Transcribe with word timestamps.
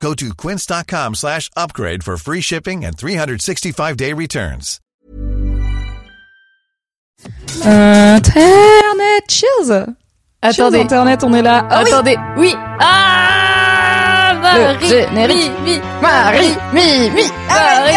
Go 0.00 0.14
to 0.14 0.34
quince.com 0.34 1.14
slash 1.14 1.50
upgrade 1.56 2.02
for 2.04 2.16
free 2.16 2.40
shipping 2.40 2.84
and 2.84 2.96
365-day 2.96 4.12
returns. 4.12 4.80
Internet, 7.64 9.28
cheers 9.28 9.70
Attendez. 9.70 9.96
Cheers, 10.52 10.74
Internet, 10.74 11.24
on 11.24 11.32
est 11.32 11.42
là. 11.42 11.66
Ah 11.70 11.82
oui. 11.82 11.90
Attendez, 11.90 12.16
oui. 12.36 12.54
Ah 12.78 14.32
Le 14.34 14.40
Marie, 14.40 14.88
générique. 14.88 15.52
mi, 15.64 15.72
mi, 15.72 15.80
Marie, 16.02 16.54
mi, 16.74 17.10
mi, 17.10 17.22
Marie, 17.48 17.96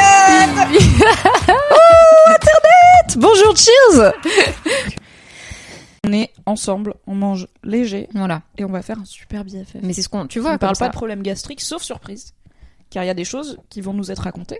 mi, 0.69 0.77
mi. 0.77 0.79
Bonjour, 3.17 3.53
cheers 3.55 4.13
On 6.09 6.13
est 6.13 6.31
ensemble, 6.45 6.95
on 7.07 7.13
mange 7.15 7.47
léger 7.63 8.07
Voilà. 8.13 8.41
et 8.57 8.65
on 8.65 8.69
va 8.69 8.81
faire 8.81 8.99
un 8.99 9.05
super 9.05 9.43
BFF. 9.45 9.75
Mais 9.83 9.93
c'est 9.93 10.01
ce 10.01 10.09
qu'on, 10.09 10.25
tu 10.27 10.39
on 10.39 10.41
vois, 10.41 10.53
ne 10.53 10.57
parle 10.57 10.75
ça. 10.75 10.85
pas 10.85 10.89
de 10.89 10.95
problème 10.95 11.21
gastrique, 11.21 11.61
sauf 11.61 11.81
surprise. 11.83 12.33
Car 12.89 13.03
il 13.03 13.07
y 13.07 13.11
a 13.11 13.13
des 13.13 13.25
choses 13.25 13.57
qui 13.69 13.81
vont 13.81 13.93
nous 13.93 14.09
être 14.11 14.23
racontées, 14.23 14.59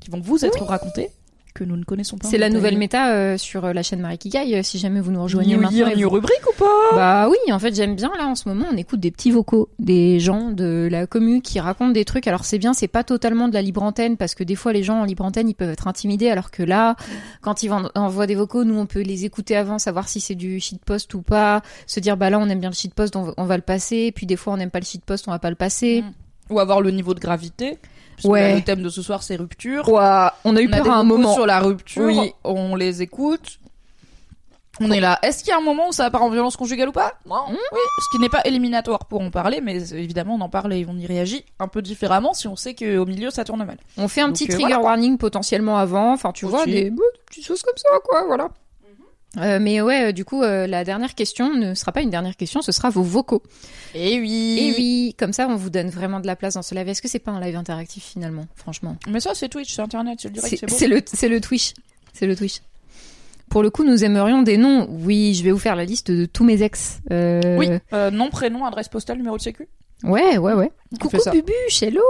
qui 0.00 0.10
vont 0.10 0.20
vous 0.20 0.44
être 0.44 0.64
racontées, 0.64 1.10
que 1.56 1.64
nous 1.64 1.76
ne 1.76 1.84
connaissons 1.84 2.18
pas. 2.18 2.28
C'est 2.28 2.38
la 2.38 2.50
nouvelle 2.50 2.76
méta 2.78 3.10
euh, 3.12 3.36
sur 3.38 3.64
euh, 3.64 3.72
la 3.72 3.82
chaîne 3.82 4.00
Marie 4.00 4.18
Kigai, 4.18 4.54
euh, 4.56 4.62
si 4.62 4.78
jamais 4.78 5.00
vous 5.00 5.10
nous 5.10 5.22
rejoignez 5.22 5.54
New 5.56 5.62
maintenant. 5.62 5.76
year, 5.76 5.96
new 5.96 6.08
vous- 6.08 6.14
rubrique 6.14 6.42
ou 6.48 6.56
pas 6.58 6.94
Bah 6.94 7.28
oui, 7.30 7.52
en 7.52 7.58
fait 7.58 7.74
j'aime 7.74 7.96
bien 7.96 8.12
là 8.18 8.26
en 8.26 8.34
ce 8.34 8.48
moment, 8.48 8.66
on 8.72 8.76
écoute 8.76 9.00
des 9.00 9.10
petits 9.10 9.30
vocaux, 9.30 9.68
des 9.78 10.20
gens 10.20 10.50
de 10.50 10.88
la 10.90 11.06
commu 11.06 11.40
qui 11.40 11.58
racontent 11.60 11.90
des 11.92 12.04
trucs. 12.04 12.26
Alors 12.26 12.44
c'est 12.44 12.58
bien, 12.58 12.74
c'est 12.74 12.88
pas 12.88 13.02
totalement 13.04 13.48
de 13.48 13.54
la 13.54 13.62
libre 13.62 13.82
antenne 13.82 14.16
parce 14.16 14.34
que 14.34 14.44
des 14.44 14.54
fois 14.56 14.72
les 14.72 14.82
gens 14.82 15.00
en 15.00 15.04
libre 15.04 15.24
antenne 15.24 15.48
ils 15.48 15.54
peuvent 15.54 15.70
être 15.70 15.88
intimidés 15.88 16.28
alors 16.30 16.50
que 16.50 16.62
là, 16.62 16.94
quand 17.40 17.62
ils 17.62 17.72
en- 17.72 17.88
envoient 17.94 18.26
des 18.26 18.34
vocaux, 18.34 18.64
nous 18.64 18.78
on 18.78 18.86
peut 18.86 19.00
les 19.02 19.24
écouter 19.24 19.56
avant, 19.56 19.78
savoir 19.78 20.08
si 20.08 20.20
c'est 20.20 20.34
du 20.34 20.60
shitpost 20.60 21.12
ou 21.14 21.22
pas, 21.22 21.62
se 21.86 22.00
dire 22.00 22.16
bah 22.16 22.30
là 22.30 22.38
on 22.38 22.48
aime 22.48 22.60
bien 22.60 22.70
le 22.70 22.74
shitpost, 22.74 23.16
on 23.16 23.22
va, 23.22 23.34
on 23.38 23.44
va 23.44 23.56
le 23.56 23.62
passer, 23.62 24.12
puis 24.12 24.26
des 24.26 24.36
fois 24.36 24.52
on 24.52 24.56
n'aime 24.58 24.70
pas 24.70 24.80
le 24.80 24.84
shitpost, 24.84 25.26
on 25.28 25.30
va 25.30 25.38
pas 25.38 25.50
le 25.50 25.56
passer. 25.56 26.04
Ou 26.50 26.60
avoir 26.60 26.80
le 26.80 26.90
niveau 26.92 27.12
de 27.14 27.18
gravité. 27.20 27.78
Puisque 28.16 28.28
Ouais. 28.30 28.48
là, 28.50 28.54
Le 28.56 28.62
thème 28.62 28.82
de 28.82 28.88
ce 28.88 29.02
soir, 29.02 29.22
c'est 29.22 29.36
rupture. 29.36 29.88
Ouah, 29.88 30.34
on 30.44 30.56
a 30.56 30.60
eu 30.60 30.68
On 30.72 30.76
peur 30.76 30.90
à 30.90 30.96
un 30.96 31.04
moment. 31.04 31.34
sur 31.34 31.46
la 31.46 31.60
rupture. 31.60 32.04
Oui. 32.04 32.32
On 32.44 32.74
les 32.74 33.02
écoute. 33.02 33.58
On 34.78 34.90
est 34.90 35.00
là. 35.00 35.18
Est-ce 35.22 35.38
qu'il 35.42 35.48
y 35.48 35.52
a 35.54 35.56
un 35.56 35.62
moment 35.62 35.88
où 35.88 35.92
ça 35.92 36.10
part 36.10 36.22
en 36.22 36.28
violence 36.28 36.54
conjugale 36.54 36.90
ou 36.90 36.92
pas? 36.92 37.14
Non. 37.26 37.44
Oui. 37.50 37.56
Ce 37.98 38.10
qui 38.14 38.20
n'est 38.20 38.28
pas 38.28 38.42
éliminatoire 38.44 39.06
pour 39.06 39.22
en 39.22 39.30
parler, 39.30 39.62
mais 39.62 39.90
évidemment 39.92 40.34
on 40.34 40.40
en 40.42 40.50
parle 40.50 40.74
et 40.74 40.84
on 40.86 40.98
y 40.98 41.06
réagit 41.06 41.46
un 41.58 41.66
peu 41.68 41.80
différemment 41.80 42.34
si 42.34 42.46
on 42.46 42.56
sait 42.56 42.74
qu'au 42.74 43.06
milieu 43.06 43.30
ça 43.30 43.44
tourne 43.44 43.64
mal. 43.64 43.78
On 43.96 44.06
fait 44.06 44.20
un 44.20 44.26
Donc, 44.26 44.34
petit 44.36 44.44
euh, 44.44 44.48
trigger 44.48 44.64
voilà. 44.74 44.80
warning 44.82 45.16
potentiellement 45.16 45.78
avant, 45.78 46.12
enfin 46.12 46.30
tu 46.32 46.44
vois, 46.44 46.66
des, 46.66 46.90
des 46.90 46.96
petites 47.26 47.46
choses 47.46 47.62
comme 47.62 47.76
ça, 47.78 47.88
quoi, 48.04 48.24
voilà. 48.26 48.48
Euh, 49.38 49.58
mais 49.60 49.80
ouais, 49.80 50.08
euh, 50.08 50.12
du 50.12 50.24
coup, 50.24 50.42
euh, 50.42 50.66
la 50.66 50.84
dernière 50.84 51.14
question 51.14 51.52
ne 51.54 51.74
sera 51.74 51.92
pas 51.92 52.00
une 52.02 52.10
dernière 52.10 52.36
question, 52.36 52.62
ce 52.62 52.72
sera 52.72 52.90
vos 52.90 53.02
vocaux. 53.02 53.42
Et 53.94 54.18
oui. 54.20 54.58
Et 54.60 54.74
oui, 54.76 55.14
comme 55.18 55.32
ça, 55.32 55.46
on 55.48 55.56
vous 55.56 55.70
donne 55.70 55.90
vraiment 55.90 56.20
de 56.20 56.26
la 56.26 56.36
place 56.36 56.54
dans 56.54 56.62
ce 56.62 56.74
live. 56.74 56.88
Est-ce 56.88 57.02
que 57.02 57.08
c'est 57.08 57.18
pas 57.18 57.32
un 57.32 57.40
live 57.40 57.56
interactif 57.56 58.04
finalement, 58.04 58.46
franchement? 58.54 58.96
Mais 59.08 59.20
ça 59.20 59.34
c'est 59.34 59.48
Twitch, 59.48 59.74
c'est 59.74 59.82
Internet, 59.82 60.18
c'est 60.22 60.28
le 60.28 60.34
direct, 60.34 60.56
C'est 60.58 60.70
c'est 60.70 60.88
le, 60.88 61.02
c'est 61.06 61.28
le 61.28 61.40
Twitch, 61.40 61.74
c'est 62.12 62.26
le 62.26 62.36
Twitch. 62.36 62.60
Pour 63.48 63.62
le 63.62 63.70
coup, 63.70 63.84
nous 63.84 64.04
aimerions 64.04 64.42
des 64.42 64.56
noms. 64.56 64.88
Oui, 64.90 65.34
je 65.34 65.44
vais 65.44 65.52
vous 65.52 65.58
faire 65.58 65.76
la 65.76 65.84
liste 65.84 66.10
de 66.10 66.24
tous 66.26 66.44
mes 66.44 66.62
ex. 66.62 66.98
Euh, 67.12 67.56
Oui. 67.56 67.68
Euh, 67.92 68.10
nom, 68.10 68.28
prénom, 68.28 68.64
adresse 68.64 68.88
postale, 68.88 69.18
numéro 69.18 69.36
de 69.36 69.42
sécu. 69.42 69.68
Ouais, 70.02 70.36
ouais, 70.36 70.52
ouais. 70.52 70.70
On 70.92 70.96
Coucou. 70.96 71.16
Bubuche, 71.30 71.82
hello. 71.82 72.02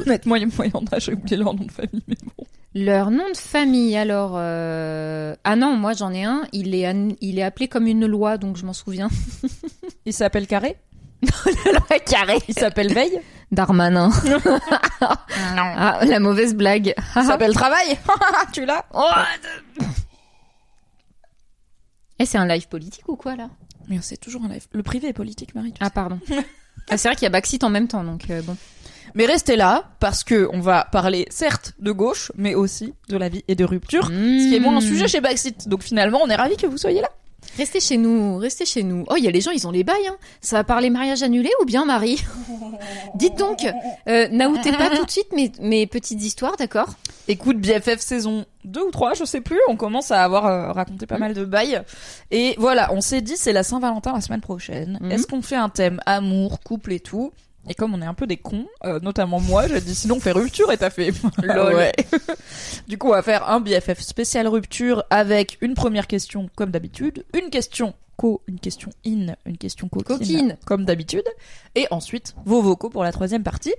Honnêtement, 0.00 0.36
il 0.36 0.42
y 0.42 0.44
a 0.44 0.48
moyen 0.54 0.82
d'âge, 0.82 1.06
j'ai 1.06 1.14
oublié 1.14 1.36
leur 1.36 1.54
nom 1.54 1.64
de 1.64 1.72
famille, 1.72 2.02
mais 2.06 2.16
bon. 2.36 2.44
Leur 2.78 3.10
nom 3.10 3.30
de 3.30 3.36
famille, 3.38 3.96
alors... 3.96 4.32
euh, 4.36 5.34
Ah 5.44 5.56
non, 5.56 5.76
moi 5.76 5.94
j'en 5.94 6.12
ai 6.12 6.24
un. 6.24 6.42
Il 6.52 6.74
est, 6.74 6.86
an- 6.86 7.14
il 7.22 7.38
est 7.38 7.42
appelé 7.42 7.68
comme 7.68 7.86
une 7.86 8.04
loi, 8.04 8.36
donc 8.36 8.58
je 8.58 8.66
m'en 8.66 8.74
souviens. 8.74 9.08
Il 10.04 10.12
s'appelle 10.12 10.46
Carré? 10.46 10.76
La 11.90 11.98
carré. 12.00 12.36
Il 12.48 12.54
s'appelle 12.54 12.92
Veille. 12.92 13.18
Darmanin. 13.50 14.10
non. 14.26 14.42
Ah, 15.00 16.00
la 16.04 16.20
mauvaise 16.20 16.54
blague. 16.54 16.94
Il 17.16 17.22
s'appelle 17.24 17.54
Travail. 17.54 17.96
tu 18.52 18.66
l'as? 18.66 18.84
Eh, 22.18 22.26
c'est 22.26 22.38
un 22.38 22.46
live 22.46 22.68
politique 22.68 23.08
ou 23.08 23.16
quoi 23.16 23.36
là? 23.36 23.48
Mais 23.88 23.98
c'est 24.02 24.16
toujours 24.16 24.42
un 24.44 24.48
live. 24.48 24.66
Le 24.72 24.82
privé 24.82 25.08
est 25.08 25.12
politique, 25.12 25.54
Marie. 25.54 25.72
tu 25.72 25.78
Ah, 25.80 25.90
pardon. 25.90 26.18
ah, 26.90 26.96
c'est 26.96 27.08
vrai 27.08 27.14
qu'il 27.16 27.24
y 27.24 27.26
a 27.26 27.30
Backseat 27.30 27.62
en 27.64 27.70
même 27.70 27.88
temps, 27.88 28.04
donc 28.04 28.28
euh, 28.30 28.42
bon. 28.42 28.56
Mais 29.16 29.24
restez 29.24 29.56
là 29.56 29.84
parce 29.98 30.22
que 30.22 30.48
on 30.52 30.60
va 30.60 30.84
parler 30.84 31.26
certes 31.30 31.72
de 31.80 31.90
gauche, 31.90 32.30
mais 32.36 32.54
aussi 32.54 32.94
de 33.08 33.16
la 33.16 33.28
vie 33.28 33.42
et 33.48 33.54
de 33.54 33.64
rupture, 33.64 34.06
ce 34.06 34.48
qui 34.48 34.54
est 34.54 34.60
moins 34.60 34.76
un 34.76 34.80
sujet 34.80 35.08
chez 35.08 35.20
Backseat. 35.20 35.68
Donc 35.68 35.82
finalement, 35.82 36.20
on 36.22 36.28
est 36.28 36.36
ravis 36.36 36.56
que 36.56 36.66
vous 36.66 36.78
soyez 36.78 37.00
là. 37.00 37.08
Restez 37.56 37.80
chez 37.80 37.96
nous, 37.96 38.36
restez 38.36 38.66
chez 38.66 38.82
nous. 38.82 39.04
Oh, 39.08 39.14
il 39.16 39.24
y 39.24 39.28
a 39.28 39.30
les 39.30 39.40
gens, 39.40 39.50
ils 39.52 39.66
ont 39.66 39.70
les 39.70 39.84
bails. 39.84 40.06
Hein. 40.08 40.16
Ça 40.42 40.56
va 40.56 40.64
parler 40.64 40.90
mariage 40.90 41.22
annulé 41.22 41.48
ou 41.62 41.64
bien 41.64 41.86
Marie 41.86 42.22
Dites 43.14 43.38
donc, 43.38 43.66
euh, 44.08 44.28
n'aoutez 44.28 44.72
pas 44.72 44.90
tout 44.90 45.04
de 45.04 45.10
suite 45.10 45.32
mes, 45.32 45.50
mes 45.60 45.86
petites 45.86 46.22
histoires, 46.22 46.56
d'accord? 46.56 46.94
Écoute, 47.28 47.58
BFF 47.58 48.00
saison 48.00 48.44
2 48.64 48.82
ou 48.82 48.90
3, 48.90 49.14
je 49.14 49.24
sais 49.24 49.40
plus, 49.40 49.58
on 49.68 49.76
commence 49.76 50.10
à 50.10 50.22
avoir 50.22 50.46
euh, 50.46 50.72
raconté 50.72 51.06
pas 51.06 51.18
mal 51.18 51.32
de 51.32 51.44
bails. 51.44 51.82
Et 52.30 52.54
voilà, 52.58 52.92
on 52.92 53.00
s'est 53.00 53.22
dit 53.22 53.36
c'est 53.36 53.52
la 53.52 53.62
Saint-Valentin 53.62 54.12
la 54.12 54.20
semaine 54.20 54.42
prochaine. 54.42 54.98
Mhm. 55.00 55.12
Est-ce 55.12 55.26
qu'on 55.26 55.40
fait 55.42 55.56
un 55.56 55.70
thème 55.70 56.00
amour, 56.04 56.60
couple 56.60 56.92
et 56.92 57.00
tout? 57.00 57.32
Et 57.68 57.74
comme 57.74 57.94
on 57.94 58.02
est 58.02 58.06
un 58.06 58.14
peu 58.14 58.26
des 58.26 58.36
cons, 58.36 58.66
euh, 58.84 59.00
notamment 59.00 59.40
moi, 59.40 59.66
j'ai 59.68 59.80
dit 59.80 59.94
sinon 59.94 60.16
on 60.16 60.20
fait 60.20 60.32
rupture 60.32 60.70
et 60.72 60.76
t'as 60.78 60.90
fait 60.90 61.12
Lol. 61.42 61.74
Ouais. 61.74 61.92
du 62.88 62.98
coup, 62.98 63.08
on 63.08 63.12
va 63.12 63.22
faire 63.22 63.48
un 63.48 63.60
BFF 63.60 64.00
spécial 64.00 64.46
rupture 64.48 65.04
avec 65.10 65.58
une 65.60 65.74
première 65.74 66.06
question 66.06 66.48
comme 66.56 66.70
d'habitude, 66.70 67.24
une 67.34 67.50
question 67.50 67.94
co, 68.16 68.40
une 68.46 68.58
question 68.58 68.90
in, 69.06 69.34
une 69.44 69.58
question 69.58 69.88
coquine, 69.88 70.16
Coquine. 70.18 70.56
comme 70.64 70.84
d'habitude, 70.84 71.24
et 71.74 71.86
ensuite 71.90 72.34
vos 72.44 72.62
vocaux 72.62 72.88
pour 72.90 73.04
la 73.04 73.12
troisième 73.12 73.42
partie. 73.42 73.74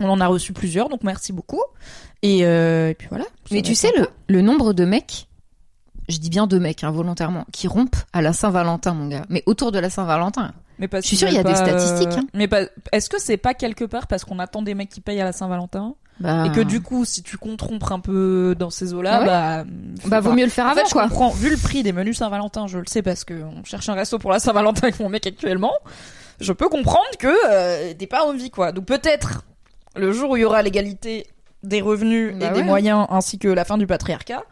On 0.00 0.08
en 0.08 0.20
a 0.20 0.28
reçu 0.28 0.52
plusieurs, 0.52 0.88
donc 0.88 1.02
merci 1.02 1.32
beaucoup. 1.32 1.60
Et, 2.22 2.44
euh, 2.46 2.90
et 2.90 2.94
puis 2.94 3.08
voilà. 3.08 3.24
Mais 3.50 3.62
tu 3.62 3.74
sais, 3.74 3.90
le, 3.98 4.06
le 4.28 4.42
nombre 4.42 4.72
de 4.72 4.84
mecs, 4.84 5.26
je 6.08 6.18
dis 6.18 6.30
bien 6.30 6.46
de 6.46 6.56
mecs, 6.58 6.84
hein, 6.84 6.92
volontairement, 6.92 7.44
qui 7.52 7.66
rompent 7.66 7.96
à 8.12 8.22
la 8.22 8.32
Saint-Valentin, 8.32 8.94
mon 8.94 9.08
gars. 9.08 9.24
Mais 9.28 9.42
autour 9.46 9.72
de 9.72 9.78
la 9.80 9.90
Saint-Valentin. 9.90 10.54
Mais 10.78 10.88
parce 10.88 11.02
Je 11.04 11.08
suis 11.08 11.16
sûre, 11.16 11.28
il 11.28 11.34
y 11.34 11.38
a 11.38 11.42
des 11.44 11.54
statistiques, 11.54 12.12
hein. 12.18 12.26
Mais 12.34 12.48
pas... 12.48 12.62
est-ce 12.92 13.08
que 13.10 13.20
c'est 13.20 13.36
pas 13.36 13.54
quelque 13.54 13.84
part 13.84 14.06
parce 14.06 14.24
qu'on 14.24 14.38
attend 14.38 14.62
des 14.62 14.74
mecs 14.74 14.88
qui 14.88 15.00
payent 15.00 15.20
à 15.20 15.24
la 15.24 15.32
Saint-Valentin 15.32 15.94
Bah, 16.20 16.44
et 16.46 16.52
que 16.52 16.60
du 16.60 16.80
coup, 16.80 17.04
si 17.04 17.22
tu 17.22 17.36
comptes 17.36 17.62
rompre 17.62 17.92
un 17.92 18.00
peu 18.00 18.54
dans 18.58 18.70
ces 18.70 18.94
eaux-là, 18.94 19.14
Ah 19.14 19.20
ouais 19.20 19.26
bah, 19.26 19.64
bah 20.06 20.20
vaut 20.20 20.30
pas. 20.30 20.36
mieux 20.36 20.44
le 20.44 20.50
faire 20.50 20.66
En 20.66 20.70
avant, 20.70 20.80
fait, 20.82 20.86
je 20.88 20.92
quoi. 20.92 21.02
comprends. 21.08 21.30
Vu 21.30 21.50
le 21.50 21.56
prix 21.56 21.82
des 21.82 21.92
menus 21.92 22.18
Saint-Valentin, 22.18 22.66
je 22.66 22.78
le 22.78 22.86
sais 22.86 23.02
parce 23.02 23.24
que 23.24 23.34
on 23.34 23.64
cherche 23.64 23.88
un 23.88 23.94
resto 23.94 24.18
pour 24.18 24.30
la 24.30 24.38
Saint-Valentin 24.38 24.82
avec 24.84 25.00
mon 25.00 25.08
mec 25.08 25.26
actuellement. 25.26 25.72
Je 26.40 26.52
peux 26.52 26.68
comprendre 26.68 27.00
que 27.18 27.28
euh, 27.50 27.92
t'es 27.98 28.06
pas 28.06 28.24
envie, 28.24 28.50
quoi. 28.50 28.70
Donc 28.72 28.84
peut-être 28.86 29.42
le 29.96 30.12
jour 30.12 30.30
où 30.30 30.36
il 30.36 30.40
y 30.42 30.44
aura 30.44 30.62
l'égalité 30.62 31.26
des 31.64 31.80
revenus 31.80 32.36
Bah 32.38 32.46
et 32.46 32.50
des 32.52 32.62
moyens 32.62 33.06
ainsi 33.10 33.38
que 33.40 33.48
la 33.48 33.64
fin 33.64 33.76
du 33.78 33.86
patriarcat, 33.88 34.44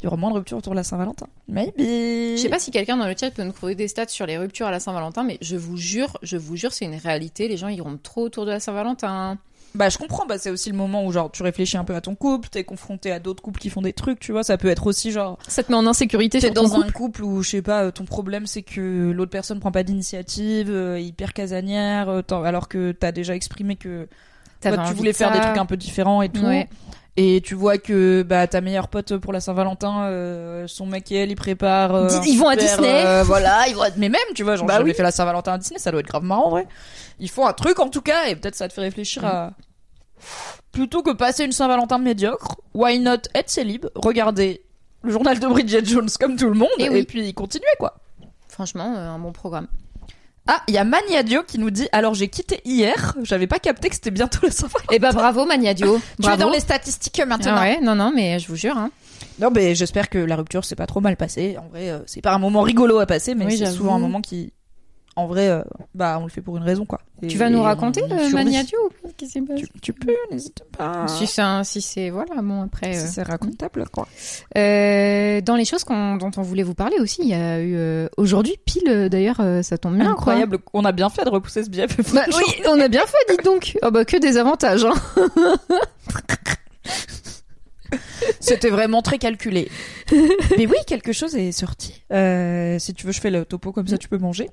il 0.00 0.04
y 0.04 0.06
aura 0.06 0.16
moins 0.16 0.30
de 0.30 0.36
ruptures 0.36 0.58
autour 0.58 0.72
de 0.72 0.76
la 0.76 0.84
Saint-Valentin. 0.84 1.26
Maybe. 1.48 1.72
Je 1.78 2.36
sais 2.40 2.48
pas 2.48 2.58
si 2.58 2.70
quelqu'un 2.70 2.96
dans 2.96 3.06
le 3.06 3.14
chat 3.18 3.30
peut 3.30 3.42
nous 3.42 3.52
trouver 3.52 3.74
des 3.74 3.88
stats 3.88 4.08
sur 4.08 4.26
les 4.26 4.38
ruptures 4.38 4.66
à 4.66 4.70
la 4.70 4.80
Saint-Valentin, 4.80 5.24
mais 5.24 5.38
je 5.42 5.56
vous 5.56 5.76
jure, 5.76 6.16
je 6.22 6.36
vous 6.36 6.56
jure, 6.56 6.72
c'est 6.72 6.86
une 6.86 6.94
réalité. 6.94 7.48
Les 7.48 7.56
gens, 7.56 7.68
ils 7.68 7.82
rompent 7.82 8.02
trop 8.02 8.22
autour 8.22 8.46
de 8.46 8.50
la 8.50 8.60
Saint-Valentin. 8.60 9.38
Bah 9.74 9.88
je 9.88 9.98
comprends, 9.98 10.26
bah 10.26 10.36
c'est 10.36 10.50
aussi 10.50 10.68
le 10.68 10.76
moment 10.76 11.06
où 11.06 11.12
genre 11.12 11.30
tu 11.30 11.44
réfléchis 11.44 11.76
un 11.76 11.84
peu 11.84 11.94
à 11.94 12.00
ton 12.00 12.16
couple, 12.16 12.48
t'es 12.48 12.64
confronté 12.64 13.12
à 13.12 13.20
d'autres 13.20 13.40
couples 13.40 13.60
qui 13.60 13.70
font 13.70 13.82
des 13.82 13.92
trucs, 13.92 14.18
tu 14.18 14.32
vois, 14.32 14.42
ça 14.42 14.58
peut 14.58 14.66
être 14.66 14.88
aussi 14.88 15.12
genre 15.12 15.38
Ça 15.46 15.62
te 15.62 15.70
met 15.70 15.78
en 15.78 15.86
insécurité 15.86 16.40
t'es 16.40 16.50
dans 16.50 16.74
un 16.74 16.90
couple. 16.90 17.22
où 17.22 17.40
je 17.42 17.50
sais 17.50 17.62
pas, 17.62 17.84
euh, 17.84 17.90
ton 17.92 18.04
problème 18.04 18.46
c'est 18.46 18.62
que 18.62 19.12
l'autre 19.12 19.30
personne 19.30 19.60
prend 19.60 19.70
pas 19.70 19.84
d'initiative, 19.84 20.70
euh, 20.70 20.98
hyper 20.98 21.32
casanière, 21.32 22.08
euh, 22.08 22.22
alors 22.42 22.68
que 22.68 22.90
t'as 22.90 23.12
déjà 23.12 23.36
exprimé 23.36 23.76
que 23.76 24.08
toi, 24.60 24.76
tu 24.88 24.94
voulais 24.94 25.12
faire 25.12 25.28
ça. 25.28 25.38
des 25.38 25.40
trucs 25.40 25.58
un 25.58 25.66
peu 25.66 25.76
différents 25.76 26.22
et 26.22 26.30
tout. 26.30 26.44
Ouais. 26.44 26.68
Et 27.16 27.40
tu 27.44 27.54
vois 27.54 27.76
que 27.76 28.22
bah 28.22 28.46
ta 28.46 28.60
meilleure 28.60 28.88
pote 28.88 29.16
pour 29.16 29.32
la 29.32 29.40
Saint-Valentin, 29.40 30.04
euh, 30.04 30.66
son 30.68 30.86
mec 30.86 31.10
et 31.12 31.16
elle 31.16 31.30
ils 31.30 31.36
préparent. 31.36 31.94
euh, 31.94 32.08
un 32.08 32.22
ils 32.22 32.38
vont 32.38 32.48
à 32.48 32.56
Disney. 32.56 33.04
euh, 33.04 33.22
voilà, 33.26 33.66
ils 33.68 33.74
vont. 33.74 33.82
à- 33.82 33.90
Mais 33.96 34.08
même, 34.08 34.20
tu 34.34 34.42
vois, 34.44 34.56
genre 34.56 34.66
Bah 34.66 34.74
j'avais 34.78 34.90
oui. 34.90 34.94
fait 34.94 35.02
la 35.02 35.10
Saint-Valentin 35.10 35.54
à 35.54 35.58
Disney, 35.58 35.78
ça 35.80 35.90
doit 35.90 36.00
être 36.00 36.06
grave 36.06 36.22
marrant, 36.22 36.46
en 36.46 36.50
vrai. 36.50 36.66
Ils 37.18 37.28
font 37.28 37.46
un 37.46 37.52
truc 37.52 37.78
en 37.80 37.88
tout 37.88 38.00
cas 38.00 38.26
et 38.28 38.36
peut-être 38.36 38.54
ça 38.54 38.68
te 38.68 38.72
fait 38.72 38.80
réfléchir 38.80 39.24
à 39.24 39.50
plutôt 40.72 41.02
que 41.02 41.10
passer 41.10 41.44
une 41.44 41.52
Saint-Valentin 41.52 41.98
médiocre. 41.98 42.56
Why 42.74 42.98
not 43.00 43.16
être 43.34 43.50
célib, 43.50 43.86
regarder 43.96 44.62
le 45.02 45.10
journal 45.10 45.38
de 45.40 45.46
Bridget 45.46 45.84
Jones 45.84 46.08
comme 46.18 46.36
tout 46.36 46.46
le 46.48 46.54
monde 46.54 46.68
Et 46.78 46.84
et, 46.84 46.90
oui. 46.90 47.02
puis 47.04 47.34
continuer 47.34 47.64
quoi. 47.78 47.96
Franchement, 48.48 48.94
euh, 48.96 49.08
un 49.10 49.18
bon 49.18 49.32
programme. 49.32 49.66
Ah, 50.46 50.62
il 50.68 50.74
y 50.74 50.78
a 50.78 50.84
Maniadio 50.84 51.42
qui 51.42 51.58
nous 51.58 51.70
dit 51.70 51.88
alors 51.92 52.14
j'ai 52.14 52.28
quitté 52.28 52.60
hier, 52.64 53.14
j'avais 53.22 53.46
pas 53.46 53.58
capté 53.58 53.88
que 53.88 53.94
c'était 53.94 54.10
bientôt 54.10 54.40
la 54.42 54.50
Saint-Valentin. 54.50 54.92
Eh 54.92 54.98
ben 54.98 55.12
bravo 55.12 55.44
Magnadio. 55.44 56.00
Tu 56.22 56.28
es 56.28 56.36
dans 56.36 56.50
les 56.50 56.60
statistiques 56.60 57.22
maintenant. 57.26 57.54
Ah 57.56 57.60
ouais, 57.62 57.80
non 57.80 57.94
non, 57.94 58.12
mais 58.14 58.38
je 58.38 58.48
vous 58.48 58.56
jure. 58.56 58.76
Hein. 58.76 58.90
Non, 59.38 59.50
mais 59.54 59.74
j'espère 59.74 60.08
que 60.08 60.18
la 60.18 60.36
rupture 60.36 60.64
s'est 60.64 60.76
pas 60.76 60.86
trop 60.86 61.00
mal 61.00 61.16
passée. 61.16 61.56
En 61.58 61.68
vrai, 61.68 61.90
euh, 61.90 62.00
c'est 62.06 62.20
pas 62.20 62.32
un 62.32 62.38
moment 62.38 62.62
rigolo 62.62 62.98
à 62.98 63.06
passer, 63.06 63.34
mais 63.34 63.46
Oui, 63.46 63.58
c'est 63.58 63.70
souvent 63.70 63.94
un 63.94 63.98
moment 63.98 64.20
qui, 64.20 64.52
en 65.20 65.26
vrai, 65.26 65.48
euh, 65.48 65.62
bah 65.94 66.18
on 66.20 66.24
le 66.24 66.30
fait 66.30 66.40
pour 66.40 66.56
une 66.56 66.62
raison 66.62 66.84
quoi. 66.84 67.00
Et- 67.22 67.26
Tu 67.26 67.36
vas 67.38 67.50
nous 67.50 67.62
raconter 67.62 68.02
on 68.02 68.08
y 68.08 68.12
euh, 68.12 68.16
qui 69.16 69.26
s'est 69.28 69.40
passé 69.42 69.62
tu, 69.62 69.80
tu 69.80 69.92
peux, 69.92 70.14
n'hésite 70.30 70.62
pas. 70.76 71.06
Si 71.08 71.26
c'est 71.26 71.42
un- 71.42 71.62
si 71.64 71.80
c'est 71.82 72.10
voilà 72.10 72.40
bon 72.42 72.62
après. 72.62 72.94
Si 72.94 73.04
euh, 73.04 73.08
c'est 73.10 73.22
racontable 73.22 73.84
quoi. 73.92 74.08
Euh, 74.56 75.40
dans 75.42 75.56
les 75.56 75.64
choses 75.64 75.84
qu'on- 75.84 76.16
dont 76.16 76.30
on 76.36 76.42
voulait 76.42 76.62
vous 76.62 76.74
parler 76.74 76.96
aussi, 76.98 77.20
il 77.22 77.28
y 77.28 77.34
a 77.34 77.60
eu 77.60 77.74
euh, 77.76 78.08
aujourd'hui 78.16 78.56
pile 78.64 79.08
d'ailleurs 79.10 79.40
euh, 79.40 79.62
ça 79.62 79.76
tombe 79.78 79.94
bien. 79.96 80.04
quoi. 80.06 80.12
Incroyable, 80.34 80.58
on 80.72 80.84
a 80.84 80.92
bien 80.92 81.10
fait 81.10 81.24
de 81.24 81.30
repousser 81.30 81.62
ce 81.64 81.70
BF. 81.70 82.12
Bah 82.14 82.24
oui, 82.28 82.62
on 82.66 82.80
a 82.80 82.88
bien 82.88 83.04
fait, 83.06 83.32
dites 83.34 83.44
donc. 83.44 83.76
Oh 83.82 83.90
bah 83.90 84.04
que 84.04 84.16
des 84.16 84.36
avantages. 84.38 84.84
Hein. 84.84 84.94
C'était 88.38 88.70
vraiment 88.70 89.02
très 89.02 89.18
calculé. 89.18 89.68
Mais 90.56 90.66
oui, 90.66 90.76
quelque 90.86 91.12
chose 91.12 91.34
est 91.36 91.52
sorti. 91.52 92.02
Euh, 92.12 92.78
si 92.78 92.94
tu 92.94 93.06
veux, 93.06 93.12
je 93.12 93.20
fais 93.20 93.30
le 93.30 93.44
topo 93.44 93.72
comme 93.72 93.88
ça, 93.88 93.98
tu 93.98 94.08
peux 94.08 94.18
manger. 94.18 94.48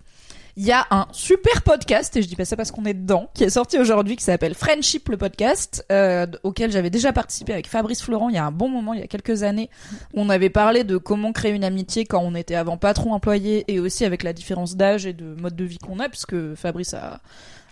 Il 0.59 0.65
y 0.65 0.71
a 0.71 0.87
un 0.89 1.05
super 1.11 1.61
podcast, 1.61 2.17
et 2.17 2.23
je 2.23 2.27
dis 2.27 2.35
pas 2.35 2.43
ça 2.43 2.55
parce 2.55 2.71
qu'on 2.71 2.85
est 2.85 2.95
dedans, 2.95 3.29
qui 3.35 3.43
est 3.43 3.51
sorti 3.51 3.77
aujourd'hui, 3.77 4.15
qui 4.15 4.23
s'appelle 4.23 4.55
Friendship 4.55 5.07
le 5.07 5.15
podcast, 5.15 5.85
euh, 5.91 6.25
auquel 6.41 6.71
j'avais 6.71 6.89
déjà 6.89 7.13
participé 7.13 7.53
avec 7.53 7.67
Fabrice 7.67 8.01
Florent 8.01 8.29
il 8.29 8.35
y 8.37 8.39
a 8.39 8.45
un 8.45 8.51
bon 8.51 8.67
moment, 8.67 8.95
il 8.95 8.99
y 8.99 9.03
a 9.03 9.07
quelques 9.07 9.43
années, 9.43 9.69
où 10.15 10.21
on 10.21 10.29
avait 10.29 10.49
parlé 10.49 10.83
de 10.83 10.97
comment 10.97 11.31
créer 11.31 11.51
une 11.51 11.63
amitié 11.63 12.05
quand 12.05 12.23
on 12.23 12.33
était 12.33 12.55
avant 12.55 12.75
patron 12.75 13.13
employé, 13.13 13.65
et 13.71 13.79
aussi 13.79 14.03
avec 14.03 14.23
la 14.23 14.33
différence 14.33 14.75
d'âge 14.75 15.05
et 15.05 15.13
de 15.13 15.35
mode 15.39 15.55
de 15.55 15.63
vie 15.63 15.77
qu'on 15.77 15.99
a, 15.99 16.09
puisque 16.09 16.55
Fabrice 16.55 16.95
a 16.95 17.21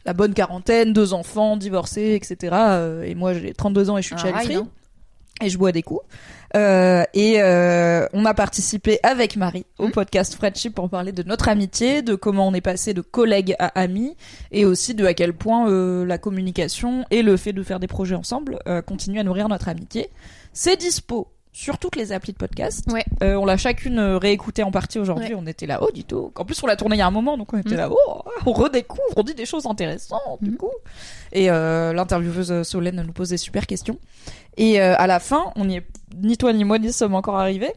la 0.05 0.13
bonne 0.13 0.35
quarantaine, 0.35 0.93
deux 0.93 1.15
enfants, 1.15 1.57
divorcé, 1.57 2.13
etc. 2.13 2.53
euh, 2.53 3.01
et 3.01 3.15
moi 3.15 3.33
j'ai 3.33 3.55
32 3.55 3.89
ans 3.89 3.97
et 3.97 4.03
je 4.03 4.07
suis 4.09 4.17
child 4.17 4.35
free 4.35 4.55
hein. 4.57 4.67
et 5.41 5.49
je 5.49 5.57
bois 5.57 5.71
des 5.71 5.81
coups. 5.81 6.05
Euh, 6.55 7.03
et 7.13 7.41
euh, 7.41 8.07
on 8.13 8.23
a 8.25 8.33
participé 8.33 8.99
avec 9.03 9.35
Marie 9.35 9.65
au 9.77 9.85
Mhm. 9.87 9.91
podcast 9.91 10.35
Friendship 10.35 10.73
pour 10.73 10.89
parler 10.89 11.11
de 11.11 11.21
notre 11.23 11.49
amitié, 11.49 12.01
de 12.01 12.15
comment 12.15 12.47
on 12.47 12.53
est 12.53 12.61
passé 12.61 12.93
de 12.93 13.01
collègues 13.01 13.55
à 13.59 13.67
amis, 13.79 14.15
et 14.51 14.63
aussi 14.65 14.93
de 14.95 15.05
à 15.05 15.13
quel 15.13 15.33
point 15.33 15.69
euh, 15.69 16.05
la 16.05 16.17
communication 16.17 17.05
et 17.11 17.23
le 17.23 17.35
fait 17.37 17.53
de 17.53 17.61
faire 17.63 17.79
des 17.79 17.87
projets 17.87 18.15
ensemble 18.15 18.59
euh, 18.67 18.81
continuent 18.81 19.19
à 19.19 19.23
nourrir 19.23 19.49
notre 19.49 19.67
amitié. 19.69 20.09
C'est 20.53 20.77
dispo 20.77 21.27
sur 21.51 21.77
toutes 21.77 21.95
les 21.95 22.11
applis 22.11 22.33
de 22.33 22.37
podcast. 22.37 22.83
Ouais. 22.91 23.05
Euh, 23.23 23.35
on 23.35 23.45
l'a 23.45 23.55
chacune 23.55 23.97
euh, 23.97 24.17
réécouté 24.17 24.61
en 24.63 24.71
partie 24.71 24.99
aujourd'hui. 24.99 25.33
Ouais. 25.33 25.39
On 25.41 25.47
était 25.47 25.65
là, 25.65 25.79
oh, 25.81 25.89
du 25.93 26.03
tout. 26.03 26.33
En 26.35 26.43
plus, 26.43 26.61
on 26.63 26.67
l'a 26.67 26.75
tourné 26.75 26.97
il 26.97 26.99
y 26.99 27.01
a 27.01 27.07
un 27.07 27.11
moment, 27.11 27.37
donc 27.37 27.53
on 27.53 27.57
était 27.57 27.69
Mhm. 27.71 27.77
là, 27.77 27.89
oh, 27.91 28.23
on 28.45 28.51
redécouvre, 28.51 29.01
on 29.15 29.23
dit 29.23 29.35
des 29.35 29.45
choses 29.45 29.65
intéressantes, 29.65 30.19
du 30.41 30.51
Mhm. 30.51 30.57
coup. 30.57 30.71
Et 31.31 31.49
euh, 31.49 31.93
l'intervieweuse 31.93 32.51
euh, 32.51 32.63
Solène 32.63 33.01
nous 33.05 33.13
pose 33.13 33.29
des 33.29 33.37
super 33.37 33.67
questions. 33.67 33.97
Et 34.57 34.81
euh, 34.81 34.95
à 34.97 35.07
la 35.07 35.19
fin, 35.21 35.45
on 35.55 35.69
y 35.69 35.77
est, 35.77 35.83
ni 36.21 36.37
toi 36.37 36.53
ni 36.53 36.63
moi 36.63 36.79
n'y 36.79 36.91
sommes 36.93 37.15
encore 37.15 37.37
arrivés. 37.37 37.73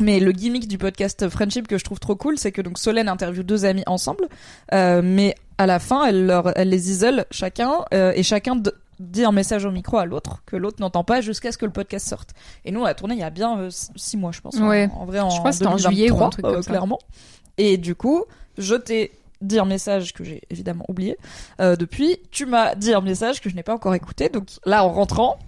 Mais 0.00 0.18
le 0.18 0.32
gimmick 0.32 0.66
du 0.66 0.78
podcast 0.78 1.28
Friendship 1.28 1.68
que 1.68 1.76
je 1.76 1.84
trouve 1.84 2.00
trop 2.00 2.16
cool, 2.16 2.38
c'est 2.38 2.52
que 2.52 2.62
donc 2.62 2.78
Solène 2.78 3.08
interviewe 3.08 3.42
deux 3.42 3.66
amis 3.66 3.82
ensemble, 3.86 4.28
euh, 4.72 5.02
mais 5.04 5.34
à 5.58 5.66
la 5.66 5.78
fin, 5.78 6.06
elle, 6.06 6.24
leur, 6.26 6.56
elle 6.56 6.70
les 6.70 6.90
isole 6.90 7.26
chacun 7.30 7.84
euh, 7.92 8.12
et 8.16 8.22
chacun 8.22 8.62
dit 8.98 9.24
un 9.24 9.32
message 9.32 9.66
au 9.66 9.70
micro 9.70 9.98
à 9.98 10.06
l'autre 10.06 10.42
que 10.46 10.56
l'autre 10.56 10.78
n'entend 10.80 11.04
pas 11.04 11.20
jusqu'à 11.20 11.52
ce 11.52 11.58
que 11.58 11.66
le 11.66 11.72
podcast 11.72 12.08
sorte. 12.08 12.30
Et 12.64 12.70
nous, 12.72 12.80
on 12.80 12.84
a 12.86 12.94
tourné 12.94 13.14
il 13.14 13.20
y 13.20 13.24
a 13.24 13.28
bien 13.30 13.58
euh, 13.58 13.68
six 13.70 14.16
mois, 14.16 14.32
je 14.32 14.40
pense. 14.40 14.56
en- 14.58 14.68
Ouais. 14.68 14.88
En, 14.96 15.04
vrai, 15.04 15.20
en 15.20 15.28
Je 15.28 15.38
crois 15.38 15.50
que 15.50 15.56
c'était 15.58 15.66
en 15.68 15.76
juillet 15.76 16.10
ou 16.10 16.14
un 16.14 16.28
2023, 16.28 16.30
truc 16.30 16.44
comme 16.46 16.62
ça. 16.62 16.70
clairement. 16.70 16.98
Et 17.58 17.76
du 17.76 17.94
coup, 17.94 18.24
je 18.56 18.76
t'ai 18.76 19.12
dit 19.42 19.58
un 19.58 19.64
message 19.66 20.14
que 20.14 20.24
j'ai 20.24 20.40
évidemment 20.50 20.84
oublié 20.88 21.18
depuis. 21.58 22.18
Tu 22.30 22.46
m'as 22.46 22.74
dit 22.74 22.94
un 22.94 23.00
message 23.02 23.40
que 23.42 23.50
je 23.50 23.54
n'ai 23.54 23.62
pas 23.62 23.74
encore 23.74 23.94
écouté. 23.94 24.28
Donc 24.30 24.44
là, 24.64 24.84
en 24.84 24.90
rentrant, 24.90 25.38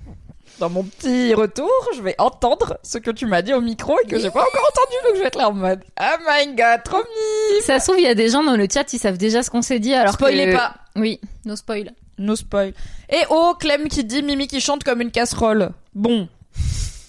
dans 0.58 0.68
mon 0.70 0.84
petit 0.84 1.34
retour, 1.34 1.70
je 1.96 2.02
vais 2.02 2.14
entendre 2.18 2.78
ce 2.82 2.98
que 2.98 3.10
tu 3.10 3.26
m'as 3.26 3.42
dit 3.42 3.52
au 3.54 3.60
micro 3.60 3.96
et 4.04 4.08
que 4.08 4.18
j'ai 4.18 4.30
pas 4.30 4.42
encore 4.42 4.68
entendu. 4.70 4.96
Donc 5.06 5.16
je 5.16 5.20
vais 5.20 5.26
être 5.28 5.38
là 5.38 5.48
en 5.48 5.52
mode 5.52 5.82
Oh 6.00 6.04
my 6.28 6.54
god, 6.54 6.82
trop 6.84 6.98
mignon 6.98 7.62
Ça 7.66 7.80
se 7.80 7.86
trouve 7.86 7.98
il 7.98 8.04
y 8.04 8.08
a 8.08 8.14
des 8.14 8.28
gens 8.28 8.42
dans 8.44 8.56
le 8.56 8.66
chat 8.72 8.92
ils 8.92 8.98
savent 8.98 9.18
déjà 9.18 9.42
ce 9.42 9.50
qu'on 9.50 9.62
s'est 9.62 9.78
dit 9.80 9.94
alors 9.94 10.14
Spoilez 10.14 10.46
que... 10.52 10.56
pas 10.56 10.74
Oui, 10.96 11.20
no 11.44 11.56
spoil. 11.56 11.92
No 12.18 12.36
spoil. 12.36 12.74
Et 13.10 13.22
oh, 13.30 13.54
Clem 13.58 13.88
qui 13.88 14.04
dit 14.04 14.22
Mimi 14.22 14.46
qui 14.46 14.60
chante 14.60 14.84
comme 14.84 15.00
une 15.00 15.10
casserole. 15.10 15.70
Bon. 15.94 16.28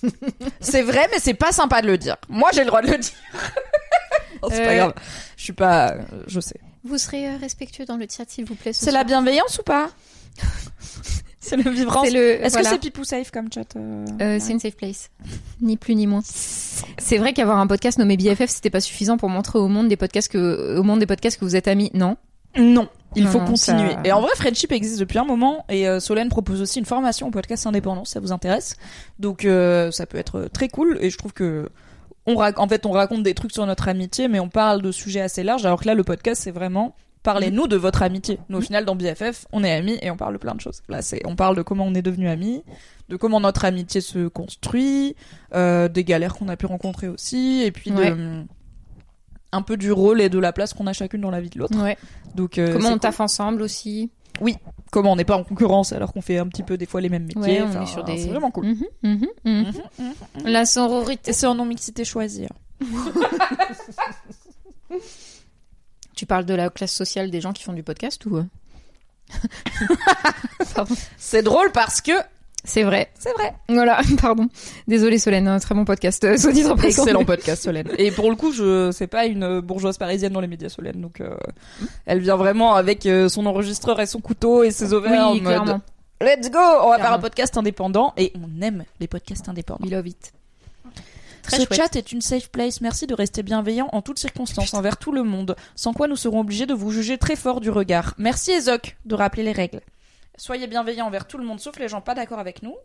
c'est 0.60 0.82
vrai, 0.82 1.08
mais 1.12 1.20
c'est 1.20 1.34
pas 1.34 1.52
sympa 1.52 1.82
de 1.82 1.88
le 1.88 1.98
dire. 1.98 2.16
Moi, 2.30 2.50
j'ai 2.54 2.62
le 2.62 2.68
droit 2.68 2.82
de 2.82 2.88
le 2.92 2.98
dire. 2.98 3.12
Non, 4.42 4.50
c'est 4.52 4.64
pas 4.66 4.72
Euh, 4.72 4.76
grave. 4.78 4.94
Je 5.38 5.44
suis 5.44 5.54
pas. 5.54 5.92
euh, 5.92 6.02
Je 6.28 6.40
sais. 6.40 6.60
Vous 6.86 6.98
serez 6.98 7.28
euh, 7.28 7.38
respectueux 7.40 7.86
dans 7.86 7.98
le 7.98 8.06
chat 8.10 8.24
s'il 8.28 8.46
vous 8.46 8.56
plaît. 8.56 8.74
ce 8.74 8.84
C'est 8.86 8.92
la 8.92 9.04
bienveillance 9.04 9.60
ou 9.60 9.64
pas? 9.64 9.90
C'est 11.46 11.58
le 11.58 11.70
vivre 11.70 12.04
le. 12.12 12.42
Est-ce 12.44 12.54
voilà. 12.54 12.70
que 12.70 12.76
c'est 12.76 12.80
Pipou 12.80 13.04
Safe 13.04 13.30
comme 13.32 13.52
chat 13.52 13.76
euh, 13.76 14.06
Euh, 14.22 14.38
c'est 14.40 14.54
une 14.54 14.60
safe 14.60 14.78
place, 14.78 15.10
ni 15.62 15.76
plus 15.78 15.94
ni 15.96 16.08
moins. 16.08 16.22
C'est 16.24 17.18
vrai 17.18 17.34
qu'avoir 17.34 17.58
un 17.60 17.68
podcast 17.68 17.98
nommé 18.00 18.16
BFF, 18.18 18.50
c'était 18.50 18.70
pas 18.70 18.80
suffisant 18.80 19.18
pour 19.18 19.28
montrer 19.30 19.60
au 19.60 19.68
monde 19.68 19.90
des 19.90 19.98
podcasts 19.98 20.32
que, 20.32 20.78
au 20.78 20.84
monde 20.84 21.00
des 21.00 21.06
podcasts 21.06 21.38
que 21.40 21.44
vous 21.46 21.56
êtes 21.58 21.68
amis. 21.68 21.92
Non? 21.94 22.16
Non, 22.58 22.88
il 23.16 23.24
Non, 23.26 23.30
faut 23.32 23.40
non, 23.40 23.46
continuer. 23.48 23.92
ça- 23.94 24.00
Et 24.06 24.12
en 24.12 24.22
vrai, 24.22 24.30
Friendship 24.36 24.72
existe 24.72 25.00
depuis 25.00 25.18
un 25.18 25.26
moment 25.26 25.66
et 25.70 25.88
euh, 25.88 26.00
Solène 26.00 26.30
propose 26.30 26.62
aussi 26.62 26.80
une 26.80 26.86
formation 26.86 27.28
au 27.28 27.32
podcast 27.32 27.66
indépendant, 27.68 28.06
si 28.06 28.12
ça 28.14 28.20
vous 28.20 28.32
intéresse. 28.32 28.78
Donc 29.20 29.44
euh, 29.44 29.90
ça 29.92 30.06
peut 30.06 30.18
être 30.20 30.48
très 30.54 30.70
cool 30.70 30.98
et 31.02 31.10
je 31.10 31.18
trouve 31.18 31.34
que 31.34 31.68
on 32.26 32.36
rac- 32.36 32.58
en 32.60 32.68
fait 32.70 32.86
on 32.86 32.92
raconte 32.92 33.24
des 33.24 33.34
trucs 33.34 33.52
sur 33.52 33.66
notre 33.66 33.88
amitié, 33.90 34.28
mais 34.30 34.40
on 34.40 34.50
parle 34.50 34.82
de 34.82 34.92
sujets 34.92 35.22
assez 35.22 35.44
larges. 35.44 35.66
Alors 35.66 35.82
que 35.82 35.88
là, 35.88 35.94
le 35.96 36.04
podcast 36.04 36.42
c'est 36.44 36.52
vraiment 36.52 36.96
parlez-nous 37.24 37.68
de 37.68 37.76
votre 37.78 38.02
amitié. 38.04 38.40
Nous 38.50 38.58
au 38.58 38.62
final 38.62 38.86
dans 38.86 38.96
BFF, 38.96 39.46
on 39.52 39.64
est 39.64 39.72
amis 39.72 39.98
et 40.02 40.12
on 40.12 40.18
parle 40.18 40.34
de 40.34 40.38
plein 40.38 40.56
de 40.56 40.62
choses. 40.62 40.82
Là, 40.90 41.02
c'est 41.02 41.22
on 41.26 41.36
parle 41.36 41.56
de 41.56 41.62
comment 41.62 41.86
on 41.86 41.94
est 41.96 42.02
devenus 42.02 42.30
amis, 42.30 42.64
de 43.10 43.16
comment 43.18 43.40
notre 43.40 43.66
amitié 43.66 44.02
se 44.02 44.28
construit, 44.28 45.16
euh, 45.54 45.88
des 45.88 46.04
galères 46.04 46.36
qu'on 46.36 46.50
a 46.50 46.58
pu 46.58 46.66
rencontrer 46.66 47.08
aussi, 47.08 47.62
et 47.64 47.72
puis 47.72 47.92
Ouais. 47.92 48.12
de 48.12 48.44
un 49.56 49.62
peu 49.62 49.78
du 49.78 49.92
rôle 49.92 50.20
et 50.20 50.30
de 50.30 50.40
la 50.40 50.52
place 50.52 50.74
qu'on 50.74 50.88
a 50.88 50.94
chacune 50.94 51.22
dans 51.22 51.30
la 51.32 51.40
vie 51.40 51.50
de 51.52 51.60
l'autre. 51.60 51.80
Ouais. 51.82 51.96
Donc 52.36 52.58
euh, 52.58 52.74
Comment 52.74 52.90
on 52.90 52.98
taffe 52.98 53.20
ensemble 53.20 53.62
aussi. 53.62 54.10
comment 54.92 55.12
on 55.12 55.16
n'est 55.16 55.26
pas 55.26 55.38
en 55.38 55.44
concurrence 55.44 55.94
alors 55.94 56.12
qu'on 56.12 56.22
fait 56.22 56.40
un 56.40 56.48
petit 56.48 56.64
peu 56.64 56.76
des 56.76 56.88
fois 56.88 57.02
les 57.02 57.10
mêmes 57.10 57.26
métiers. 57.26 57.40
Ouais, 57.42 57.62
on 57.62 57.68
Enfin, 57.70 57.84
est 57.84 57.86
sur 57.86 58.04
des. 58.04 58.18
C'est 58.18 58.30
vraiment 58.30 58.50
cool. 58.50 58.66
Mhm, 58.66 58.86
mhm, 59.04 59.28
mhm. 59.46 59.72
La 60.46 60.66
sororité. 60.66 61.34
C'est 61.34 61.46
en 61.46 61.54
non 61.56 61.66
mixité 61.66 62.04
choisie. 62.04 62.46
hein. 62.46 62.82
Tu 66.24 66.28
parles 66.28 66.46
de 66.46 66.54
la 66.54 66.70
classe 66.70 66.94
sociale 66.94 67.30
des 67.32 67.42
gens 67.42 67.52
qui 67.52 67.64
font 67.64 67.74
du 67.74 67.84
podcast 67.84 68.26
ou 68.28 68.38
euh. 68.38 68.44
C'est 71.18 71.42
drôle 71.42 71.74
parce 71.74 72.00
que 72.00 72.14
C'est 72.64 72.84
vrai. 72.84 73.12
c'est 73.20 73.34
vrai. 73.34 73.54
Voilà, 73.68 74.00
pardon. 74.22 74.48
Désolée 74.88 75.18
Solène, 75.18 75.50
un 75.50 75.60
très 75.60 75.76
bon 75.76 75.84
podcast. 75.84 76.24
Euh, 76.24 76.38
en. 76.38 76.78
Excellent 76.78 77.26
podcast 77.26 77.64
Solène. 77.66 77.90
Et 77.98 78.10
pour 78.12 78.30
le 78.30 78.38
coup, 78.38 78.54
je 78.54 78.90
c'est 78.94 79.08
pas 79.08 79.26
une 79.26 79.60
bourgeoise 79.60 79.98
parisienne 79.98 80.32
dans 80.32 80.40
les 80.40 80.48
médias 80.48 80.70
Solène, 80.70 81.02
donc 81.02 81.20
euh, 81.20 81.36
elle 82.06 82.20
vient 82.20 82.38
vraiment 82.38 82.76
avec 82.76 83.06
euh, 83.06 83.28
son 83.28 83.46
enregistreur 83.46 84.00
et 84.00 84.06
son 84.06 84.22
couteau 84.22 84.64
et 84.64 84.72
ses 84.72 84.94
ovaires 84.94 85.28
en 85.28 85.34
Oui, 85.34 85.42
mode 85.42 85.52
clairement. 85.52 85.82
Let's 86.22 86.50
go, 86.50 86.58
on 86.84 86.90
va 86.92 87.00
faire 87.00 87.12
un 87.12 87.20
podcast 87.20 87.58
indépendant 87.58 88.14
et 88.16 88.32
on 88.36 88.62
aime 88.62 88.86
les 89.02 89.10
podcasts 89.10 89.50
indépendants. 89.50 89.84
We 89.84 89.92
love 89.92 90.08
it. 90.08 90.32
Très 91.44 91.60
Ce 91.60 91.66
chouette. 91.66 91.76
chat 91.76 91.96
est 91.98 92.12
une 92.12 92.22
safe 92.22 92.50
place. 92.50 92.82
Merci 92.82 93.06
de 93.06 93.14
rester 93.14 93.44
bienveillant 93.44 93.90
en 93.92 94.02
toutes 94.02 94.18
circonstances 94.20 94.74
envers 94.74 94.98
tout 94.98 95.12
le 95.12 95.24
monde, 95.24 95.56
sans 95.76 95.94
quoi 95.94 96.08
nous 96.08 96.16
serons 96.16 96.40
obligés 96.40 96.66
de 96.66 96.74
vous 96.74 96.90
juger 96.92 97.18
très 97.18 97.36
fort 97.36 97.60
du 97.62 97.70
regard. 97.70 98.14
Merci 98.18 98.52
Ezok 98.52 98.96
de 99.06 99.16
rappeler 99.16 99.44
les 99.44 99.52
règles. 99.52 99.82
Soyez 100.38 100.68
bienveillants 100.68 101.06
envers 101.08 101.28
tout 101.28 101.38
le 101.38 101.44
monde, 101.46 101.60
sauf 101.60 101.78
les 101.78 101.88
gens 101.90 102.02
pas 102.02 102.16
d'accord 102.16 102.40
avec 102.40 102.64
nous 102.64 102.76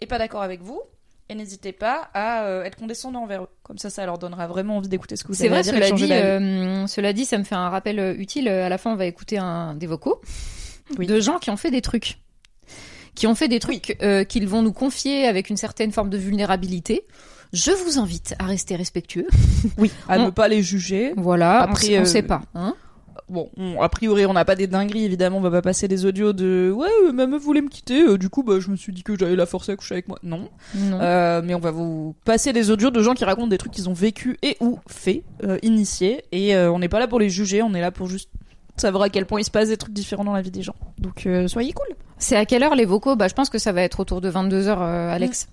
et 0.00 0.06
pas 0.06 0.18
d'accord 0.18 0.42
avec 0.42 0.60
vous. 0.62 0.80
Et 1.28 1.34
n'hésitez 1.34 1.72
pas 1.72 2.08
à 2.14 2.44
euh, 2.44 2.62
être 2.62 2.76
condescendant 2.76 3.24
envers 3.24 3.42
eux. 3.42 3.48
Comme 3.64 3.78
ça, 3.78 3.90
ça 3.90 4.06
leur 4.06 4.16
donnera 4.16 4.46
vraiment 4.46 4.76
envie 4.76 4.88
d'écouter 4.88 5.16
ce 5.16 5.24
que 5.24 5.28
vous 5.28 5.34
C'est 5.34 5.48
avez 5.48 5.56
à 5.56 5.62
vrai, 5.62 5.62
dire 5.62 5.74
cela 5.74 5.88
changer 5.88 6.04
dit, 6.04 6.08
d'avis. 6.10 6.24
euh, 6.46 6.86
cela 6.86 7.12
dit, 7.12 7.24
ça 7.24 7.36
me 7.36 7.42
fait 7.44 7.56
un 7.56 7.68
rappel 7.68 7.98
euh, 7.98 8.14
utile. 8.16 8.48
À 8.48 8.68
la 8.68 8.78
fin, 8.78 8.92
on 8.92 8.96
va 8.96 9.06
écouter 9.06 9.36
un 9.38 9.74
des 9.74 9.88
vocaux 9.88 10.20
Oui. 10.98 11.06
de 11.08 11.18
gens 11.20 11.38
qui 11.40 11.50
ont 11.50 11.56
fait 11.56 11.72
des 11.72 11.82
trucs, 11.82 12.18
qui 13.16 13.26
ont 13.26 13.34
fait 13.34 13.48
des 13.48 13.58
trucs 13.58 13.96
euh, 14.02 14.22
qu'ils 14.22 14.46
vont 14.46 14.62
nous 14.62 14.72
confier 14.72 15.26
avec 15.26 15.50
une 15.50 15.56
certaine 15.56 15.90
forme 15.90 16.10
de 16.10 16.16
vulnérabilité. 16.18 17.04
Je 17.52 17.70
vous 17.84 17.98
invite 17.98 18.34
à 18.38 18.44
rester 18.46 18.76
respectueux. 18.76 19.26
Oui, 19.78 19.90
à 20.08 20.18
on- 20.18 20.26
ne 20.26 20.30
pas 20.30 20.48
les 20.48 20.62
juger. 20.62 21.12
Voilà, 21.16 21.62
Après, 21.62 21.96
on, 21.96 22.00
on 22.00 22.02
euh, 22.02 22.04
sait 22.06 22.22
pas. 22.22 22.42
Hein 22.54 22.74
Bon, 23.28 23.50
on- 23.56 23.80
a 23.80 23.88
priori, 23.88 24.24
on 24.26 24.34
n'a 24.34 24.44
pas 24.44 24.54
des 24.54 24.66
dingueries, 24.68 25.04
évidemment. 25.04 25.38
On 25.38 25.40
va 25.40 25.50
pas 25.50 25.62
passer 25.62 25.88
des 25.88 26.04
audios 26.04 26.32
de 26.32 26.72
ouais, 26.74 26.86
euh, 27.08 27.12
ma 27.12 27.26
meuf 27.26 27.42
voulait 27.42 27.60
me 27.62 27.68
quitter. 27.68 28.02
euh, 28.02 28.18
du 28.18 28.28
coup, 28.28 28.44
bah, 28.44 28.60
je 28.60 28.70
me 28.70 28.76
suis 28.76 28.92
dit 28.92 29.02
que 29.02 29.18
j'allais 29.18 29.34
la 29.34 29.46
forcer 29.46 29.72
à 29.72 29.76
coucher 29.76 29.94
avec 29.94 30.06
moi. 30.06 30.18
Non. 30.22 30.48
non. 30.76 31.00
Euh, 31.00 31.42
mais 31.44 31.54
on 31.54 31.58
va 31.58 31.72
vous 31.72 32.14
passer 32.24 32.52
des 32.52 32.70
audios 32.70 32.90
de 32.90 33.02
gens 33.02 33.14
qui 33.14 33.24
racontent 33.24 33.48
des 33.48 33.58
trucs 33.58 33.72
qu'ils 33.72 33.88
ont 33.88 33.94
vécu 33.94 34.36
et 34.42 34.56
ou 34.60 34.78
fait, 34.86 35.24
euh, 35.42 35.58
initiés. 35.62 36.24
Et 36.30 36.54
euh, 36.54 36.70
on 36.70 36.78
n'est 36.78 36.88
pas 36.88 37.00
là 37.00 37.08
pour 37.08 37.18
les 37.18 37.28
juger, 37.30 37.62
on 37.62 37.74
est 37.74 37.80
là 37.80 37.90
pour 37.90 38.06
juste 38.06 38.30
savoir 38.76 39.02
à 39.04 39.08
quel 39.08 39.26
point 39.26 39.40
il 39.40 39.44
se 39.44 39.50
passe 39.50 39.68
des 39.70 39.76
trucs 39.76 39.94
différents 39.94 40.24
dans 40.24 40.34
la 40.34 40.42
vie 40.42 40.50
des 40.52 40.62
gens. 40.62 40.76
Donc 40.98 41.26
euh, 41.26 41.48
soyez 41.48 41.72
cool. 41.72 41.96
C'est 42.18 42.36
à 42.36 42.46
quelle 42.46 42.62
heure 42.62 42.74
les 42.74 42.84
vocaux? 42.84 43.16
Bah, 43.16 43.28
je 43.28 43.34
pense 43.34 43.50
que 43.50 43.58
ça 43.58 43.72
va 43.72 43.82
être 43.82 44.00
autour 44.00 44.20
de 44.20 44.28
22 44.28 44.68
h 44.68 45.10
Alex. 45.10 45.48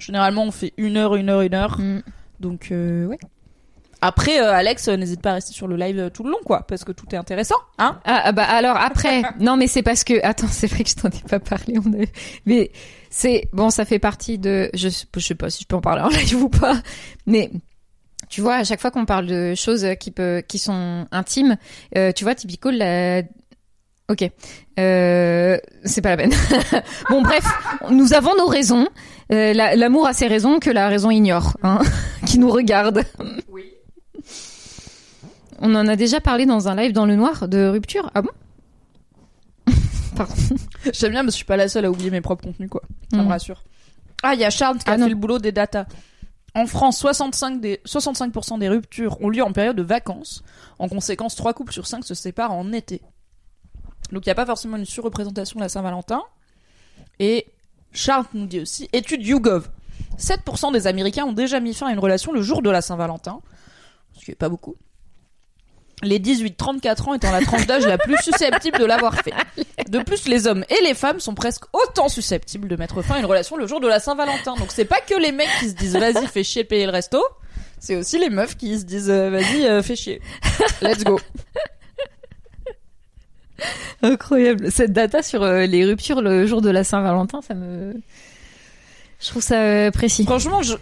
Généralement, 0.00 0.44
on 0.44 0.50
fait 0.50 0.72
une 0.76 0.96
heure, 0.96 1.14
une 1.14 1.28
heure, 1.28 1.42
une 1.42 1.54
heure. 1.54 1.78
Mm. 1.78 2.02
Donc 2.40 2.68
euh, 2.70 3.06
ouais. 3.06 3.18
Après, 4.00 4.40
euh, 4.40 4.52
Alex, 4.52 4.86
euh, 4.88 4.96
n'hésite 4.96 5.20
pas 5.20 5.30
à 5.30 5.34
rester 5.34 5.52
sur 5.52 5.66
le 5.66 5.76
live 5.76 5.98
euh, 5.98 6.10
tout 6.10 6.22
le 6.22 6.30
long, 6.30 6.38
quoi, 6.44 6.64
parce 6.68 6.84
que 6.84 6.92
tout 6.92 7.06
est 7.12 7.16
intéressant, 7.16 7.56
hein. 7.78 7.98
Ah, 8.04 8.22
ah, 8.26 8.32
bah 8.32 8.44
alors 8.44 8.76
après, 8.76 9.22
non 9.40 9.56
mais 9.56 9.66
c'est 9.66 9.82
parce 9.82 10.04
que 10.04 10.24
attends, 10.24 10.46
c'est 10.46 10.68
vrai 10.68 10.84
que 10.84 10.90
je 10.90 10.94
t'en 10.94 11.08
ai 11.08 11.28
pas 11.28 11.40
parlé. 11.40 11.74
On 11.84 11.92
a... 11.92 12.06
Mais 12.46 12.70
c'est 13.10 13.48
bon, 13.52 13.70
ça 13.70 13.84
fait 13.84 13.98
partie 13.98 14.38
de. 14.38 14.70
Je, 14.72 14.88
je 14.88 15.20
sais 15.20 15.34
pas 15.34 15.50
si 15.50 15.64
je 15.64 15.66
peux 15.66 15.74
en 15.74 15.80
parler 15.80 16.02
en 16.02 16.08
live 16.08 16.36
ou 16.42 16.48
pas, 16.48 16.80
mais 17.26 17.50
tu 18.28 18.40
vois, 18.40 18.56
à 18.56 18.64
chaque 18.64 18.80
fois 18.80 18.92
qu'on 18.92 19.04
parle 19.04 19.26
de 19.26 19.54
choses 19.56 19.84
qui 19.98 20.12
peut, 20.12 20.44
qui 20.46 20.60
sont 20.60 21.06
intimes, 21.10 21.56
euh, 21.96 22.12
tu 22.12 22.22
vois, 22.22 22.36
typiquement 22.36 22.70
la. 22.70 23.22
Ok, 24.10 24.30
euh, 24.78 25.58
c'est 25.84 26.00
pas 26.00 26.10
la 26.10 26.16
peine. 26.16 26.32
bon, 27.10 27.20
bref, 27.20 27.44
nous 27.90 28.14
avons 28.14 28.34
nos 28.38 28.46
raisons. 28.46 28.88
Euh, 29.32 29.52
la- 29.52 29.76
L'amour 29.76 30.06
a 30.06 30.14
ses 30.14 30.26
raisons 30.28 30.60
que 30.60 30.70
la 30.70 30.88
raison 30.88 31.10
ignore, 31.10 31.58
hein, 31.62 31.78
qui 32.26 32.38
nous 32.38 32.50
regarde. 32.50 33.04
Oui. 33.50 33.64
On 35.60 35.74
en 35.74 35.86
a 35.88 35.96
déjà 35.96 36.20
parlé 36.22 36.46
dans 36.46 36.68
un 36.68 36.74
live 36.76 36.92
dans 36.92 37.04
le 37.04 37.16
noir 37.16 37.48
de 37.48 37.66
rupture. 37.68 38.10
Ah 38.14 38.22
bon 38.22 38.30
J'aime 40.94 41.10
bien, 41.12 41.22
mais 41.22 41.30
je 41.30 41.36
suis 41.36 41.44
pas 41.44 41.56
la 41.58 41.68
seule 41.68 41.84
à 41.84 41.90
oublier 41.90 42.10
mes 42.10 42.22
propres 42.22 42.44
contenus, 42.44 42.70
quoi. 42.70 42.82
Ça 43.10 43.18
Mm. 43.18 43.24
me 43.24 43.28
rassure. 43.28 43.62
Ah, 44.22 44.32
il 44.34 44.40
y 44.40 44.44
a 44.44 44.50
Charles 44.50 44.78
qui 44.78 44.84
Ah, 44.86 44.92
a 44.92 44.96
non. 44.96 45.04
fait 45.04 45.10
le 45.10 45.16
boulot 45.16 45.38
des 45.38 45.52
datas. 45.52 45.84
En 46.54 46.66
France, 46.66 46.98
65 46.98 47.60
des, 47.60 47.80
65% 47.84 48.58
des 48.58 48.68
ruptures 48.70 49.20
ont 49.20 49.28
lieu 49.28 49.42
en 49.42 49.52
période 49.52 49.76
de 49.76 49.82
vacances. 49.82 50.42
En 50.78 50.88
conséquence, 50.88 51.36
3 51.36 51.52
couples 51.52 51.72
sur 51.74 51.86
5 51.86 52.04
se 52.04 52.14
séparent 52.14 52.52
en 52.54 52.72
été. 52.72 53.02
Donc 54.12 54.26
il 54.26 54.28
n'y 54.28 54.32
a 54.32 54.34
pas 54.34 54.46
forcément 54.46 54.76
une 54.76 54.84
surreprésentation 54.84 55.58
de 55.58 55.64
la 55.64 55.68
Saint-Valentin. 55.68 56.22
Et 57.18 57.46
Charles 57.92 58.26
nous 58.34 58.46
dit 58.46 58.60
aussi, 58.60 58.88
étude 58.92 59.26
YouGov. 59.26 59.68
7% 60.18 60.72
des 60.72 60.86
Américains 60.86 61.24
ont 61.24 61.32
déjà 61.32 61.60
mis 61.60 61.74
fin 61.74 61.88
à 61.88 61.92
une 61.92 61.98
relation 61.98 62.32
le 62.32 62.42
jour 62.42 62.62
de 62.62 62.70
la 62.70 62.82
Saint-Valentin. 62.82 63.40
Ce 64.18 64.24
qui 64.24 64.30
est 64.32 64.36
pas 64.36 64.48
beaucoup. 64.48 64.76
Les 66.02 66.20
18-34 66.20 67.08
ans 67.08 67.14
étant 67.14 67.32
la 67.32 67.40
tranche 67.40 67.66
d'âge 67.66 67.84
la 67.84 67.98
plus 67.98 68.16
susceptible 68.22 68.78
de 68.78 68.84
l'avoir 68.84 69.14
fait. 69.16 69.34
De 69.88 69.98
plus, 69.98 70.28
les 70.28 70.46
hommes 70.46 70.64
et 70.68 70.82
les 70.84 70.94
femmes 70.94 71.18
sont 71.18 71.34
presque 71.34 71.64
autant 71.72 72.08
susceptibles 72.08 72.68
de 72.68 72.76
mettre 72.76 73.02
fin 73.02 73.16
à 73.16 73.18
une 73.18 73.26
relation 73.26 73.56
le 73.56 73.66
jour 73.66 73.80
de 73.80 73.88
la 73.88 73.98
Saint-Valentin. 73.98 74.54
Donc 74.56 74.68
c'est 74.70 74.84
pas 74.84 75.00
que 75.00 75.14
les 75.14 75.32
mecs 75.32 75.48
qui 75.58 75.68
se 75.68 75.74
disent 75.74 75.96
vas-y 75.96 76.26
fais 76.28 76.44
chier 76.44 76.62
payer 76.62 76.86
le 76.86 76.92
resto, 76.92 77.20
c'est 77.80 77.96
aussi 77.96 78.18
les 78.18 78.30
meufs 78.30 78.56
qui 78.56 78.78
se 78.78 78.84
disent 78.84 79.10
euh, 79.10 79.30
vas-y 79.30 79.66
euh, 79.66 79.82
fais 79.82 79.96
chier. 79.96 80.20
Let's 80.82 81.02
go. 81.02 81.18
Incroyable. 84.02 84.70
Cette 84.70 84.92
data 84.92 85.22
sur 85.22 85.42
euh, 85.42 85.66
les 85.66 85.84
ruptures 85.84 86.20
le 86.22 86.46
jour 86.46 86.60
de 86.62 86.70
la 86.70 86.84
Saint-Valentin, 86.84 87.40
ça 87.42 87.54
me. 87.54 87.94
Je 89.20 89.26
trouve 89.28 89.42
ça 89.42 89.60
euh, 89.60 89.90
précis. 89.90 90.24
Franchement, 90.24 90.62
je 90.62 90.74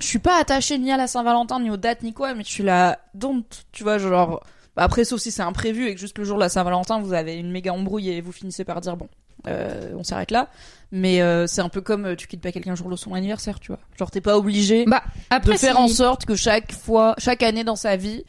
je 0.00 0.06
suis 0.06 0.18
pas 0.18 0.40
attachée 0.40 0.78
ni 0.78 0.90
à 0.90 0.96
la 0.96 1.06
Saint-Valentin 1.06 1.60
ni 1.60 1.70
aux 1.70 1.76
dates 1.76 2.02
ni 2.02 2.14
quoi, 2.14 2.32
mais 2.32 2.42
je 2.42 2.48
suis 2.48 2.62
là 2.62 2.98
don't, 3.14 3.44
tu 3.70 3.82
vois, 3.82 3.98
genre 3.98 4.42
bah, 4.74 4.82
après 4.84 5.04
sauf 5.04 5.20
si 5.20 5.30
c'est 5.30 5.42
imprévu 5.42 5.88
et 5.88 5.94
que 5.94 6.00
juste 6.00 6.16
le 6.16 6.24
jour 6.24 6.38
de 6.38 6.42
la 6.42 6.48
Saint-Valentin 6.48 7.00
vous 7.02 7.12
avez 7.12 7.34
une 7.36 7.50
méga 7.50 7.74
embrouille 7.74 8.08
et 8.08 8.22
vous 8.22 8.32
finissez 8.32 8.64
par 8.64 8.80
dire 8.80 8.96
bon, 8.96 9.08
euh, 9.46 9.92
on 9.98 10.02
s'arrête 10.02 10.30
là. 10.30 10.48
Mais 10.90 11.20
euh, 11.20 11.46
c'est 11.46 11.60
un 11.60 11.68
peu 11.68 11.82
comme 11.82 12.06
euh, 12.06 12.16
tu 12.16 12.28
quittes 12.28 12.40
pas 12.40 12.50
quelqu'un 12.50 12.70
le 12.70 12.76
jour 12.76 12.88
de 12.88 12.96
son 12.96 13.12
anniversaire, 13.12 13.60
tu 13.60 13.72
vois. 13.72 13.80
Genre 13.98 14.10
t'es 14.10 14.22
pas 14.22 14.38
obligé 14.38 14.86
Bah, 14.86 15.02
après, 15.28 15.52
de 15.52 15.58
faire 15.58 15.76
si- 15.76 15.82
en 15.82 15.88
sorte 15.88 16.24
que 16.24 16.34
chaque 16.34 16.72
fois, 16.72 17.14
chaque 17.18 17.42
année 17.42 17.62
dans 17.62 17.76
sa 17.76 17.96
vie, 17.96 18.24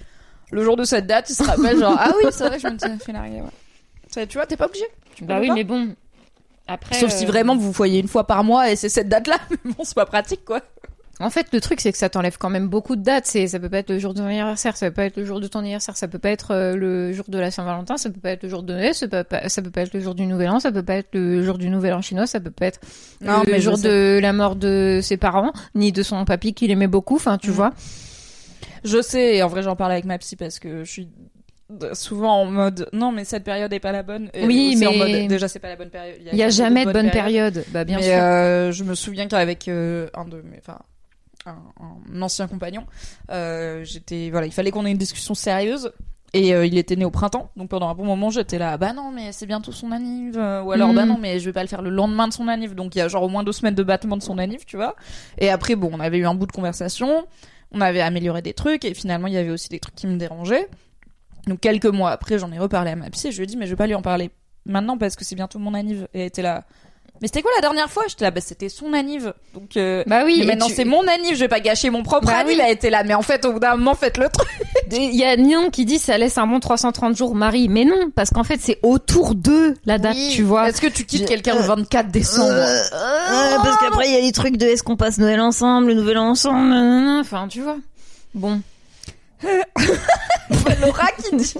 le 0.51 0.65
jour 0.65 0.75
de 0.75 0.83
cette 0.83 1.07
date, 1.07 1.29
il 1.29 1.35
se 1.35 1.43
rappelle 1.43 1.79
genre 1.79 1.95
ah 1.97 2.11
oui 2.17 2.29
c'est 2.31 2.47
vrai 2.49 2.59
je 2.59 2.67
me 2.67 2.77
suis 2.77 2.99
fait 2.99 3.13
larguer. 3.13 3.39
Ouais. 3.39 3.49
Ça, 4.11 4.25
Tu 4.27 4.37
vois 4.37 4.45
t'es 4.45 4.57
pas 4.57 4.67
obligé. 4.67 4.85
Tu 5.15 5.25
Bah 5.25 5.37
oui, 5.39 5.47
pas. 5.47 5.55
mais 5.55 5.63
bon. 5.63 5.95
Après. 6.67 6.95
Sauf 6.95 7.11
si 7.11 7.23
euh, 7.25 7.27
vraiment 7.27 7.55
vous 7.55 7.63
vous 7.63 7.71
voyez 7.71 7.99
une 7.99 8.07
fois 8.07 8.25
par 8.27 8.43
mois 8.43 8.71
et 8.71 8.75
c'est 8.75 8.87
cette 8.89 9.09
date 9.09 9.27
là, 9.27 9.37
mais 9.49 9.71
bon 9.73 9.83
c'est 9.83 9.95
pas 9.95 10.05
pratique 10.05 10.45
quoi. 10.45 10.61
En 11.19 11.29
fait, 11.29 11.47
le 11.53 11.61
truc, 11.61 11.81
c'est 11.81 11.91
que 11.91 11.99
ça 11.99 12.09
t'enlève 12.09 12.37
quand 12.39 12.49
même 12.49 12.67
beaucoup 12.67 12.95
de 12.95 13.03
dates. 13.03 13.27
C'est, 13.27 13.45
ça 13.45 13.59
peut 13.59 13.69
pas 13.69 13.77
être 13.79 13.91
le 13.91 13.99
jour 13.99 14.15
de 14.15 14.19
ton 14.21 14.25
anniversaire, 14.25 14.75
ça 14.75 14.87
peut 14.87 14.95
pas 14.95 15.03
être 15.05 15.17
le 15.17 15.25
jour 15.25 15.39
de 15.39 15.45
ton 15.45 15.59
anniversaire, 15.59 15.95
ça 15.95 16.07
peut 16.07 16.17
pas 16.17 16.31
être 16.31 16.49
euh, 16.51 16.75
le 16.75 17.13
jour 17.13 17.25
de 17.27 17.37
la 17.37 17.51
Saint-Valentin, 17.51 17.97
ça 17.97 18.09
peut 18.09 18.19
pas 18.19 18.31
être 18.31 18.41
le 18.41 18.49
jour 18.49 18.63
de 18.63 18.73
Noël, 18.73 18.95
ça 18.95 19.07
peut 19.07 19.23
pas, 19.23 19.47
ça 19.47 19.61
peut 19.61 19.69
pas 19.69 19.81
être 19.81 19.93
le 19.93 19.99
jour 19.99 20.15
du 20.15 20.25
Nouvel 20.25 20.49
An, 20.49 20.59
ça 20.59 20.71
peut 20.71 20.81
pas 20.81 20.95
être 20.95 21.09
le 21.13 21.43
jour 21.43 21.59
du 21.59 21.69
Nouvel 21.69 21.93
An 21.93 22.01
chinois, 22.01 22.25
ça 22.25 22.39
peut 22.39 22.49
pas 22.49 22.65
être 22.65 22.79
Non, 23.21 23.43
le 23.45 23.51
mais 23.51 23.61
jour 23.61 23.77
de 23.77 24.17
la 24.19 24.33
mort 24.33 24.55
de 24.55 24.99
ses 25.03 25.17
parents, 25.17 25.51
ni 25.75 25.91
de 25.91 26.01
son 26.01 26.25
papy 26.25 26.55
qu'il 26.55 26.71
aimait 26.71 26.87
beaucoup. 26.87 27.17
Enfin, 27.17 27.37
tu 27.37 27.49
Mhm. 27.49 27.55
vois. 27.55 27.71
Je 28.83 28.99
sais, 28.99 29.35
et 29.35 29.43
en 29.43 29.47
vrai 29.47 29.61
j'en 29.61 29.75
parle 29.75 29.91
avec 29.91 30.05
ma 30.05 30.17
psy 30.17 30.35
parce 30.35 30.57
que 30.57 30.83
je 30.83 30.89
suis 30.91 31.07
souvent 31.93 32.41
en 32.41 32.45
mode 32.45 32.87
non 32.93 33.11
mais 33.11 33.23
cette 33.25 33.43
période 33.43 33.71
est 33.73 33.79
pas 33.79 33.91
la 33.91 34.03
bonne. 34.03 34.29
Et 34.33 34.45
Oui, 34.45 34.73
aussi 34.75 34.87
en 34.87 34.91
mais- 34.91 34.97
mode, 35.21 35.27
déjà 35.29 35.47
c'est 35.47 35.59
pas 35.59 35.69
la 35.69 35.75
bonne 35.75 35.89
période. 35.89 36.17
Il 36.31 36.37
y 36.37 36.43
a 36.43 36.49
jamais 36.49 36.85
de 36.85 36.91
bonne 36.91 37.11
période. 37.11 37.63
Bah 37.69 37.83
bien 37.83 37.97
mais 37.97 38.03
sûr. 38.03 38.13
euh, 38.15 38.71
je 38.71 38.83
me 38.83 38.95
souviens 38.95 39.27
qu'avec 39.27 39.67
euh, 39.67 40.07
un 40.13 40.25
de 40.25 40.41
mes, 40.41 40.57
enfin 40.59 40.79
un, 41.45 41.55
un 42.15 42.21
ancien 42.21 42.47
compagnon, 42.47 42.85
euh, 43.31 43.83
j'étais 43.83 44.29
voilà 44.31 44.45
il 44.47 44.51
fallait 44.53 44.71
qu'on 44.71 44.85
ait 44.85 44.91
une 44.91 44.97
discussion 44.97 45.33
sérieuse. 45.33 45.91
Et 46.33 46.53
euh, 46.55 46.65
il 46.65 46.77
était 46.77 46.95
né 46.95 47.03
au 47.03 47.11
printemps, 47.11 47.51
donc 47.57 47.67
pendant 47.67 47.89
un 47.89 47.93
bon 47.93 48.05
moment 48.05 48.29
j'étais 48.29 48.57
là, 48.57 48.77
bah 48.77 48.93
non 48.93 49.11
mais 49.11 49.33
c'est 49.33 49.45
bientôt 49.45 49.73
son 49.73 49.91
anniv, 49.91 50.37
ou 50.37 50.71
alors 50.71 50.93
bah 50.93 51.03
non 51.03 51.17
mais 51.19 51.39
je 51.39 51.45
vais 51.45 51.51
pas 51.51 51.61
le 51.61 51.67
faire 51.67 51.81
le 51.81 51.89
lendemain 51.89 52.29
de 52.29 52.31
son 52.33 52.47
anniv, 52.47 52.73
donc 52.73 52.95
il 52.95 52.99
y 52.99 53.01
a 53.01 53.09
genre 53.09 53.23
au 53.23 53.27
moins 53.27 53.43
deux 53.43 53.51
semaines 53.51 53.75
de 53.75 53.83
battement 53.83 54.15
de 54.15 54.23
son 54.23 54.37
anniv, 54.37 54.63
tu 54.65 54.77
vois. 54.77 54.95
Et 55.39 55.49
après 55.49 55.75
bon, 55.75 55.89
on 55.91 55.99
avait 55.99 56.19
eu 56.19 56.25
un 56.25 56.33
bout 56.33 56.45
de 56.45 56.53
conversation, 56.53 57.25
on 57.73 57.81
avait 57.81 57.99
amélioré 57.99 58.41
des 58.41 58.53
trucs, 58.53 58.85
et 58.85 58.93
finalement 58.93 59.27
il 59.27 59.33
y 59.33 59.37
avait 59.37 59.49
aussi 59.49 59.67
des 59.67 59.81
trucs 59.81 59.95
qui 59.95 60.07
me 60.07 60.15
dérangeaient. 60.15 60.69
Donc 61.47 61.59
quelques 61.59 61.85
mois 61.85 62.11
après, 62.11 62.37
j'en 62.39 62.51
ai 62.51 62.59
reparlé 62.59 62.91
à 62.91 62.95
ma 62.95 63.09
psy 63.09 63.27
et 63.27 63.31
je 63.31 63.37
lui 63.37 63.43
ai 63.43 63.47
dit 63.47 63.57
mais 63.57 63.65
je 63.65 63.71
vais 63.71 63.75
pas 63.77 63.87
lui 63.87 63.95
en 63.95 64.01
parler 64.01 64.29
maintenant 64.65 64.97
parce 64.97 65.15
que 65.15 65.25
c'est 65.25 65.35
bientôt 65.35 65.59
mon 65.59 65.73
anniv. 65.73 66.07
Et 66.13 66.21
elle 66.21 66.27
était 66.27 66.41
là. 66.43 66.63
Mais 67.21 67.27
c'était 67.27 67.43
quoi 67.43 67.51
la 67.55 67.61
dernière 67.61 67.87
fois? 67.91 68.03
J'étais 68.07 68.25
là, 68.25 68.31
bah 68.31 68.41
c'était 68.41 68.67
son 68.69 68.93
anniv. 68.93 69.31
Donc 69.53 69.77
euh, 69.77 70.03
Bah 70.07 70.23
oui. 70.25 70.37
mais 70.39 70.45
maintenant 70.47 70.65
tu- 70.67 70.73
c'est 70.73 70.85
mon 70.85 71.01
anniv, 71.07 71.35
je 71.35 71.39
vais 71.41 71.47
pas 71.47 71.59
gâcher 71.59 71.91
mon 71.91 72.01
propre 72.01 72.25
Bah 72.25 72.37
anniv. 72.37 72.57
oui. 72.57 72.61
Elle 72.63 72.71
était 72.73 72.89
là, 72.89 73.03
mais 73.03 73.13
en 73.13 73.21
fait 73.21 73.45
au 73.45 73.53
bout 73.53 73.59
d'un 73.59 73.75
moment 73.75 73.93
faites 73.93 74.17
le 74.17 74.27
truc. 74.29 74.47
Il 74.91 75.15
y 75.15 75.23
a 75.23 75.35
Nyon 75.37 75.69
qui 75.69 75.85
dit 75.85 75.99
ça 75.99 76.17
laisse 76.17 76.39
un 76.39 76.47
bon 76.47 76.59
330 76.59 77.15
jours 77.15 77.35
Marie, 77.35 77.69
mais 77.69 77.85
non, 77.85 78.09
parce 78.15 78.31
qu'en 78.31 78.43
fait 78.43 78.59
c'est 78.59 78.79
autour 78.81 79.35
de 79.35 79.75
la 79.85 79.99
date, 79.99 80.17
tu 80.31 80.41
vois. 80.41 80.67
Est-ce 80.69 80.81
que 80.81 80.87
tu 80.87 81.05
quittes 81.05 81.27
quelqu'un 81.27 81.53
le 81.55 81.61
24 81.61 82.09
décembre? 82.09 82.49
Euh, 82.53 82.83
ouais, 82.83 83.55
parce 83.63 83.77
qu'après 83.77 84.07
il 84.07 84.13
y 84.13 84.17
a 84.17 84.21
les 84.21 84.31
trucs 84.31 84.57
de 84.57 84.65
est-ce 84.65 84.81
qu'on 84.81 84.97
passe 84.97 85.19
Noël 85.19 85.41
ensemble, 85.41 85.89
le 85.89 85.93
Nouvel 85.93 86.17
An 86.17 86.29
ensemble, 86.29 86.73
enfin 87.19 87.47
tu 87.47 87.61
vois. 87.61 87.77
Bon. 88.33 88.61
Laura 90.81 91.07
qui 91.11 91.35
dit 91.35 91.55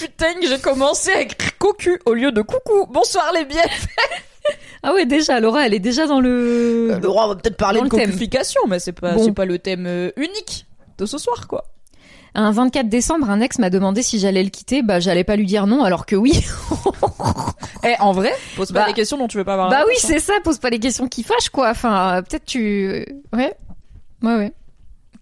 putain 0.00 0.34
que 0.34 0.46
j'ai 0.46 0.58
commencé 0.58 1.10
à 1.12 1.20
écrire 1.22 1.58
cocu 1.58 2.00
au 2.06 2.14
lieu 2.14 2.32
de 2.32 2.42
coucou. 2.42 2.86
Bonsoir 2.90 3.32
les 3.34 3.44
biens. 3.44 3.62
Ah 4.82 4.94
ouais 4.94 5.06
déjà, 5.06 5.40
Laura 5.40 5.66
elle 5.66 5.74
est 5.74 5.78
déjà 5.80 6.06
dans 6.06 6.20
le. 6.20 6.98
Laura 7.02 7.26
on 7.26 7.28
va 7.30 7.36
peut-être 7.36 7.56
parler 7.56 7.80
Dans 7.80 7.84
de 7.86 7.90
cocufication, 7.90 8.60
mais 8.68 8.78
c'est 8.78 8.92
pas 8.92 9.14
Bon. 9.14 9.24
c'est 9.24 9.32
pas 9.32 9.44
le 9.44 9.58
thème 9.58 9.86
euh, 9.86 10.10
unique 10.16 10.66
de 10.98 11.06
ce 11.06 11.18
soir 11.18 11.46
quoi. 11.48 11.64
Un 12.34 12.52
24 12.52 12.88
décembre, 12.88 13.30
un 13.30 13.40
ex 13.40 13.58
m'a 13.58 13.70
demandé 13.70 14.02
si 14.02 14.18
j'allais 14.20 14.42
le 14.44 14.50
quitter, 14.50 14.82
bah 14.82 15.00
j'allais 15.00 15.24
pas 15.24 15.34
lui 15.36 15.46
dire 15.46 15.66
non, 15.66 15.82
alors 15.82 16.06
que 16.06 16.14
oui. 16.16 16.32
Eh 17.84 17.94
en 18.00 18.12
vrai, 18.12 18.32
pose 18.56 18.72
pas 18.72 18.80
Bah- 18.80 18.86
des 18.86 18.92
questions 18.92 19.16
dont 19.16 19.28
tu 19.28 19.38
veux 19.38 19.44
pas 19.44 19.54
avoir. 19.54 19.70
bah 19.70 19.82
oui, 19.86 19.94
c'est 19.98 20.18
ça, 20.18 20.34
pose 20.44 20.58
pas 20.58 20.68
les 20.70 20.78
questions 20.80 21.08
qui 21.08 21.22
fâchent 21.22 21.48
quoi. 21.50 21.70
Enfin, 21.70 22.16
euh, 22.18 22.22
peut-être 22.22 22.44
tu. 22.44 23.06
Ouais. 23.32 23.54
Ouais 24.22 24.34
ouais. 24.36 24.52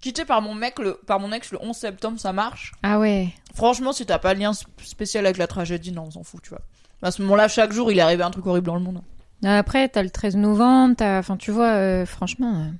Quitté 0.06 0.24
par 0.24 0.40
mon 0.40 0.54
mec 0.54 0.78
le 0.78 1.00
par 1.04 1.18
mon 1.18 1.32
ex 1.32 1.50
le 1.50 1.58
11 1.60 1.74
septembre, 1.76 2.20
ça 2.20 2.32
marche. 2.32 2.70
Ah 2.84 3.00
ouais. 3.00 3.30
Franchement, 3.56 3.92
si 3.92 4.06
t'as 4.06 4.20
pas 4.20 4.34
de 4.34 4.38
lien 4.40 4.52
sp- 4.52 4.66
spécial 4.84 5.26
avec 5.26 5.36
la 5.36 5.48
tragédie, 5.48 5.90
non, 5.90 6.04
on 6.06 6.10
s'en 6.12 6.22
fout, 6.22 6.40
tu 6.42 6.50
vois. 6.50 6.60
À 7.02 7.10
ce 7.10 7.22
moment-là, 7.22 7.48
chaque 7.48 7.72
jour, 7.72 7.90
il 7.90 7.98
est 7.98 8.02
arrivé 8.02 8.22
un 8.22 8.30
truc 8.30 8.46
horrible 8.46 8.66
dans 8.68 8.76
le 8.76 8.82
monde. 8.82 9.02
Après 9.44 9.88
t'as 9.88 10.04
le 10.04 10.10
13 10.10 10.36
novembre, 10.36 10.94
t'as. 10.96 11.18
Enfin 11.18 11.36
tu 11.36 11.50
vois, 11.50 11.70
euh, 11.72 12.06
franchement, 12.06 12.54
euh, 12.54 12.70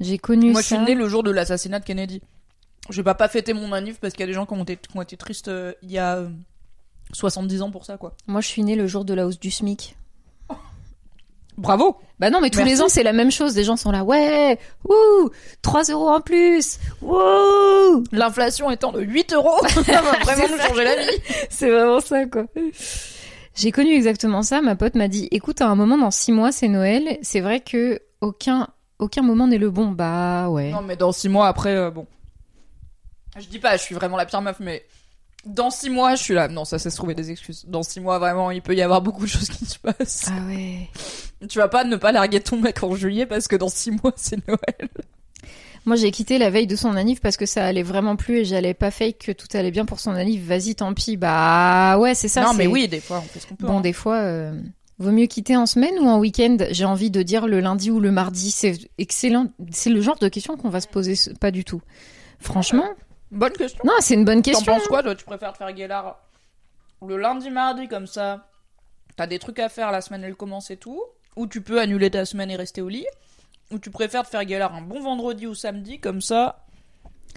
j'ai 0.00 0.18
connu 0.18 0.50
Moi, 0.52 0.60
je 0.60 0.66
ça. 0.66 0.76
suis 0.76 0.84
née 0.84 0.94
le 0.94 1.08
jour 1.08 1.22
de 1.22 1.30
l'assassinat 1.30 1.80
de 1.80 1.84
Kennedy. 1.86 2.20
Je 2.90 2.96
vais 2.96 3.04
pas 3.04 3.14
pas 3.14 3.28
fêter 3.28 3.54
mon 3.54 3.72
anniv 3.72 3.96
parce 3.98 4.12
qu'il 4.12 4.20
y 4.20 4.24
a 4.24 4.26
des 4.26 4.32
gens 4.34 4.44
qui 4.44 4.52
ont 4.52 4.62
été, 4.64 4.76
qui 4.76 4.94
ont 4.96 5.00
été 5.02 5.16
tristes 5.16 5.48
euh, 5.48 5.72
il 5.82 5.90
y 5.92 5.98
a 5.98 6.16
euh, 6.16 6.28
70 7.14 7.62
ans 7.62 7.70
pour 7.70 7.86
ça, 7.86 7.96
quoi. 7.96 8.14
Moi 8.26 8.40
je 8.42 8.48
suis 8.48 8.62
née 8.62 8.76
le 8.76 8.86
jour 8.86 9.06
de 9.06 9.14
la 9.14 9.26
hausse 9.26 9.40
du 9.40 9.50
SMIC. 9.50 9.96
Bravo 11.58 11.96
Bah 12.18 12.30
non, 12.30 12.40
mais 12.40 12.50
tous 12.50 12.58
Merci. 12.58 12.72
les 12.74 12.82
ans, 12.82 12.88
c'est 12.88 13.02
la 13.02 13.12
même 13.12 13.30
chose. 13.30 13.54
Les 13.56 13.64
gens 13.64 13.76
sont 13.76 13.90
là, 13.90 14.04
ouais, 14.04 14.58
ouh, 14.88 15.30
3 15.62 15.84
euros 15.84 16.08
en 16.08 16.20
plus, 16.20 16.78
wouh. 17.02 18.02
L'inflation 18.12 18.70
étant 18.70 18.90
de 18.92 19.02
8 19.02 19.34
euros, 19.34 19.58
ça 19.68 20.00
va 20.02 20.12
vraiment 20.24 20.44
nous 20.50 20.58
changer 20.62 20.84
la 20.84 20.96
vie. 20.96 21.18
C'est 21.50 21.70
vraiment 21.70 22.00
ça, 22.00 22.24
quoi. 22.26 22.44
J'ai 23.54 23.70
connu 23.70 23.92
exactement 23.94 24.42
ça. 24.42 24.62
Ma 24.62 24.76
pote 24.76 24.94
m'a 24.94 25.08
dit, 25.08 25.28
écoute, 25.30 25.60
à 25.60 25.66
un 25.68 25.74
moment, 25.74 25.98
dans 25.98 26.10
6 26.10 26.32
mois, 26.32 26.52
c'est 26.52 26.68
Noël. 26.68 27.18
C'est 27.22 27.40
vrai 27.40 27.60
que 27.60 28.00
aucun, 28.22 28.68
aucun 28.98 29.22
moment 29.22 29.46
n'est 29.46 29.58
le 29.58 29.70
bon. 29.70 29.88
Bah 29.88 30.48
ouais. 30.48 30.70
Non, 30.70 30.80
mais 30.80 30.96
dans 30.96 31.12
6 31.12 31.28
mois 31.28 31.48
après, 31.48 31.76
euh, 31.76 31.90
bon. 31.90 32.06
Je 33.38 33.46
dis 33.46 33.58
pas, 33.58 33.76
je 33.76 33.82
suis 33.82 33.94
vraiment 33.94 34.16
la 34.16 34.24
pire 34.26 34.40
meuf, 34.40 34.56
mais 34.60 34.84
dans 35.44 35.70
6 35.70 35.90
mois, 35.90 36.14
je 36.14 36.22
suis 36.22 36.34
là. 36.34 36.48
Non, 36.48 36.64
ça, 36.64 36.78
c'est 36.78 36.90
se 36.90 36.96
trouver 36.96 37.14
des 37.14 37.30
excuses. 37.30 37.64
Dans 37.66 37.82
6 37.82 38.00
mois, 38.00 38.18
vraiment, 38.18 38.50
il 38.50 38.62
peut 38.62 38.74
y 38.74 38.82
avoir 38.82 39.02
beaucoup 39.02 39.24
de 39.24 39.30
choses 39.30 39.48
qui 39.48 39.64
se 39.64 39.78
passent. 39.78 40.28
Ah 40.28 40.46
ouais. 40.46 40.88
Tu 41.48 41.58
vas 41.58 41.68
pas 41.68 41.84
ne 41.84 41.96
pas 41.96 42.12
larguer 42.12 42.40
ton 42.40 42.58
mec 42.58 42.82
en 42.82 42.94
juillet 42.94 43.26
parce 43.26 43.48
que 43.48 43.56
dans 43.56 43.68
6 43.68 43.90
mois, 44.02 44.12
c'est 44.16 44.46
Noël. 44.46 44.88
Moi, 45.84 45.96
j'ai 45.96 46.12
quitté 46.12 46.38
la 46.38 46.48
veille 46.50 46.68
de 46.68 46.76
son 46.76 46.94
anniv 46.94 47.18
parce 47.20 47.36
que 47.36 47.46
ça 47.46 47.64
allait 47.64 47.82
vraiment 47.82 48.14
plus 48.14 48.38
et 48.38 48.44
j'allais 48.44 48.74
pas 48.74 48.92
fake 48.92 49.18
que 49.18 49.32
tout 49.32 49.48
allait 49.54 49.72
bien 49.72 49.84
pour 49.84 49.98
son 49.98 50.12
anniv. 50.12 50.46
Vas-y, 50.46 50.76
tant 50.76 50.94
pis. 50.94 51.16
Bah 51.16 51.98
ouais, 51.98 52.14
c'est 52.14 52.28
ça. 52.28 52.42
non, 52.42 52.54
mais 52.54 52.68
oui, 52.68 52.86
des 52.86 53.00
fois, 53.00 53.18
on 53.18 53.28
fait 53.28 53.40
ce 53.40 53.48
qu'on 53.48 53.56
peut. 53.56 53.66
Bon, 53.66 53.78
hein. 53.78 53.80
des 53.80 53.92
fois, 53.92 54.18
euh, 54.18 54.52
vaut 55.00 55.10
mieux 55.10 55.26
quitter 55.26 55.56
en 55.56 55.66
semaine 55.66 55.94
ou 55.98 56.06
en 56.06 56.20
week-end? 56.20 56.56
J'ai 56.70 56.84
envie 56.84 57.10
de 57.10 57.22
dire 57.22 57.48
le 57.48 57.58
lundi 57.58 57.90
ou 57.90 57.98
le 57.98 58.12
mardi. 58.12 58.52
C'est 58.52 58.78
excellent. 58.98 59.48
C'est 59.72 59.90
le 59.90 60.00
genre 60.00 60.18
de 60.20 60.28
question 60.28 60.56
qu'on 60.56 60.70
va 60.70 60.80
se 60.80 60.86
poser, 60.86 61.14
pas 61.40 61.50
du 61.50 61.64
tout. 61.64 61.82
Franchement, 62.38 62.86
Bonne 63.32 63.52
question. 63.52 63.80
non, 63.84 63.94
c'est 64.00 64.14
une 64.14 64.24
bonne 64.24 64.42
T'en 64.42 64.50
question. 64.52 64.72
penses 64.74 64.86
quoi, 64.86 65.02
toi 65.02 65.14
Tu 65.16 65.24
préfères 65.24 65.52
te 65.52 65.58
faire 65.58 65.72
guélard 65.72 66.18
le 67.04 67.16
lundi, 67.16 67.50
mardi, 67.50 67.88
comme 67.88 68.06
ça 68.06 68.46
T'as 69.16 69.26
des 69.26 69.40
trucs 69.40 69.58
à 69.58 69.68
faire, 69.68 69.90
la 69.90 70.00
semaine 70.00 70.22
elle 70.22 70.36
commence 70.36 70.70
et 70.70 70.76
tout 70.76 71.02
Ou 71.36 71.46
tu 71.48 71.60
peux 71.60 71.80
annuler 71.80 72.10
ta 72.10 72.24
semaine 72.24 72.50
et 72.50 72.56
rester 72.56 72.80
au 72.80 72.88
lit 72.88 73.06
Ou 73.72 73.78
tu 73.80 73.90
préfères 73.90 74.22
te 74.22 74.28
faire 74.28 74.44
guélard 74.44 74.74
un 74.74 74.82
bon 74.82 75.00
vendredi 75.02 75.46
ou 75.48 75.54
samedi, 75.54 75.98
comme 75.98 76.20
ça 76.20 76.64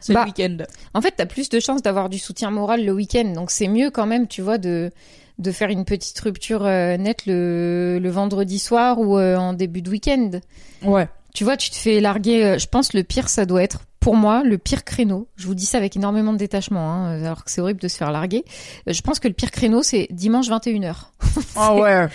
c'est 0.01 0.13
Bah, 0.13 0.21
le 0.21 0.27
week-end 0.27 0.57
En 0.93 1.01
fait, 1.01 1.13
t'as 1.17 1.25
plus 1.25 1.49
de 1.49 1.59
chances 1.59 1.81
d'avoir 1.81 2.09
du 2.09 2.19
soutien 2.19 2.51
moral 2.51 2.85
le 2.85 2.91
week-end, 2.91 3.31
donc 3.33 3.49
c'est 3.49 3.67
mieux 3.69 3.89
quand 3.89 4.05
même, 4.05 4.27
tu 4.27 4.41
vois, 4.41 4.57
de 4.59 4.91
de 5.37 5.51
faire 5.51 5.69
une 5.69 5.83
petite 5.83 6.17
rupture 6.19 6.65
euh, 6.65 6.95
nette 6.95 7.25
le, 7.25 7.99
le 8.01 8.09
vendredi 8.09 8.57
soir 8.57 8.99
ou 8.99 9.17
euh, 9.17 9.35
en 9.35 9.51
début 9.51 9.81
de 9.81 9.89
week-end. 9.89 10.31
Ouais. 10.81 11.09
Tu 11.35 11.43
vois, 11.43 11.57
tu 11.57 11.69
te 11.69 11.75
fais 11.75 11.99
larguer. 11.99 12.43
euh, 12.43 12.57
je 12.57 12.65
pense 12.67 12.93
le 12.93 13.03
pire, 13.03 13.29
ça 13.29 13.45
doit 13.45 13.61
être 13.61 13.81
pour 13.99 14.15
moi 14.15 14.43
le 14.43 14.57
pire 14.57 14.83
créneau. 14.83 15.27
Je 15.35 15.45
vous 15.47 15.53
dis 15.55 15.65
ça 15.65 15.77
avec 15.77 15.95
énormément 15.95 16.31
de 16.33 16.37
détachement, 16.37 16.91
hein, 16.91 17.21
alors 17.23 17.43
que 17.43 17.51
c'est 17.51 17.61
horrible 17.61 17.79
de 17.81 17.87
se 17.87 17.97
faire 17.97 18.11
larguer. 18.11 18.43
Euh, 18.89 18.93
Je 18.93 19.01
pense 19.01 19.19
que 19.19 19.27
le 19.27 19.33
pire 19.33 19.51
créneau, 19.51 19.83
c'est 19.83 20.07
dimanche 20.11 20.47
21h. 20.49 20.95
Ah 21.55 21.75
ouais. 21.75 22.07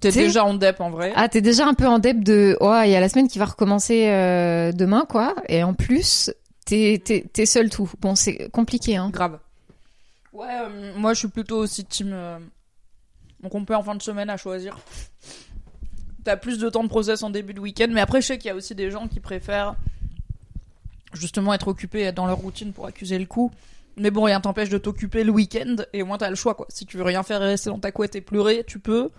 T'es 0.00 0.10
déjà 0.10 0.44
en 0.44 0.54
dep 0.54 0.80
en 0.80 0.90
vrai. 0.90 1.12
Ah, 1.14 1.28
t'es 1.28 1.40
déjà 1.40 1.64
un 1.66 1.74
peu 1.74 1.86
en 1.86 2.00
dep 2.00 2.24
de. 2.24 2.56
Ouais, 2.60 2.88
il 2.88 2.92
y 2.92 2.96
a 2.96 3.00
la 3.00 3.08
semaine 3.08 3.28
qui 3.28 3.38
va 3.38 3.44
recommencer 3.44 4.08
euh, 4.08 4.72
demain, 4.72 5.04
quoi. 5.08 5.36
Et 5.48 5.62
en 5.62 5.74
plus, 5.74 6.32
t'es 6.64 7.00
t'es 7.04 7.24
t'es 7.32 7.46
seul 7.46 7.70
tout. 7.70 7.88
Bon, 8.00 8.16
c'est 8.16 8.48
compliqué, 8.50 8.96
hein. 8.96 9.10
Grave. 9.12 9.38
Ouais, 10.32 10.46
euh, 10.50 10.92
moi 10.96 11.12
je 11.14 11.20
suis 11.20 11.28
plutôt 11.28 11.58
aussi 11.58 11.84
team. 11.84 12.10
euh, 12.12 12.38
Donc 13.42 13.54
on 13.54 13.64
peut 13.64 13.76
en 13.76 13.82
fin 13.84 13.94
de 13.94 14.02
semaine 14.02 14.28
à 14.30 14.36
choisir. 14.36 14.76
T'as 16.24 16.36
plus 16.36 16.58
de 16.58 16.68
temps 16.68 16.84
de 16.84 16.88
process 16.88 17.22
en 17.22 17.30
début 17.30 17.54
de 17.54 17.60
week-end, 17.60 17.88
mais 17.90 18.00
après 18.00 18.20
je 18.20 18.26
sais 18.28 18.38
qu'il 18.38 18.48
y 18.48 18.50
a 18.50 18.54
aussi 18.54 18.74
des 18.74 18.90
gens 18.90 19.08
qui 19.08 19.20
préfèrent 19.20 19.74
justement 21.12 21.52
être 21.52 21.68
occupés 21.68 22.02
être 22.02 22.14
dans 22.14 22.26
leur 22.26 22.38
routine 22.38 22.72
pour 22.72 22.86
accuser 22.86 23.18
le 23.18 23.26
coup. 23.26 23.50
Mais 23.96 24.10
bon, 24.10 24.24
rien 24.24 24.40
t'empêche 24.40 24.70
de 24.70 24.78
t'occuper 24.78 25.24
le 25.24 25.32
week-end 25.32 25.76
et 25.92 26.02
au 26.02 26.06
moins 26.06 26.18
t'as 26.18 26.30
le 26.30 26.36
choix 26.36 26.54
quoi. 26.54 26.66
Si 26.68 26.86
tu 26.86 26.96
veux 26.96 27.02
rien 27.02 27.22
faire 27.22 27.42
et 27.42 27.46
rester 27.46 27.70
dans 27.70 27.78
ta 27.78 27.92
couette 27.92 28.16
et 28.16 28.20
pleurer, 28.20 28.64
tu 28.66 28.78
peux. 28.78 29.10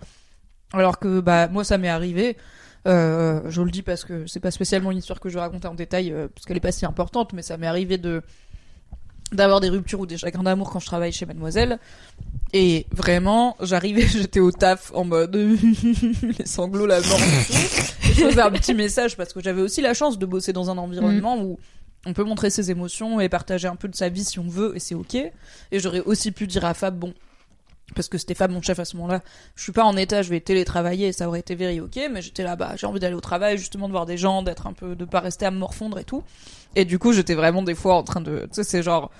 Alors 0.72 0.98
que 0.98 1.20
bah 1.20 1.48
moi 1.48 1.62
ça 1.62 1.78
m'est 1.78 1.88
arrivé. 1.88 2.36
Euh, 2.86 3.40
je 3.48 3.62
le 3.62 3.70
dis 3.70 3.82
parce 3.82 4.04
que 4.04 4.26
c'est 4.26 4.40
pas 4.40 4.50
spécialement 4.50 4.90
une 4.90 4.98
histoire 4.98 5.20
que 5.20 5.28
je 5.28 5.34
vais 5.34 5.40
raconter 5.40 5.68
en 5.68 5.74
détail 5.74 6.12
euh, 6.12 6.28
parce 6.28 6.50
est 6.50 6.60
pas 6.60 6.72
si 6.72 6.84
importante, 6.84 7.32
mais 7.32 7.42
ça 7.42 7.56
m'est 7.56 7.66
arrivé 7.66 7.96
de 7.96 8.22
d'avoir 9.34 9.60
des 9.60 9.68
ruptures 9.68 10.00
ou 10.00 10.06
des 10.06 10.16
chagrins 10.16 10.42
d'amour 10.42 10.70
quand 10.70 10.80
je 10.80 10.86
travaille 10.86 11.12
chez 11.12 11.26
Mademoiselle. 11.26 11.78
Et 12.52 12.86
vraiment, 12.92 13.56
j'arrivais, 13.60 14.02
j'étais 14.06 14.40
au 14.40 14.52
taf 14.52 14.92
en 14.94 15.04
mode 15.04 15.34
les 16.38 16.46
sanglots, 16.46 16.86
la 16.86 17.00
mort. 17.00 17.18
je 18.02 18.12
faisais 18.12 18.40
un 18.40 18.50
petit 18.50 18.74
message 18.74 19.16
parce 19.16 19.32
que 19.32 19.40
j'avais 19.40 19.62
aussi 19.62 19.80
la 19.80 19.94
chance 19.94 20.18
de 20.18 20.26
bosser 20.26 20.52
dans 20.52 20.70
un 20.70 20.78
environnement 20.78 21.42
où 21.42 21.58
on 22.06 22.12
peut 22.12 22.24
montrer 22.24 22.50
ses 22.50 22.70
émotions 22.70 23.20
et 23.20 23.28
partager 23.28 23.66
un 23.66 23.76
peu 23.76 23.88
de 23.88 23.96
sa 23.96 24.08
vie 24.08 24.24
si 24.24 24.38
on 24.38 24.48
veut 24.48 24.72
et 24.76 24.80
c'est 24.80 24.94
ok. 24.94 25.14
Et 25.14 25.32
j'aurais 25.80 26.00
aussi 26.00 26.32
pu 26.32 26.46
dire 26.46 26.64
à 26.64 26.74
Fab, 26.74 26.98
bon, 26.98 27.14
parce 27.94 28.08
que 28.08 28.18
c'était 28.18 28.34
Fab 28.34 28.50
mon 28.50 28.62
chef 28.62 28.78
à 28.78 28.84
ce 28.84 28.96
moment-là, 28.96 29.20
je 29.56 29.62
suis 29.62 29.72
pas 29.72 29.84
en 29.84 29.96
état, 29.96 30.22
je 30.22 30.30
vais 30.30 30.40
télétravailler 30.40 31.12
ça 31.12 31.28
aurait 31.28 31.40
été 31.40 31.54
very 31.54 31.80
ok, 31.80 31.98
mais 32.10 32.22
j'étais 32.22 32.42
là, 32.42 32.56
bah 32.56 32.72
j'ai 32.76 32.86
envie 32.86 33.00
d'aller 33.00 33.14
au 33.14 33.20
travail, 33.20 33.58
justement 33.58 33.86
de 33.88 33.92
voir 33.92 34.06
des 34.06 34.16
gens, 34.16 34.42
d'être 34.42 34.66
un 34.66 34.72
peu, 34.72 34.96
de 34.96 35.04
pas 35.04 35.20
rester 35.20 35.44
à 35.46 35.50
me 35.50 35.58
morfondre 35.58 35.98
et 35.98 36.04
tout. 36.04 36.22
Et 36.76 36.84
du 36.84 36.98
coup, 36.98 37.12
j'étais 37.12 37.34
vraiment 37.34 37.62
des 37.62 37.74
fois 37.74 37.94
en 37.96 38.02
train 38.02 38.20
de, 38.20 38.40
tu 38.42 38.48
sais, 38.52 38.64
c'est 38.64 38.82
genre, 38.82 39.10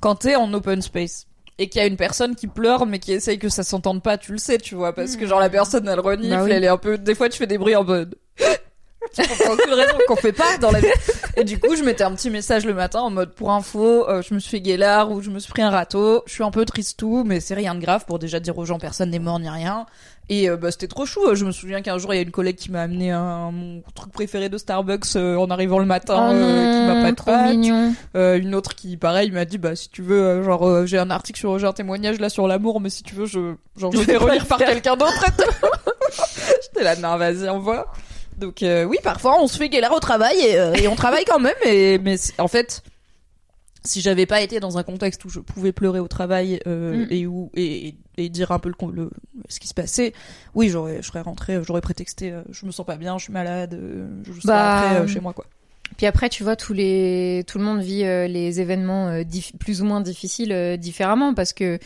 quand 0.00 0.14
t'es 0.16 0.36
en 0.36 0.52
open 0.54 0.80
space 0.80 1.26
et 1.58 1.68
qu'il 1.68 1.80
y 1.80 1.84
a 1.84 1.86
une 1.86 1.96
personne 1.96 2.34
qui 2.34 2.46
pleure 2.46 2.86
mais 2.86 2.98
qui 2.98 3.12
essaye 3.12 3.38
que 3.38 3.48
ça 3.48 3.62
s'entende 3.62 4.02
pas, 4.02 4.16
tu 4.18 4.32
le 4.32 4.38
sais, 4.38 4.58
tu 4.58 4.74
vois, 4.74 4.92
parce 4.94 5.16
que 5.16 5.26
genre 5.26 5.40
la 5.40 5.50
personne 5.50 5.86
elle 5.88 6.00
renifle, 6.00 6.30
Bah 6.30 6.44
oui. 6.44 6.50
elle 6.52 6.64
est 6.64 6.68
un 6.68 6.78
peu, 6.78 6.98
des 6.98 7.14
fois 7.14 7.28
tu 7.28 7.38
fais 7.38 7.46
des 7.46 7.58
bruits 7.58 7.76
en 7.76 7.84
mode. 7.84 8.16
Pour 9.38 9.50
aucune 9.52 9.72
raison 9.74 9.94
qu'on 10.08 10.16
fait 10.16 10.32
pas 10.32 10.56
dans 10.60 10.70
la 10.70 10.80
vie. 10.80 10.86
Et 11.36 11.44
du 11.44 11.58
coup, 11.58 11.76
je 11.76 11.82
mettais 11.82 12.04
un 12.04 12.12
petit 12.14 12.30
message 12.30 12.64
le 12.64 12.74
matin 12.74 13.00
en 13.00 13.10
mode 13.10 13.32
pour 13.34 13.52
info, 13.52 14.08
euh, 14.08 14.22
je 14.22 14.34
me 14.34 14.38
suis 14.38 14.50
fait 14.50 14.60
guélard 14.60 15.10
ou 15.10 15.20
je 15.22 15.30
me 15.30 15.38
suis 15.38 15.52
pris 15.52 15.62
un 15.62 15.70
râteau, 15.70 16.22
je 16.26 16.32
suis 16.32 16.44
un 16.44 16.50
peu 16.50 16.64
triste 16.64 16.98
tout, 16.98 17.24
mais 17.24 17.40
c'est 17.40 17.54
rien 17.54 17.74
de 17.74 17.80
grave 17.80 18.04
pour 18.06 18.18
déjà 18.18 18.40
dire 18.40 18.56
aux 18.58 18.64
gens 18.64 18.78
personne 18.78 19.10
n'est 19.10 19.18
mort 19.18 19.38
ni 19.38 19.48
rien. 19.48 19.86
Et 20.30 20.48
euh, 20.48 20.56
bah 20.56 20.70
c'était 20.70 20.86
trop 20.88 21.04
chou. 21.04 21.20
Je 21.34 21.44
me 21.44 21.52
souviens 21.52 21.82
qu'un 21.82 21.98
jour 21.98 22.14
il 22.14 22.16
y 22.16 22.20
a 22.20 22.22
une 22.22 22.30
collègue 22.30 22.56
qui 22.56 22.70
m'a 22.70 22.80
amené 22.82 23.10
un 23.10 23.50
mon 23.50 23.82
truc 23.94 24.10
préféré 24.10 24.48
de 24.48 24.56
Starbucks 24.56 25.16
euh, 25.16 25.36
en 25.36 25.50
arrivant 25.50 25.78
le 25.78 25.84
matin, 25.84 26.28
Oh 26.30 26.32
euh, 26.32 26.72
qui 26.72 26.94
m'a 26.94 27.02
pas 27.10 27.12
trop 27.14 27.50
mignon. 27.50 27.92
euh, 28.16 28.38
une 28.38 28.54
autre 28.54 28.74
qui, 28.74 28.96
pareil, 28.96 29.30
m'a 29.32 29.44
dit, 29.44 29.58
bah, 29.58 29.76
si 29.76 29.90
tu 29.90 30.00
veux, 30.00 30.22
euh, 30.22 30.42
genre, 30.42 30.66
euh, 30.66 30.86
j'ai 30.86 30.98
un 30.98 31.10
article 31.10 31.38
sur, 31.38 31.58
j'ai 31.58 31.66
un 31.66 31.74
témoignage 31.74 32.20
là 32.20 32.30
sur 32.30 32.48
l'amour, 32.48 32.80
mais 32.80 32.88
si 32.88 33.02
tu 33.02 33.14
veux, 33.14 33.26
je, 33.26 33.54
genre, 33.76 33.92
je 33.92 33.98
vais 34.00 34.16
relire 34.16 34.46
par 34.46 34.56
quelqu'un 34.58 34.96
d'autre. 34.96 35.26
J'étais 36.62 36.84
là, 36.84 36.96
non, 36.96 37.16
vas-y, 37.18 37.46
envoie. 37.48 37.92
Donc, 38.38 38.62
euh, 38.62 38.84
oui, 38.84 38.98
parfois, 39.02 39.40
on 39.40 39.46
se 39.48 39.56
fait 39.56 39.68
galère 39.68 39.92
au 39.92 40.00
travail 40.00 40.36
et, 40.40 40.58
euh, 40.58 40.72
et 40.74 40.88
on 40.88 40.96
travaille 40.96 41.24
quand 41.24 41.38
même, 41.40 41.54
et, 41.64 41.98
mais 41.98 42.16
en 42.38 42.48
fait, 42.48 42.82
si 43.84 44.00
j'avais 44.00 44.26
pas 44.26 44.40
été 44.40 44.60
dans 44.60 44.78
un 44.78 44.82
contexte 44.82 45.24
où 45.24 45.28
je 45.28 45.40
pouvais 45.40 45.72
pleurer 45.72 46.00
au 46.00 46.08
travail 46.08 46.58
euh, 46.66 47.04
Mm. 47.04 47.06
et 47.10 47.26
où 47.26 47.50
et, 47.54 47.94
et 48.16 48.28
dire 48.30 48.50
un 48.50 48.58
peu 48.58 48.70
le, 48.70 48.92
le 48.92 49.10
ce 49.48 49.60
qui 49.60 49.68
se 49.68 49.74
passait, 49.74 50.14
oui, 50.54 50.68
j'aurais 50.68 51.02
je 51.02 51.06
serais 51.08 51.20
rentrée, 51.20 51.58
j'aurais 51.62 51.80
prétexté, 51.82 52.32
euh, 52.32 52.42
je 52.50 52.64
me 52.66 52.70
sens 52.72 52.86
pas 52.86 52.96
bien, 52.96 53.18
je 53.18 53.24
suis 53.24 53.32
malade, 53.32 53.74
euh, 53.74 54.08
je 54.24 54.32
serais 54.32 54.40
Bah, 54.44 54.88
rentrée 54.94 55.08
chez 55.12 55.20
moi 55.20 55.32
quoi. 55.32 55.44
Puis 55.96 56.06
après, 56.06 56.28
tu 56.28 56.42
vois, 56.42 56.56
tout 56.56 56.74
le 56.74 57.44
monde 57.58 57.80
vit 57.80 58.04
euh, 58.04 58.26
les 58.26 58.60
événements 58.60 59.08
euh, 59.08 59.22
plus 59.58 59.82
ou 59.82 59.84
moins 59.84 60.00
difficiles 60.00 60.52
euh, 60.52 60.76
différemment 60.76 61.34
parce 61.34 61.52
que 61.52 61.78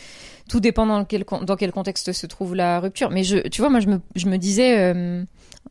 tout 0.49 0.59
dépend 0.59 0.85
dans 0.85 1.05
quel, 1.05 1.71
contexte 1.71 2.11
se 2.11 2.25
trouve 2.25 2.55
la 2.55 2.79
rupture. 2.79 3.11
Mais 3.11 3.21
tu 3.21 3.61
vois, 3.61 3.69
moi, 3.69 3.79
je 3.79 4.27
me, 4.27 4.37
disais, 4.37 4.93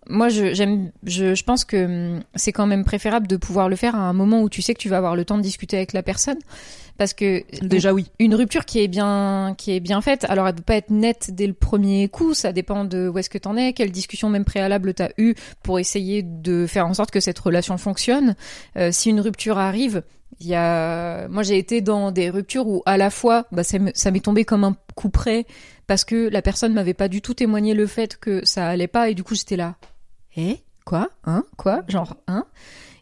moi, 0.08 0.28
je 0.28 1.42
pense 1.42 1.64
que 1.64 2.16
hum, 2.16 2.20
c'est 2.36 2.52
quand 2.52 2.66
même 2.66 2.84
préférable 2.84 3.26
de 3.26 3.36
pouvoir 3.36 3.68
le 3.68 3.74
faire 3.74 3.96
à 3.96 4.02
un 4.08 4.12
moment 4.12 4.40
où 4.42 4.48
tu 4.48 4.62
sais 4.62 4.74
que 4.74 4.78
tu 4.78 4.88
vas 4.88 4.98
avoir 4.98 5.16
le 5.16 5.24
temps 5.24 5.36
de 5.36 5.42
discuter 5.42 5.76
avec 5.76 5.92
la 5.92 6.04
personne. 6.04 6.38
Parce 6.98 7.14
que 7.14 7.44
Déjà 7.64 7.94
oui. 7.94 8.10
une 8.18 8.34
rupture 8.34 8.64
qui 8.64 8.80
est 8.80 8.88
bien 8.88 9.54
qui 9.56 9.72
est 9.72 9.80
bien 9.80 10.00
faite. 10.02 10.26
Alors 10.28 10.46
elle 10.48 10.56
peut 10.56 10.62
pas 10.62 10.76
être 10.76 10.90
nette 10.90 11.30
dès 11.32 11.46
le 11.46 11.54
premier 11.54 12.08
coup. 12.08 12.34
Ça 12.34 12.52
dépend 12.52 12.84
de 12.84 13.08
où 13.08 13.16
est-ce 13.18 13.30
que 13.30 13.38
t'en 13.38 13.56
es 13.56 13.72
quelle 13.72 13.92
discussion 13.92 14.28
même 14.28 14.44
préalable 14.44 14.92
t'as 14.92 15.10
eu 15.16 15.34
pour 15.62 15.78
essayer 15.78 16.22
de 16.22 16.66
faire 16.66 16.86
en 16.86 16.94
sorte 16.94 17.10
que 17.12 17.20
cette 17.20 17.38
relation 17.38 17.78
fonctionne. 17.78 18.34
Euh, 18.76 18.90
si 18.92 19.10
une 19.10 19.20
rupture 19.20 19.58
arrive 19.58 20.02
il 20.40 20.48
y 20.48 20.54
a 20.54 21.26
moi 21.28 21.42
j'ai 21.42 21.56
été 21.56 21.80
dans 21.80 22.10
des 22.10 22.30
ruptures 22.30 22.66
où 22.66 22.82
à 22.84 22.96
la 22.96 23.10
fois 23.10 23.46
bah 23.50 23.62
ça 23.64 23.78
m'est 24.10 24.20
tombé 24.24 24.44
comme 24.44 24.62
un 24.64 24.76
coup 24.94 25.08
près 25.08 25.46
parce 25.86 26.04
que 26.04 26.28
la 26.28 26.42
personne 26.42 26.74
m'avait 26.74 26.94
pas 26.94 27.08
du 27.08 27.22
tout 27.22 27.34
témoigné 27.34 27.74
le 27.74 27.86
fait 27.86 28.18
que 28.18 28.44
ça 28.44 28.68
allait 28.68 28.88
pas 28.88 29.08
et 29.08 29.14
du 29.14 29.22
coup 29.24 29.34
j'étais 29.34 29.56
là. 29.56 29.76
Eh? 30.36 30.58
Quoi? 30.84 31.08
Hein? 31.24 31.44
Quoi? 31.56 31.82
Genre 31.88 32.16
hein? 32.26 32.44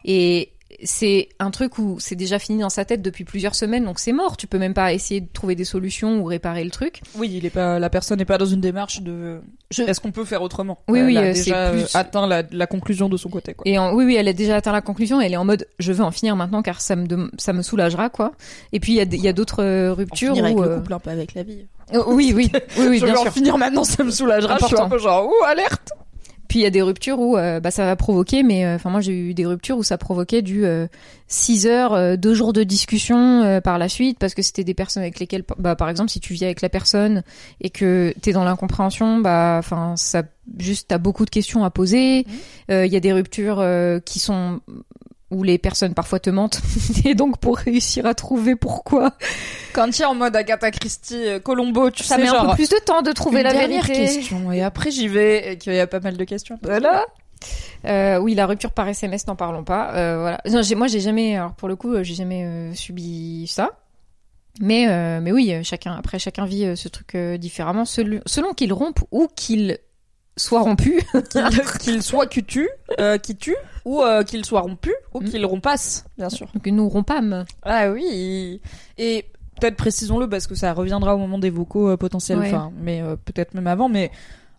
Et 0.05 0.51
c'est 0.83 1.29
un 1.39 1.49
truc 1.51 1.77
où 1.77 1.97
c'est 1.99 2.15
déjà 2.15 2.39
fini 2.39 2.59
dans 2.61 2.69
sa 2.69 2.83
tête 2.85 3.01
depuis 3.01 3.23
plusieurs 3.23 3.55
semaines, 3.55 3.85
donc 3.85 3.99
c'est 3.99 4.11
mort. 4.11 4.35
Tu 4.37 4.47
peux 4.47 4.57
même 4.57 4.73
pas 4.73 4.93
essayer 4.93 5.21
de 5.21 5.27
trouver 5.31 5.55
des 5.55 5.63
solutions 5.65 6.19
ou 6.19 6.25
réparer 6.25 6.63
le 6.63 6.71
truc. 6.71 7.01
Oui, 7.15 7.31
il 7.33 7.45
est 7.45 7.49
pas, 7.49 7.79
la 7.79 7.89
personne 7.89 8.17
n'est 8.19 8.25
pas 8.25 8.37
dans 8.37 8.45
une 8.45 8.59
démarche 8.61 9.01
de. 9.01 9.39
Je- 9.71 9.83
Est-ce 9.83 9.99
qu'on 10.01 10.11
peut 10.11 10.25
faire 10.25 10.41
autrement? 10.41 10.79
Oui, 10.87 10.99
Elle 10.99 11.05
oui, 11.05 11.17
a 11.17 11.21
euh, 11.21 11.33
déjà 11.33 11.71
c'est 11.71 11.77
plus- 11.77 11.95
atteint 11.95 12.27
la, 12.27 12.43
la 12.51 12.67
conclusion 12.67 13.09
de 13.09 13.17
son 13.17 13.29
côté, 13.29 13.53
quoi. 13.53 13.63
Et 13.65 13.77
en- 13.77 13.93
oui, 13.93 14.05
oui, 14.05 14.15
elle 14.15 14.27
a 14.27 14.33
déjà 14.33 14.57
atteint 14.57 14.71
la 14.73 14.81
conclusion. 14.81 15.19
Elle 15.21 15.33
est 15.33 15.37
en 15.37 15.45
mode, 15.45 15.67
je 15.79 15.91
veux 15.93 16.03
en 16.03 16.11
finir 16.11 16.35
maintenant 16.35 16.61
car 16.61 16.81
ça 16.81 16.95
me 16.95 17.31
ça 17.37 17.53
me 17.53 17.61
soulagera, 17.61 18.09
quoi. 18.09 18.33
Et 18.73 18.79
puis 18.79 18.93
il 18.93 18.95
y 18.97 19.01
a, 19.01 19.05
des- 19.05 19.17
il 19.17 19.23
y 19.23 19.27
a 19.29 19.33
d'autres 19.33 19.63
euh, 19.63 19.93
ruptures 19.93 20.33
finir 20.33 20.45
avec 20.45 20.57
où, 20.57 20.61
le 20.63 20.69
euh, 20.71 20.77
couple, 20.79 20.93
un 20.93 20.99
peu 20.99 21.09
avec 21.09 21.33
la 21.33 21.43
vie. 21.43 21.65
oh, 21.93 22.03
oui, 22.07 22.33
oui, 22.35 22.51
oui, 22.77 22.87
oui, 22.89 22.99
je 22.99 23.05
bien 23.05 23.13
veux 23.13 23.19
sûr. 23.21 23.27
en 23.29 23.31
finir 23.31 23.57
maintenant, 23.57 23.83
ça 23.83 24.03
me 24.03 24.11
soulagera. 24.11 24.57
Je 24.59 24.65
suis 24.65 24.75
un 24.75 24.79
Important. 24.79 24.89
peu 24.95 25.01
genre, 25.01 25.27
ouh, 25.27 25.43
alerte. 25.45 25.91
Puis 26.47 26.59
il 26.59 26.61
y 26.61 26.65
a 26.65 26.69
des 26.69 26.81
ruptures 26.81 27.19
où 27.19 27.37
euh, 27.37 27.59
bah, 27.59 27.71
ça 27.71 27.85
va 27.85 27.95
provoquer, 27.95 28.43
mais 28.43 28.65
euh, 28.65 28.75
enfin 28.75 28.89
moi 28.89 29.01
j'ai 29.01 29.13
eu 29.13 29.33
des 29.33 29.45
ruptures 29.45 29.77
où 29.77 29.83
ça 29.83 29.97
provoquait 29.97 30.41
du 30.41 30.65
6 31.27 31.67
heures, 31.67 31.93
euh, 31.93 32.15
deux 32.15 32.33
jours 32.33 32.53
de 32.53 32.63
discussion 32.63 33.43
euh, 33.43 33.59
par 33.59 33.77
la 33.77 33.89
suite, 33.89 34.17
parce 34.17 34.33
que 34.33 34.41
c'était 34.41 34.63
des 34.63 34.73
personnes 34.73 35.03
avec 35.03 35.19
lesquelles, 35.19 35.43
bah, 35.57 35.75
par 35.75 35.89
exemple, 35.89 36.09
si 36.09 36.19
tu 36.19 36.33
vis 36.33 36.45
avec 36.45 36.61
la 36.61 36.69
personne 36.69 37.23
et 37.59 37.69
que 37.69 38.13
t'es 38.21 38.31
dans 38.31 38.45
l'incompréhension, 38.45 39.19
bah, 39.19 39.57
enfin 39.59 39.95
ça, 39.97 40.23
juste 40.57 40.87
t'as 40.87 40.97
beaucoup 40.97 41.25
de 41.25 41.29
questions 41.29 41.65
à 41.65 41.69
poser. 41.69 42.25
Euh, 42.71 42.85
Il 42.85 42.93
y 42.93 42.95
a 42.95 43.01
des 43.01 43.11
ruptures 43.11 43.59
euh, 43.59 43.99
qui 43.99 44.19
sont 44.19 44.61
où 45.31 45.43
les 45.43 45.57
personnes 45.57 45.93
parfois 45.93 46.19
te 46.19 46.29
mentent, 46.29 46.61
et 47.05 47.13
donc 47.15 47.37
pour 47.39 47.57
réussir 47.57 48.05
à 48.05 48.13
trouver 48.13 48.55
pourquoi, 48.55 49.11
Quand 49.73 49.89
tu 49.89 50.01
es 50.01 50.05
en 50.05 50.15
mode 50.15 50.35
Agatha 50.35 50.71
Christie, 50.71 51.15
euh, 51.27 51.39
Colombo, 51.39 51.89
tu 51.91 52.03
ça 52.03 52.15
sais, 52.15 52.21
met 52.23 52.29
un 52.29 52.45
peu 52.45 52.55
plus 52.55 52.69
de 52.69 52.77
temps 52.85 53.01
de 53.01 53.11
trouver 53.11 53.39
une 53.39 53.43
la 53.45 53.51
dernière 53.53 53.83
vérité. 53.83 54.15
question. 54.15 54.51
Et 54.51 54.61
après, 54.63 54.89
j'y 54.91 55.07
vais, 55.09 55.53
et 55.53 55.57
qu'il 55.57 55.73
y 55.73 55.79
a 55.79 55.87
pas 55.87 55.99
mal 55.99 56.15
de 56.17 56.23
questions. 56.23 56.57
Voilà. 56.61 57.05
Euh, 57.85 58.17
oui, 58.19 58.33
la 58.35 58.45
rupture 58.47 58.71
par 58.71 58.87
SMS, 58.87 59.27
n'en 59.27 59.35
parlons 59.35 59.63
pas. 59.63 59.93
Euh, 59.95 60.19
voilà. 60.21 60.41
Non, 60.49 60.61
j'ai- 60.61 60.75
moi, 60.75 60.87
j'ai 60.87 60.99
jamais, 61.01 61.35
alors 61.35 61.53
pour 61.53 61.67
le 61.67 61.75
coup, 61.75 61.93
euh, 61.93 62.03
j'ai 62.03 62.15
jamais 62.15 62.43
euh, 62.45 62.73
subi 62.73 63.45
ça. 63.47 63.71
Mais, 64.59 64.87
euh, 64.87 65.19
mais 65.21 65.31
oui, 65.31 65.53
chacun, 65.63 65.93
après, 65.93 66.17
chacun 66.17 66.45
vit 66.45 66.75
ce 66.75 66.87
truc 66.87 67.15
différemment, 67.37 67.85
selon, 67.85 68.21
selon 68.25 68.53
qu'il 68.53 68.73
rompe 68.73 69.01
ou 69.11 69.27
qu'il 69.35 69.77
soit 70.37 70.61
rompu. 70.61 71.01
Qu'il- 71.79 72.01
soit 72.01 72.27
qui 72.27 72.43
tue, 72.43 72.69
euh, 72.99 73.17
qui 73.17 73.35
tue, 73.35 73.55
ou 73.85 74.01
euh, 74.01 74.23
qu'il 74.23 74.45
soit 74.45 74.61
rompu, 74.61 74.93
ou 75.13 75.19
Mm. 75.21 75.25
qu'il 75.25 75.45
rompasse, 75.45 76.05
bien 76.17 76.29
sûr. 76.29 76.47
Donc 76.53 76.65
nous 76.67 76.87
rompâmes. 76.89 77.45
Ah 77.63 77.89
oui. 77.91 78.61
Et 78.97 79.25
peut-être 79.59 79.75
précisons-le 79.75 80.29
parce 80.29 80.47
que 80.47 80.55
ça 80.55 80.73
reviendra 80.73 81.15
au 81.15 81.17
moment 81.17 81.39
des 81.39 81.49
vocaux 81.49 81.89
euh, 81.89 81.97
potentiels, 81.97 82.39
Ouais. 82.39 82.47
enfin, 82.47 82.71
mais 82.79 83.01
euh, 83.01 83.15
peut-être 83.15 83.53
même 83.55 83.67
avant. 83.67 83.89
Mais 83.89 84.11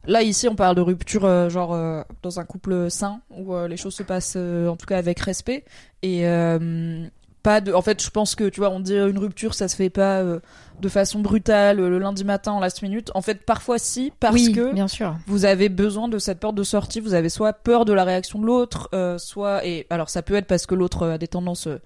là 0.07 0.23
ici, 0.23 0.49
on 0.49 0.55
parle 0.57 0.75
de 0.77 0.81
rupture, 0.81 1.25
euh, 1.25 1.49
genre 1.49 1.73
euh, 1.75 2.03
dans 2.23 2.41
un 2.41 2.45
couple 2.45 2.91
sain 2.91 3.21
où 3.31 3.55
euh, 3.55 3.69
les 3.69 3.77
choses 3.77 3.95
se 3.95 4.03
passent, 4.03 4.35
euh, 4.37 4.69
en 4.69 4.77
tout 4.77 4.87
cas 4.87 4.99
avec 4.99 5.21
respect 5.21 5.65
et 6.03 6.27
euh, 6.27 7.07
pas 7.49 7.61
de. 7.63 7.73
En 7.73 7.81
fait, 7.83 8.03
je 8.03 8.11
pense 8.11 8.35
que 8.35 8.49
tu 8.49 8.61
vois, 8.61 8.71
on 8.71 8.81
dit 8.81 8.95
une 8.97 9.19
rupture, 9.19 9.55
ça 9.55 9.69
se 9.69 9.77
fait 9.77 9.89
pas 9.91 10.21
euh, 10.21 10.41
de 10.81 10.89
façon 10.89 11.21
brutale 11.21 11.81
euh, 11.81 11.89
le 11.89 11.99
lundi 11.99 12.25
matin 12.25 12.53
en 12.53 12.61
last 12.61 12.83
minute. 12.83 13.11
En 13.15 13.23
fait, 13.23 13.45
parfois 13.47 13.79
si, 13.79 14.13
parce 14.21 14.35
oui, 14.35 14.53
que 14.53 14.73
bien 14.75 14.89
sûr. 14.89 15.17
vous 15.27 15.47
avez 15.47 15.69
besoin 15.71 16.09
de 16.09 16.19
cette 16.19 16.41
porte 16.41 16.55
de 16.57 16.63
sortie. 16.63 17.01
Vous 17.01 17.15
avez 17.15 17.31
soit 17.31 17.55
peur 17.55 17.85
de 17.87 17.95
la 17.95 18.05
réaction 18.05 18.39
de 18.39 18.45
l'autre, 18.45 18.89
euh, 18.93 19.17
soit 19.17 19.65
et 19.67 19.87
alors 19.89 20.11
ça 20.11 20.21
peut 20.23 20.35
être 20.35 20.47
parce 20.47 20.67
que 20.67 20.75
l'autre 20.75 21.07
a 21.09 21.17
des 21.19 21.29
tendances. 21.29 21.67
euh, 21.69 21.81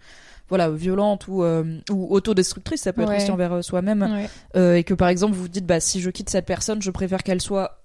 voilà, 0.48 0.68
violentes 0.70 1.29
ou, 1.29 1.44
ou 1.44 2.14
autodestructrices, 2.14 2.83
ça 2.83 2.92
peut 2.92 3.01
être 3.03 3.16
aussi 3.16 3.31
envers 3.31 3.64
soi-même. 3.64 4.03
Ouais. 4.55 4.81
Et 4.81 4.85
que 4.85 4.92
par 4.92 5.09
exemple, 5.09 5.33
vous 5.35 5.42
vous 5.42 5.48
dites, 5.48 5.64
bah, 5.64 5.81
si 5.81 5.98
je 6.03 6.11
quitte 6.11 6.29
cette 6.29 6.44
personne, 6.44 6.83
je 6.83 6.90
préfère 6.90 7.22
qu'elle 7.22 7.40
soit 7.40 7.79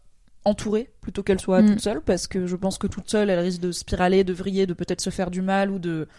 entourée 0.43 0.89
plutôt 1.01 1.23
qu'elle 1.23 1.39
soit 1.39 1.61
Mm. 1.61 1.67
toute 1.69 1.79
seule, 1.81 2.01
parce 2.01 2.27
que 2.27 2.45
je 2.45 2.55
pense 2.57 2.77
que 2.77 2.87
toute 2.87 3.09
seule, 3.09 3.29
elle 3.29 3.39
risque 3.39 3.61
de 3.61 3.71
spiraler, 3.71 4.25
de 4.25 4.33
vriller, 4.33 4.65
de 4.65 4.73
peut-être 4.73 4.99
se 4.99 5.09
faire 5.11 5.31
du 5.31 5.41
mal 5.41 5.71
ou 5.71 5.79
de, 5.79 6.09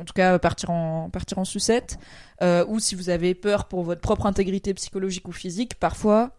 en 0.00 0.04
tout 0.04 0.14
cas, 0.14 0.38
partir 0.38 0.70
en, 0.70 1.10
partir 1.10 1.38
en 1.38 1.44
sucette. 1.44 1.98
Euh, 2.42 2.64
ou 2.68 2.78
si 2.80 2.94
vous 2.94 3.10
avez 3.10 3.34
peur 3.34 3.66
pour 3.66 3.82
votre 3.82 4.00
propre 4.00 4.26
intégrité 4.26 4.72
psychologique 4.74 5.28
ou 5.28 5.32
physique, 5.32 5.74
parfois, 5.74 6.30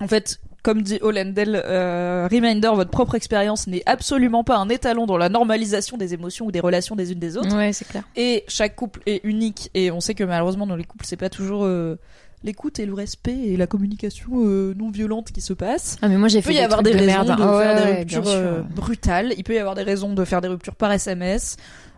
en 0.00 0.08
fait, 0.08 0.40
comme 0.62 0.82
dit 0.82 0.98
Hollandel, 1.02 1.60
euh, 1.64 2.26
reminder, 2.30 2.68
votre 2.74 2.90
propre 2.90 3.14
expérience 3.14 3.66
n'est 3.66 3.82
absolument 3.86 4.44
pas 4.44 4.56
un 4.56 4.68
étalon 4.68 5.06
dans 5.06 5.16
la 5.18 5.28
normalisation 5.28 5.96
des 5.96 6.14
émotions 6.14 6.46
ou 6.46 6.50
des 6.52 6.60
relations 6.60 6.96
des 6.96 7.12
unes 7.12 7.18
des 7.18 7.36
autres. 7.36 7.54
Ouais, 7.56 7.72
c'est 7.72 7.86
clair. 7.86 8.02
Et 8.16 8.44
chaque 8.48 8.74
couple 8.76 9.00
est 9.06 9.20
unique 9.24 9.70
et 9.74 9.90
on 9.90 10.00
sait 10.00 10.14
que 10.14 10.24
malheureusement 10.24 10.66
dans 10.66 10.76
les 10.76 10.84
couples 10.84 11.04
c'est 11.06 11.16
pas 11.18 11.28
toujours 11.28 11.64
euh, 11.64 11.98
l'écoute 12.42 12.78
et 12.78 12.86
le 12.86 12.94
respect 12.94 13.36
et 13.36 13.56
la 13.58 13.66
communication 13.66 14.30
euh, 14.36 14.74
non 14.74 14.90
violente 14.90 15.32
qui 15.32 15.42
se 15.42 15.52
passe. 15.52 15.98
Ah 16.00 16.08
mais 16.08 16.16
moi 16.16 16.28
j'ai 16.28 16.38
Il 16.38 16.42
fait 16.42 16.48
peut 16.48 16.54
y 16.54 16.58
des 16.58 16.62
avoir 16.64 16.82
des 16.82 16.92
de 16.92 16.96
raisons 16.98 17.06
merde. 17.06 17.28
de 17.28 17.36
faire 17.36 17.54
ouais, 17.56 17.74
des 17.84 17.98
ruptures 17.98 18.28
euh, 18.28 18.62
brutales. 18.62 19.34
Il 19.36 19.44
peut 19.44 19.54
y 19.54 19.58
avoir 19.58 19.74
des 19.74 19.82
raisons 19.82 20.14
de 20.14 20.24
faire 20.24 20.40
des 20.40 20.48
ruptures 20.48 20.76
par 20.76 20.90
SMS. 20.92 21.56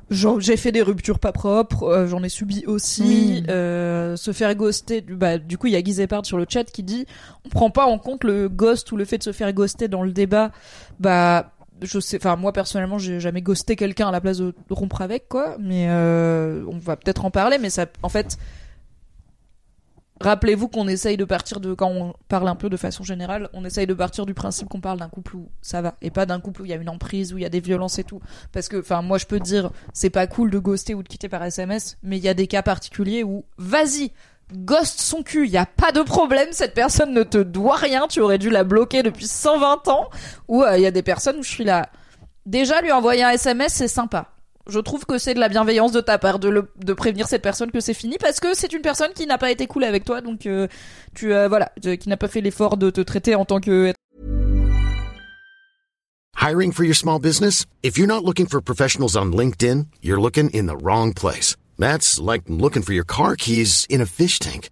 Genre, 0.09 0.40
J'ai 0.40 0.57
fait 0.57 0.71
des 0.71 0.83
ruptures 0.83 1.19
pas 1.19 1.33
propres, 1.33 1.83
euh, 1.83 2.07
j'en 2.07 2.23
ai 2.23 2.29
subi 2.29 2.64
aussi. 2.66 3.42
Euh, 3.49 4.14
se 4.16 4.33
faire 4.33 4.55
ghoster, 4.55 5.01
du- 5.01 5.16
bah, 5.16 5.38
du 5.38 5.59
coup 5.59 5.66
il 5.66 5.73
y 5.73 5.77
a 5.77 5.83
Guy 5.83 5.95
Zepard 5.95 6.25
sur 6.25 6.38
le 6.38 6.47
chat 6.49 6.62
qui 6.64 6.85
dit 6.85 7.07
on 7.45 7.49
prend 7.49 7.71
pas 7.71 7.87
en 7.87 7.99
compte 7.99 8.23
le 8.23 8.49
ghost 8.49 8.90
ou 8.92 8.97
le 8.97 9.05
fait 9.05 9.19
de 9.19 9.25
se 9.25 9.33
faire 9.33 9.53
ghoster 9.53 9.88
dans 9.88 10.03
le 10.03 10.12
débat. 10.12 10.53
Bah 11.01 11.53
je 11.83 11.99
sais, 12.01 12.16
enfin 12.19 12.37
moi 12.37 12.53
personnellement 12.53 12.99
j'ai 12.99 13.19
jamais 13.21 13.42
ghosté 13.42 13.75
quelqu'un 13.77 14.09
à 14.09 14.12
la 14.12 14.21
place 14.21 14.38
de 14.38 14.55
rompre 14.71 15.03
avec 15.03 15.29
quoi, 15.29 15.57
mais 15.61 15.87
euh, 15.90 16.62
on 16.71 16.79
va 16.79 16.97
peut-être 16.97 17.25
en 17.25 17.31
parler, 17.33 17.59
mais 17.59 17.69
ça, 17.71 17.87
en 18.03 18.09
fait, 18.09 18.38
rappelez-vous 20.20 20.68
qu'on 20.68 20.88
essaye 20.88 21.16
de 21.16 21.24
partir 21.24 21.61
de 21.61 21.74
quand 21.74 21.90
on 21.90 22.14
parle 22.29 22.48
un 22.48 22.55
peu 22.55 22.68
de 22.68 22.76
façon 22.76 23.05
générale, 23.05 23.48
on 23.52 23.64
essaye 23.64 23.87
de 23.87 23.94
partir 23.94 24.26
du 24.26 24.35
principe 24.35 24.68
qu'on 24.68 24.81
parle 24.81 24.98
d'un 24.98 25.09
couple 25.09 25.37
où 25.37 25.48
ça 25.62 25.83
va 25.83 25.94
et 26.02 26.11
pas 26.11 26.26
d'un 26.26 26.40
couple 26.40 26.62
où 26.62 26.64
il 26.64 26.70
y 26.70 26.74
a 26.74 26.76
une 26.76 26.88
emprise, 26.88 27.33
où 27.33 27.38
il 27.38 27.42
y 27.42 27.46
a 27.46 27.50
des 27.50 27.61
violences 27.61 27.98
et 27.98 28.05
tout, 28.05 28.20
parce 28.52 28.68
que 28.68 28.79
enfin 28.79 29.02
moi 29.02 29.18
je 29.18 29.26
peux 29.26 29.40
dire 29.40 29.70
c'est 29.92 30.11
pas 30.11 30.26
cool 30.26 30.50
de 30.50 30.59
ghoster 30.59 30.94
ou 30.94 31.02
de 31.02 31.09
quitter 31.09 31.29
par 31.29 31.42
SMS, 31.44 31.98
mais 32.02 32.16
il 32.18 32.24
y 32.24 32.29
a 32.29 32.35
des 32.35 32.46
cas 32.46 32.62
particuliers 32.62 33.24
où 33.24 33.44
vas-y 33.59 34.12
ghost 34.52 35.00
son 35.00 35.22
cul, 35.22 35.46
il 35.46 35.52
y 35.52 35.59
a 35.59 35.66
pas 35.66 35.92
de 35.92 36.02
problème, 36.02 36.48
cette 36.52 36.74
personne 36.74 37.12
ne 37.12 37.24
te 37.24 37.38
doit 37.38 37.76
rien, 37.76 38.07
tu 38.09 38.20
aurais 38.20 38.38
dû 38.38 38.48
la 38.48 38.64
bloquer 38.64 39.02
depuis 39.02 39.26
120 39.26 39.88
ans, 39.88 40.09
ou 40.48 40.62
euh, 40.62 40.76
il 40.76 40.83
y 40.83 40.87
a 40.87 40.92
des 40.92 41.02
personnes 41.02 41.38
où 41.38 41.42
je 41.42 41.50
suis 41.50 41.64
là 41.64 41.88
Déjà, 42.46 42.81
lui 42.81 42.92
envoyer 42.92 43.24
un 43.24 43.31
SMS, 43.31 43.72
c'est 43.72 43.88
sympa. 43.88 44.36
Je 44.68 44.81
trouve 44.81 45.07
que 45.07 45.16
c'est 45.16 45.35
de 45.35 45.38
la 45.38 45.48
bienveillance 45.48 45.92
de 45.92 46.00
ta 46.00 46.18
part 46.18 46.40
de, 46.40 46.48
le, 46.48 46.68
de 46.85 46.92
prévenir 46.92 47.29
cette 47.29 47.42
personne 47.42 47.70
que 47.70 47.79
c'est 47.79 47.94
fini 47.94 48.16
parce 48.18 48.40
que 48.40 48.48
c'est 48.52 48.72
une 48.72 48.83
personne 48.83 49.12
qui 49.14 49.26
n'a 49.26 49.38
pas 49.38 49.52
été 49.52 49.68
cool 49.68 49.85
avec 49.85 50.05
toi, 50.05 50.20
donc 50.20 50.46
euh, 50.46 50.66
tu 51.14 51.33
euh, 51.33 51.46
voilà, 51.46 51.70
qui 51.81 52.09
n'a 52.09 52.16
pas 52.16 52.26
fait 52.26 52.40
l'effort 52.40 52.76
de 52.76 52.90
te 52.90 53.00
traiter 53.00 53.37
en 53.37 53.44
tant 53.44 53.61
que 53.61 53.92
Hiring 56.38 56.72
for 56.72 56.85
your 56.85 56.94
small 56.94 57.18
business? 57.18 57.64
If 57.83 57.96
you're 57.96 58.09
not 58.09 58.24
looking 58.24 58.46
for 58.46 58.61
professionals 58.61 59.16
on 59.16 59.33
LinkedIn, 59.33 59.87
you're 60.00 60.20
looking 60.20 60.50
in 60.50 60.66
the 60.66 60.76
wrong 60.76 61.12
place. 61.12 61.57
That's 61.79 62.20
like 62.20 62.42
looking 62.48 62.83
for 62.83 62.92
your 62.92 63.07
car 63.07 63.37
keys 63.37 63.87
in 63.88 64.00
a 64.00 64.07
fish 64.07 64.38
tank. 64.38 64.70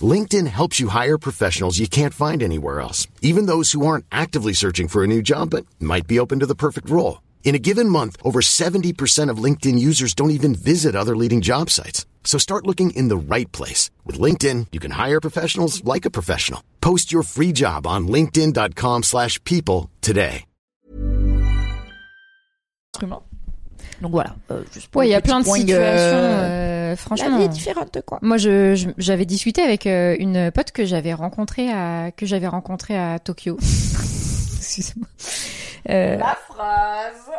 LinkedIn 0.00 0.46
helps 0.46 0.78
you 0.80 0.88
hire 0.88 1.18
professionals 1.18 1.78
you 1.78 1.88
can't 1.88 2.14
find 2.14 2.42
anywhere 2.42 2.80
else, 2.80 3.06
even 3.22 3.46
those 3.46 3.72
who 3.72 3.86
aren't 3.86 4.04
actively 4.10 4.52
searching 4.54 4.88
for 4.88 5.02
a 5.02 5.06
new 5.06 5.22
job 5.22 5.50
but 5.50 5.64
might 5.80 6.06
be 6.06 6.18
open 6.18 6.40
to 6.40 6.46
the 6.46 6.54
perfect 6.54 6.90
role. 6.90 7.18
In 7.46 7.54
a 7.54 7.60
given 7.60 7.88
month, 7.88 8.16
over 8.24 8.40
70% 8.40 9.30
of 9.30 9.38
LinkedIn 9.38 9.78
users 9.78 10.14
don't 10.14 10.32
even 10.32 10.52
visit 10.52 10.96
other 10.96 11.14
leading 11.16 11.40
job 11.40 11.70
sites. 11.70 12.04
So 12.24 12.38
start 12.38 12.66
looking 12.66 12.90
in 12.90 13.06
the 13.08 13.16
right 13.16 13.50
place. 13.52 13.88
With 14.04 14.18
LinkedIn, 14.20 14.66
you 14.72 14.80
can 14.80 14.90
hire 14.90 15.20
professionals 15.20 15.80
like 15.84 16.04
a 16.04 16.10
professional. 16.10 16.60
Post 16.80 17.12
your 17.12 17.22
free 17.22 17.52
job 17.54 17.86
on 17.86 18.08
linkedin.com/people 18.08 19.02
slash 19.04 19.38
people 19.44 19.88
today. 20.00 20.44
Donc 24.02 24.10
voilà. 24.10 24.34
euh, 24.50 24.64
Ouais, 24.94 25.06
il 25.06 25.10
y 25.10 25.14
a 25.14 25.20
plein 25.20 25.38
de 25.40 25.44
situations. 25.44 25.72
euh, 25.80 26.92
euh, 26.92 26.96
franchement. 26.96 27.28
La 27.30 27.38
vie 27.38 27.44
est 27.44 27.48
différente, 27.48 27.96
quoi. 28.04 28.18
Moi, 28.22 28.38
je, 28.38 28.90
j'avais 28.98 29.24
discuté 29.24 29.62
avec 29.62 29.86
euh, 29.86 30.16
une 30.18 30.50
pote 30.50 30.72
que 30.72 30.84
j'avais 30.84 31.14
rencontrée 31.14 31.70
à 31.70 32.10
que 32.10 32.26
j'avais 32.26 32.48
rencontrée 32.48 32.98
à 32.98 33.18
Tokyo. 33.20 33.56
Excusez-moi. 34.58 35.06
Euh, 35.88 36.18
phrase. 36.48 37.30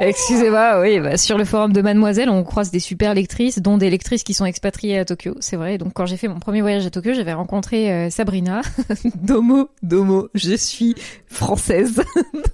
De 0.00 0.04
Excusez-moi, 0.04 0.80
oui, 0.80 1.00
bah, 1.00 1.16
sur 1.16 1.38
le 1.38 1.44
forum 1.44 1.72
de 1.72 1.80
Mademoiselle, 1.80 2.28
on 2.28 2.42
croise 2.42 2.70
des 2.70 2.80
super 2.80 3.14
lectrices, 3.14 3.60
dont 3.60 3.78
des 3.78 3.90
lectrices 3.90 4.24
qui 4.24 4.34
sont 4.34 4.44
expatriées 4.44 4.98
à 4.98 5.04
Tokyo, 5.04 5.34
c'est 5.40 5.56
vrai. 5.56 5.78
Donc 5.78 5.92
quand 5.94 6.06
j'ai 6.06 6.16
fait 6.16 6.28
mon 6.28 6.40
premier 6.40 6.60
voyage 6.60 6.86
à 6.86 6.90
Tokyo, 6.90 7.12
j'avais 7.14 7.32
rencontré 7.32 7.92
euh, 7.92 8.10
Sabrina. 8.10 8.62
Domo, 9.14 9.70
Domo, 9.82 10.28
je 10.34 10.54
suis 10.54 10.94
française. 11.26 12.02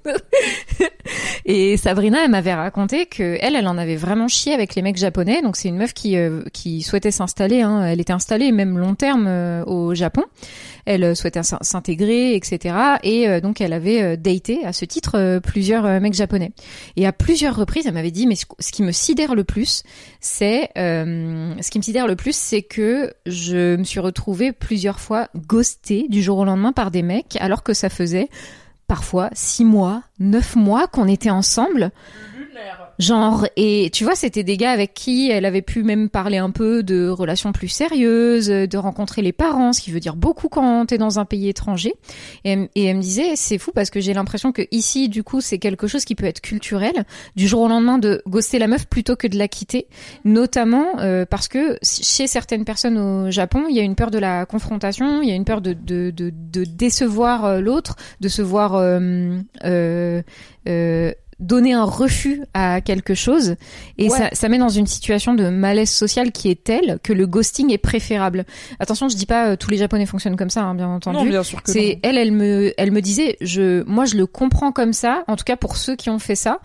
Et 1.46 1.76
Sabrina, 1.76 2.24
elle 2.24 2.30
m'avait 2.30 2.54
raconté 2.54 3.06
que 3.06 3.36
elle, 3.40 3.56
elle 3.56 3.68
en 3.68 3.78
avait 3.78 3.96
vraiment 3.96 4.28
chié 4.28 4.54
avec 4.54 4.74
les 4.74 4.82
mecs 4.82 4.96
japonais. 4.96 5.42
Donc 5.42 5.56
c'est 5.56 5.68
une 5.68 5.76
meuf 5.76 5.92
qui 5.92 6.16
euh, 6.16 6.42
qui 6.52 6.82
souhaitait 6.82 7.10
s'installer. 7.10 7.60
Hein. 7.60 7.84
Elle 7.84 8.00
était 8.00 8.12
installée 8.12 8.52
même 8.52 8.78
long 8.78 8.94
terme 8.94 9.26
euh, 9.26 9.64
au 9.64 9.94
Japon. 9.94 10.24
Elle 10.86 11.04
euh, 11.04 11.14
souhaitait 11.14 11.42
s'in- 11.42 11.58
s'intégrer, 11.60 12.34
etc. 12.34 12.74
Et 13.02 13.28
euh, 13.28 13.40
donc 13.40 13.60
elle 13.60 13.72
avait 13.72 14.02
euh, 14.02 14.16
daté 14.16 14.64
à 14.64 14.72
ce 14.72 14.84
titre 14.84 15.38
plusieurs 15.40 16.00
mecs 16.00 16.14
japonais. 16.14 16.52
Et 16.96 17.06
à 17.06 17.12
plusieurs 17.12 17.56
reprises, 17.56 17.86
elle 17.86 17.94
m'avait 17.94 18.10
dit, 18.10 18.26
mais 18.26 18.36
ce 18.36 18.44
ce 18.58 18.72
qui 18.72 18.82
me 18.82 18.92
sidère 18.92 19.34
le 19.34 19.44
plus, 19.44 19.82
c'est 20.20 20.70
euh, 20.76 21.54
ce 21.60 21.70
qui 21.70 21.78
me 21.78 21.82
sidère 21.82 22.06
le 22.06 22.16
plus, 22.16 22.34
c'est 22.36 22.62
que 22.62 23.12
je 23.26 23.76
me 23.76 23.84
suis 23.84 24.00
retrouvée 24.00 24.52
plusieurs 24.52 25.00
fois 25.00 25.28
ghostée 25.36 26.06
du 26.08 26.22
jour 26.22 26.38
au 26.38 26.44
lendemain 26.44 26.72
par 26.72 26.90
des 26.90 27.02
mecs, 27.02 27.36
alors 27.40 27.62
que 27.62 27.74
ça 27.74 27.88
faisait 27.88 28.28
parfois 28.86 29.30
six 29.32 29.64
mois, 29.64 30.02
neuf 30.18 30.56
mois 30.56 30.86
qu'on 30.86 31.08
était 31.08 31.30
ensemble. 31.30 31.90
Genre, 32.98 33.46
et 33.56 33.90
tu 33.92 34.04
vois, 34.04 34.14
c'était 34.14 34.44
des 34.44 34.56
gars 34.56 34.70
avec 34.70 34.94
qui 34.94 35.30
elle 35.30 35.44
avait 35.44 35.62
pu 35.62 35.82
même 35.82 36.08
parler 36.08 36.36
un 36.38 36.50
peu 36.50 36.82
de 36.82 37.08
relations 37.08 37.52
plus 37.52 37.68
sérieuses, 37.68 38.46
de 38.48 38.76
rencontrer 38.76 39.20
les 39.22 39.32
parents, 39.32 39.72
ce 39.72 39.80
qui 39.80 39.90
veut 39.90 40.00
dire 40.00 40.16
beaucoup 40.16 40.48
quand 40.48 40.86
t'es 40.86 40.98
dans 40.98 41.18
un 41.18 41.24
pays 41.24 41.48
étranger. 41.48 41.94
Et, 42.44 42.50
elle- 42.76 42.94
me 42.96 43.00
disait, 43.00 43.34
c'est 43.34 43.58
fou 43.58 43.72
parce 43.74 43.90
que 43.90 44.00
j'ai 44.00 44.14
l'impression 44.14 44.52
que 44.52 44.62
ici, 44.70 45.08
du 45.08 45.22
coup, 45.24 45.40
c'est 45.40 45.58
quelque 45.58 45.86
chose 45.86 46.04
qui 46.04 46.14
peut 46.14 46.26
être 46.26 46.40
culturel, 46.40 47.04
du 47.34 47.48
jour 47.48 47.62
au 47.62 47.68
lendemain 47.68 47.98
de 47.98 48.22
ghoster 48.28 48.58
la 48.58 48.68
meuf 48.68 48.86
plutôt 48.86 49.16
que 49.16 49.26
de 49.26 49.36
la 49.36 49.48
quitter, 49.48 49.88
notamment 50.24 51.00
euh, 51.00 51.26
parce 51.26 51.48
que 51.48 51.78
chez 51.82 52.26
certaines 52.26 52.64
personnes 52.64 52.98
au 52.98 53.30
Japon, 53.30 53.64
il 53.68 53.76
y 53.76 53.80
a 53.80 53.82
une 53.82 53.94
peur 53.96 54.10
de 54.10 54.18
la 54.18 54.46
confrontation, 54.46 55.22
il 55.22 55.28
y 55.28 55.32
a 55.32 55.34
une 55.34 55.44
peur 55.44 55.60
de, 55.60 55.72
de, 55.72 56.10
de, 56.10 56.32
de 56.32 56.64
décevoir 56.64 57.44
euh, 57.44 57.60
l'autre, 57.60 57.96
de 58.20 58.28
se 58.28 58.42
voir 58.42 58.74
euh, 58.74 59.38
euh, 59.64 60.22
euh, 60.68 61.12
donner 61.40 61.72
un 61.72 61.84
refus 61.84 62.42
à 62.54 62.80
quelque 62.80 63.14
chose 63.14 63.56
et 63.98 64.08
Ouais. 64.08 64.18
ça, 64.18 64.28
ça 64.32 64.48
met 64.48 64.58
dans 64.58 64.68
une 64.68 64.86
situation 64.86 65.34
de 65.34 65.48
malaise 65.48 65.90
social 65.90 66.32
qui 66.32 66.50
est 66.50 66.62
telle 66.62 66.98
que 67.02 67.12
le 67.12 67.26
ghosting 67.26 67.72
est 67.72 67.78
préférable. 67.78 68.44
Attention, 68.80 69.08
je 69.08 69.16
dis 69.16 69.26
pas 69.26 69.48
euh, 69.50 69.56
tous 69.56 69.70
les 69.70 69.76
japonais 69.76 70.06
fonctionnent 70.06 70.36
comme 70.36 70.50
ça, 70.50 70.62
hein, 70.62 70.74
bien 70.74 70.88
entendu. 70.88 71.16
Non, 71.18 71.24
bien 71.24 71.42
sûr 71.42 71.62
que 71.62 71.70
C'est 71.70 71.94
non. 71.94 72.00
elle, 72.02 72.18
elle 72.18 72.32
me, 72.32 72.72
elle 72.78 72.90
me 72.92 73.00
disait, 73.00 73.36
je, 73.40 73.82
moi, 73.84 74.04
je 74.04 74.16
le 74.16 74.26
comprends 74.26 74.72
comme 74.72 74.92
ça. 74.92 75.24
En 75.28 75.36
tout 75.36 75.44
cas, 75.44 75.56
pour 75.56 75.76
ceux 75.76 75.96
qui 75.96 76.10
ont 76.10 76.18
fait 76.18 76.34
ça, 76.36 76.58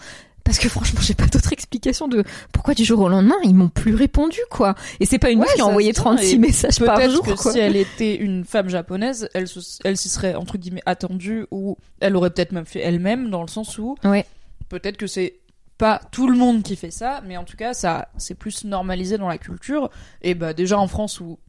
parce 0.44 0.58
que 0.60 0.68
franchement, 0.70 1.00
j'ai 1.04 1.14
pas 1.14 1.28
d'autre 1.28 1.54
explication 1.54 2.08
de 2.08 2.24
pourquoi 2.54 2.74
du 2.74 2.84
jour 2.84 3.00
au 3.02 3.10
lendemain 3.10 3.36
ils 3.44 3.54
m'ont 3.54 3.70
plus 3.70 3.94
répondu, 3.96 4.40
quoi. 4.50 4.74
Et 5.00 5.06
c'est 5.06 5.20
pas 5.20 5.30
une 5.30 5.40
Ouais, 5.40 5.46
meuf 5.46 5.56
qui 5.56 5.62
a 5.62 5.66
envoyé 5.66 5.90
se 5.90 5.94
tient, 6.02 6.04
36 6.16 6.34
et 6.34 6.38
messages 6.40 6.80
par 6.80 7.02
jour, 7.10 7.24
que 7.24 7.32
quoi. 7.34 7.52
si 7.52 7.60
elle 7.60 7.76
était 7.76 8.16
une 8.16 8.46
femme 8.46 8.70
japonaise, 8.70 9.30
elle, 9.34 9.48
se- 9.48 9.80
elle 9.84 9.98
s'y 9.98 10.10
serait 10.10 10.36
entre 10.36 10.58
guillemets 10.58 10.82
attendue 10.86 11.46
ou 11.52 11.78
elle 12.00 12.16
aurait 12.16 12.30
peut-être 12.32 12.52
même 12.52 12.66
fait 12.66 12.80
elle-même 12.80 13.30
dans 13.30 13.42
le 13.42 13.48
sens 13.48 13.78
où 13.78 13.96
Ouais. 14.04 14.26
Peut-être 14.70 14.98
que 14.98 15.08
c'est 15.08 15.40
pas 15.78 16.02
tout 16.12 16.30
le 16.30 16.38
monde 16.38 16.62
qui 16.64 16.76
fait 16.76 16.92
ça, 16.92 17.22
mais 17.26 17.38
en 17.38 17.44
tout 17.44 17.58
cas 17.58 17.74
ça 17.74 18.10
c'est 18.18 18.36
plus 18.36 18.66
normalisé 18.66 19.18
dans 19.18 19.28
la 19.28 19.38
culture 19.38 19.90
et 20.22 20.36
bah 20.36 20.54
déjà 20.54 20.78
en 20.78 20.88
France 20.88 21.20
où 21.20 21.40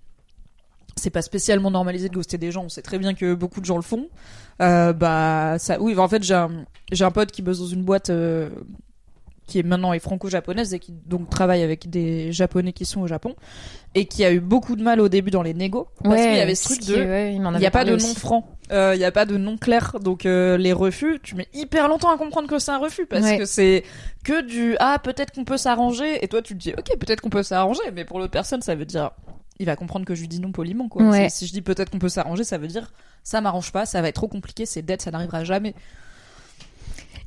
c'est 0.96 1.10
pas 1.10 1.22
spécialement 1.22 1.70
normalisé 1.70 2.08
de 2.08 2.14
ghoster 2.14 2.38
des 2.38 2.50
gens, 2.52 2.64
on 2.64 2.68
sait 2.68 2.82
très 2.82 2.98
bien 2.98 3.14
que 3.14 3.34
beaucoup 3.34 3.60
de 3.60 3.64
gens 3.64 3.76
le 3.76 3.82
font. 3.82 4.08
Euh, 4.60 4.92
bah 4.92 5.56
ça 5.58 5.80
oui, 5.80 5.96
en 5.98 6.08
fait 6.08 6.22
j'ai 6.22 6.34
un 6.34 6.64
un 7.00 7.10
pote 7.10 7.32
qui 7.32 7.42
bosse 7.42 7.60
dans 7.60 7.66
une 7.66 7.84
boîte 7.84 8.10
euh, 8.10 8.50
qui 9.50 9.58
est 9.58 9.62
maintenant 9.62 9.92
est 9.92 9.98
franco-japonaise 9.98 10.72
et 10.72 10.78
qui 10.78 10.92
donc 11.06 11.28
travaille 11.28 11.62
avec 11.62 11.90
des 11.90 12.32
japonais 12.32 12.72
qui 12.72 12.84
sont 12.86 13.00
au 13.02 13.06
Japon 13.06 13.34
et 13.94 14.06
qui 14.06 14.24
a 14.24 14.32
eu 14.32 14.40
beaucoup 14.40 14.76
de 14.76 14.82
mal 14.82 15.00
au 15.00 15.08
début 15.08 15.30
dans 15.30 15.42
les 15.42 15.52
négos 15.52 15.88
parce 16.02 16.16
qu'il 16.22 16.36
y 16.36 16.40
avait 16.40 16.54
ce 16.54 16.64
truc 16.64 16.84
de 16.86 16.94
ouais, 16.94 17.34
il 17.34 17.40
n'y 17.58 17.66
a 17.66 17.70
pas 17.70 17.84
de 17.84 17.92
nom 17.96 18.14
franc, 18.14 18.48
il 18.70 18.98
n'y 18.98 19.04
a 19.04 19.12
pas 19.12 19.26
de 19.26 19.36
nom 19.36 19.58
clair, 19.58 19.96
donc 20.00 20.24
euh, 20.24 20.56
les 20.56 20.72
refus, 20.72 21.18
tu 21.22 21.34
mets 21.34 21.48
hyper 21.52 21.88
longtemps 21.88 22.10
à 22.10 22.16
comprendre 22.16 22.48
que 22.48 22.58
c'est 22.58 22.70
un 22.70 22.78
refus 22.78 23.06
parce 23.06 23.24
Ouais. 23.24 23.38
que 23.38 23.44
c'est 23.44 23.82
que 24.24 24.40
du 24.42 24.76
ah 24.80 24.98
peut-être 25.02 25.32
qu'on 25.32 25.44
peut 25.44 25.56
s'arranger 25.58 26.24
et 26.24 26.28
toi 26.28 26.40
tu 26.40 26.54
te 26.54 26.58
dis 26.60 26.72
ok 26.72 26.96
peut-être 26.98 27.20
qu'on 27.20 27.30
peut 27.30 27.42
s'arranger, 27.42 27.82
mais 27.94 28.04
pour 28.04 28.18
l'autre 28.18 28.30
personne 28.32 28.62
ça 28.62 28.74
veut 28.74 28.86
dire 28.86 29.10
il 29.58 29.66
va 29.66 29.76
comprendre 29.76 30.06
que 30.06 30.14
je 30.14 30.20
lui 30.22 30.28
dis 30.28 30.40
non 30.40 30.52
poliment 30.52 30.88
quoi. 30.88 31.28
Si, 31.28 31.46
je 31.46 31.52
dis 31.52 31.60
peut-être 31.60 31.90
qu'on 31.90 31.98
peut 31.98 32.08
s'arranger, 32.08 32.44
ça 32.44 32.56
veut 32.56 32.68
dire 32.68 32.92
ça 33.24 33.42
m'arrange 33.42 33.72
pas, 33.72 33.84
ça 33.84 34.00
va 34.00 34.08
être 34.08 34.14
trop 34.14 34.28
compliqué, 34.28 34.64
c'est 34.64 34.80
dead, 34.80 35.02
ça 35.02 35.10
n'arrivera 35.10 35.44
jamais. 35.44 35.74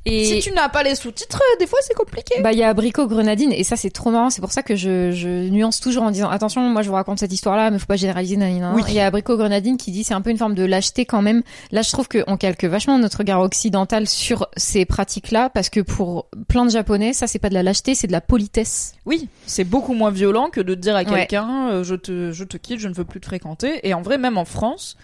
Et 0.06 0.24
Si 0.24 0.40
tu 0.40 0.52
n'as 0.52 0.68
pas 0.68 0.82
les 0.82 0.94
sous-titres, 0.94 1.40
euh, 1.40 1.58
des 1.58 1.66
fois 1.66 1.78
c'est 1.82 1.94
compliqué. 1.94 2.40
Bah, 2.42 2.52
il 2.52 2.58
y 2.58 2.62
a 2.62 2.68
Abricot 2.68 3.06
Grenadine, 3.06 3.52
et 3.52 3.64
ça, 3.64 3.76
c'est 3.76 3.90
trop 3.90 4.10
marrant. 4.10 4.28
C'est 4.28 4.42
pour 4.42 4.52
ça 4.52 4.62
que 4.62 4.76
je, 4.76 5.12
je 5.12 5.48
nuance 5.48 5.80
toujours 5.80 6.02
en 6.02 6.10
disant, 6.10 6.28
attention, 6.28 6.60
moi, 6.68 6.82
je 6.82 6.88
vous 6.88 6.94
raconte 6.94 7.18
cette 7.18 7.32
histoire-là, 7.32 7.70
mais 7.70 7.78
faut 7.78 7.86
pas 7.86 7.96
généraliser, 7.96 8.36
nanana. 8.36 8.72
Oui. 8.74 8.82
Il 8.88 8.94
y 8.94 9.00
a 9.00 9.06
Abricot 9.06 9.36
Grenadine 9.36 9.76
qui 9.78 9.92
dit, 9.92 10.04
c'est 10.04 10.14
un 10.14 10.20
peu 10.20 10.30
une 10.30 10.36
forme 10.36 10.54
de 10.54 10.64
lâcheté 10.64 11.06
quand 11.06 11.22
même. 11.22 11.42
Là, 11.72 11.80
je 11.82 11.90
trouve 11.90 12.08
qu'on 12.08 12.36
calque 12.36 12.64
vachement 12.64 12.98
notre 12.98 13.18
regard 13.18 13.40
occidental 13.40 14.06
sur 14.06 14.46
ces 14.56 14.84
pratiques-là, 14.84 15.48
parce 15.48 15.70
que 15.70 15.80
pour 15.80 16.26
plein 16.48 16.66
de 16.66 16.70
Japonais, 16.70 17.14
ça, 17.14 17.26
c'est 17.26 17.38
pas 17.38 17.48
de 17.48 17.54
la 17.54 17.62
lâcheté, 17.62 17.94
c'est 17.94 18.06
de 18.06 18.12
la 18.12 18.20
politesse. 18.20 18.94
Oui, 19.06 19.28
c'est 19.46 19.64
beaucoup 19.64 19.94
moins 19.94 20.10
violent 20.10 20.50
que 20.50 20.60
de 20.60 20.74
dire 20.74 20.96
à 20.96 21.04
quelqu'un 21.04 21.68
euh, 21.70 21.84
je 21.84 21.94
te 21.94 22.32
je 22.32 22.44
te 22.44 22.56
quitte, 22.56 22.80
je 22.80 22.88
ne 22.88 22.94
veux 22.94 23.04
plus 23.04 23.20
te 23.20 23.26
fréquenter. 23.26 23.86
Et 23.86 23.94
en 23.94 24.02
vrai, 24.02 24.18
même 24.18 24.38
en 24.38 24.44
France, 24.44 24.96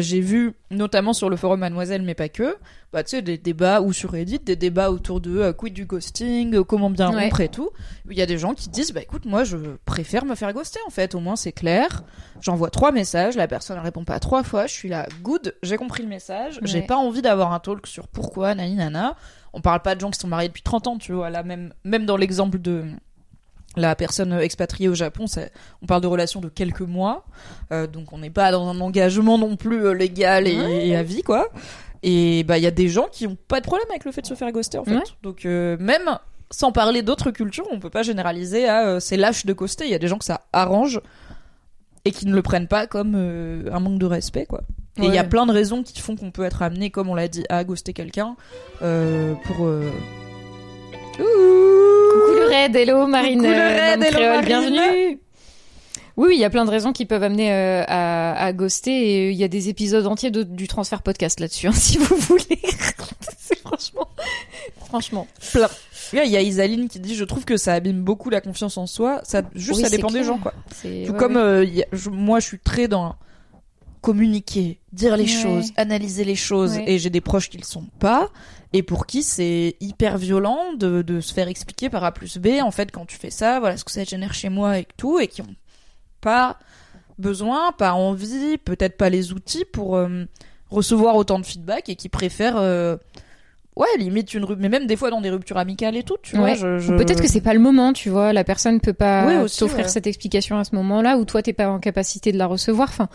j'ai 0.00 0.20
vu 0.20 0.52
notamment 0.70 1.12
sur 1.12 1.28
le 1.28 1.36
forum 1.36 1.60
Mademoiselle, 1.60 2.02
mais 2.02 2.14
pas 2.14 2.28
que, 2.28 2.56
bah 2.92 3.02
tu 3.02 3.10
sais 3.16 3.22
des 3.22 3.36
débats 3.38 3.80
ou 3.80 3.92
sur 3.92 4.12
Reddit, 4.12 4.38
des 4.38 4.54
débats 4.54 4.90
autour 4.90 5.20
de 5.20 5.38
euh, 5.38 5.52
quid 5.52 5.72
du 5.74 5.86
ghosting, 5.86 6.54
euh, 6.54 6.62
comment 6.62 6.88
bien 6.90 7.10
Ouais. 7.12 7.24
rompre 7.24 7.40
et 7.40 7.48
tout. 7.48 7.70
Il 8.10 8.16
y 8.16 8.22
a 8.22 8.26
des 8.26 8.38
gens 8.38 8.54
qui 8.54 8.68
disent 8.68 8.92
bah 8.92 9.00
écoute 9.02 9.24
moi 9.24 9.44
je 9.44 9.56
préfère 9.84 10.24
me 10.24 10.34
faire 10.34 10.52
ghoster 10.52 10.78
en 10.86 10.90
fait, 10.90 11.14
au 11.14 11.20
moins 11.20 11.36
c'est 11.36 11.52
clair. 11.52 12.04
J'envoie 12.40 12.70
trois 12.70 12.92
messages, 12.92 13.34
la 13.34 13.48
personne 13.48 13.76
ne 13.76 13.82
répond 13.82 14.04
pas 14.04 14.20
trois 14.20 14.42
fois, 14.44 14.66
je 14.66 14.72
suis 14.72 14.88
là 14.88 15.06
good, 15.22 15.54
j'ai 15.62 15.76
compris 15.76 16.02
le 16.02 16.08
message, 16.08 16.60
j'ai 16.62 16.82
pas 16.82 16.96
envie 16.96 17.22
d'avoir 17.22 17.52
un 17.52 17.58
talk 17.58 17.86
sur 17.86 18.06
pourquoi 18.08 18.54
nani 18.54 18.74
nana. 18.76 19.16
On 19.52 19.60
parle 19.60 19.80
pas 19.82 19.94
de 19.94 20.00
gens 20.00 20.10
qui 20.10 20.18
sont 20.20 20.28
mariés 20.28 20.48
depuis 20.48 20.62
30 20.62 20.86
ans, 20.86 20.96
tu 20.98 21.12
vois, 21.12 21.28
là 21.28 21.42
même 21.42 21.74
même 21.84 22.06
dans 22.06 22.16
l'exemple 22.16 22.58
de 22.58 22.84
la 23.76 23.94
personne 23.96 24.32
expatriée 24.34 24.88
au 24.88 24.94
Japon, 24.94 25.26
ça- 25.26 25.46
on 25.82 25.86
parle 25.86 26.02
de 26.02 26.06
relations 26.06 26.40
de 26.40 26.48
quelques 26.48 26.80
mois, 26.82 27.24
euh, 27.72 27.86
donc 27.86 28.12
on 28.12 28.18
n'est 28.18 28.30
pas 28.30 28.52
dans 28.52 28.68
un 28.68 28.80
engagement 28.80 29.38
non 29.38 29.56
plus 29.56 29.86
euh, 29.86 29.92
légal 29.94 30.46
et, 30.46 30.88
et 30.88 30.96
à 30.96 31.02
vie 31.02 31.22
quoi. 31.22 31.48
Et 32.02 32.44
bah 32.44 32.58
il 32.58 32.64
y 32.64 32.66
a 32.66 32.70
des 32.72 32.88
gens 32.88 33.06
qui 33.10 33.26
ont 33.26 33.36
pas 33.48 33.60
de 33.60 33.64
problème 33.66 33.86
avec 33.90 34.04
le 34.04 34.12
fait 34.12 34.22
de 34.22 34.26
se 34.26 34.34
faire 34.34 34.50
ghoster 34.52 34.78
en 34.78 34.84
fait. 34.84 34.94
Ouais. 34.96 35.02
Donc 35.22 35.46
euh, 35.46 35.76
même 35.80 36.18
sans 36.50 36.70
parler 36.72 37.00
d'autres 37.02 37.30
cultures, 37.30 37.66
on 37.70 37.78
peut 37.80 37.88
pas 37.90 38.02
généraliser 38.02 38.68
à 38.68 39.00
c'est 39.00 39.16
lâche 39.16 39.46
de 39.46 39.52
ghoster. 39.54 39.84
Il 39.86 39.90
y 39.90 39.94
a 39.94 39.98
des 39.98 40.08
gens 40.08 40.18
que 40.18 40.24
ça 40.24 40.42
arrange 40.52 41.00
et 42.04 42.10
qui 42.10 42.26
ne 42.26 42.34
le 42.34 42.42
prennent 42.42 42.68
pas 42.68 42.86
comme 42.86 43.14
un 43.14 43.80
manque 43.80 43.98
de 43.98 44.06
respect 44.06 44.44
quoi. 44.46 44.60
Et 44.98 45.06
il 45.06 45.14
y 45.14 45.18
a 45.18 45.24
plein 45.24 45.46
de 45.46 45.52
raisons 45.52 45.82
qui 45.82 45.98
font 46.00 46.16
qu'on 46.16 46.30
peut 46.30 46.44
être 46.44 46.60
amené, 46.60 46.90
comme 46.90 47.08
on 47.08 47.14
l'a 47.14 47.26
dit, 47.28 47.44
à 47.48 47.64
ghoster 47.64 47.94
quelqu'un 47.94 48.36
pour. 48.80 49.64
euh, 49.66 49.88
Coucou 52.42 52.50
raid, 52.50 52.74
hello 52.76 53.06
Marine, 53.06 53.38
Coucou 53.38 53.50
le 53.50 53.56
euh, 53.58 53.76
Dame 53.96 54.02
hello 54.02 54.20
Marine. 54.20 54.44
bienvenue. 54.46 55.18
Oui, 56.16 56.34
il 56.34 56.40
y 56.40 56.44
a 56.44 56.50
plein 56.50 56.64
de 56.64 56.70
raisons 56.70 56.92
qui 56.92 57.06
peuvent 57.06 57.22
amener 57.22 57.52
euh, 57.52 57.84
à, 57.88 58.44
à 58.44 58.52
ghoster 58.52 58.90
et 58.90 59.30
il 59.30 59.36
y 59.36 59.44
a 59.44 59.48
des 59.48 59.68
épisodes 59.68 60.06
entiers 60.06 60.30
de- 60.30 60.42
du 60.42 60.68
transfert 60.68 61.02
podcast 61.02 61.40
là-dessus, 61.40 61.68
hein, 61.68 61.72
si 61.74 61.98
vous 61.98 62.16
voulez. 62.16 62.44
C'est 63.38 63.58
franchement, 63.58 64.08
franchement. 64.86 65.26
plein. 65.52 65.68
Il 66.12 66.30
y 66.30 66.36
a 66.36 66.42
Isaline 66.42 66.88
qui 66.88 67.00
dit 67.00 67.14
Je 67.14 67.24
trouve 67.24 67.44
que 67.46 67.56
ça 67.56 67.72
abîme 67.72 68.02
beaucoup 68.02 68.28
la 68.28 68.40
confiance 68.42 68.76
en 68.76 68.86
soi. 68.86 69.20
Ça, 69.24 69.42
juste, 69.54 69.78
Oui, 69.78 69.84
ça 69.84 69.88
dépend 69.90 70.10
des 70.10 70.24
gens, 70.24 70.36
quoi. 70.38 70.52
Tout 70.82 70.88
ouais, 70.88 71.06
comme 71.18 71.36
ouais. 71.36 71.40
euh, 71.42 71.64
il 71.64 71.74
y 71.74 71.82
a- 71.82 71.86
je- 71.92 72.10
moi, 72.10 72.40
je 72.40 72.46
suis 72.46 72.58
très 72.58 72.88
dans 72.88 73.14
communiquer, 74.02 74.78
dire 74.92 75.16
les 75.16 75.22
Ouais. 75.24 75.28
choses, 75.28 75.72
analyser 75.76 76.24
les 76.24 76.34
choses. 76.34 76.74
Ouais. 76.76 76.84
Et 76.86 76.98
j'ai 76.98 77.08
des 77.08 77.22
proches 77.22 77.48
qui 77.48 77.56
le 77.56 77.64
sont 77.64 77.86
pas. 77.98 78.28
Et 78.74 78.82
pour 78.82 79.06
qui 79.06 79.22
c'est 79.22 79.76
hyper 79.80 80.18
violent 80.18 80.74
de, 80.78 81.00
de 81.02 81.20
se 81.20 81.32
faire 81.32 81.48
expliquer 81.48 81.88
par 81.88 82.04
A 82.04 82.12
plus 82.12 82.36
B. 82.38 82.48
En 82.62 82.70
fait, 82.70 82.90
quand 82.90 83.06
tu 83.06 83.16
fais 83.16 83.30
ça, 83.30 83.60
voilà 83.60 83.76
ce 83.78 83.84
que 83.84 83.90
ça 83.92 84.04
génère 84.04 84.34
chez 84.34 84.48
moi 84.50 84.78
et 84.78 84.86
tout. 84.98 85.18
Et 85.20 85.28
qui 85.28 85.40
ont 85.40 85.54
pas 86.20 86.58
besoin, 87.18 87.72
pas 87.72 87.92
envie, 87.94 88.58
peut-être 88.58 88.96
pas 88.96 89.08
les 89.10 89.32
outils 89.32 89.64
pour 89.64 89.96
euh, 89.96 90.24
recevoir 90.70 91.16
autant 91.16 91.38
de 91.38 91.46
feedback 91.46 91.88
et 91.88 91.94
qui 91.96 92.08
préfèrent. 92.08 92.56
euh, 92.58 92.96
Ouais, 93.74 93.86
limite 93.98 94.34
une 94.34 94.44
rupture, 94.44 94.60
mais 94.60 94.68
même 94.68 94.86
des 94.86 94.96
fois 94.96 95.08
dans 95.08 95.22
des 95.22 95.30
ruptures 95.30 95.56
amicales 95.56 95.96
et 95.96 96.02
tout, 96.02 96.16
tu 96.22 96.36
vois. 96.36 96.44
Ouais. 96.44 96.56
Je, 96.56 96.78
je- 96.78 96.92
Ou 96.92 96.96
Peut-être 96.98 97.22
que 97.22 97.26
c'est 97.28 97.40
pas 97.40 97.54
le 97.54 97.58
moment, 97.58 97.94
tu 97.94 98.10
vois. 98.10 98.34
La 98.34 98.44
personne 98.44 98.80
peut 98.80 98.92
pas 98.92 99.26
Oui, 99.26 99.36
aussi, 99.36 99.60
t'offrir 99.60 99.86
ouais. 99.86 99.90
cette 99.90 100.06
explication 100.06 100.58
à 100.58 100.64
ce 100.64 100.74
moment-là, 100.74 101.16
ou 101.16 101.24
toi 101.24 101.42
t'es 101.42 101.54
pas 101.54 101.70
en 101.70 101.78
capacité 101.78 102.32
de 102.32 102.36
la 102.36 102.44
recevoir. 102.44 102.90
Enfin, 102.90 103.08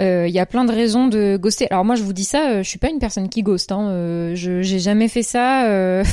euh, 0.00 0.26
il 0.28 0.34
y 0.34 0.38
a 0.38 0.46
plein 0.46 0.64
de 0.64 0.72
raisons 0.72 1.06
de 1.08 1.36
ghoster. 1.36 1.66
Alors 1.70 1.84
moi, 1.84 1.94
je 1.94 2.02
vous 2.02 2.12
dis 2.12 2.24
ça, 2.24 2.48
euh, 2.50 2.62
je 2.62 2.68
suis 2.68 2.78
pas 2.78 2.88
une 2.88 2.98
personne 2.98 3.28
qui 3.28 3.42
ghost. 3.42 3.70
Hein. 3.72 3.88
Euh, 3.90 4.34
je 4.34 4.62
j'ai 4.62 4.78
jamais 4.78 5.08
fait 5.08 5.22
ça. 5.22 5.66
euh, 5.66 6.04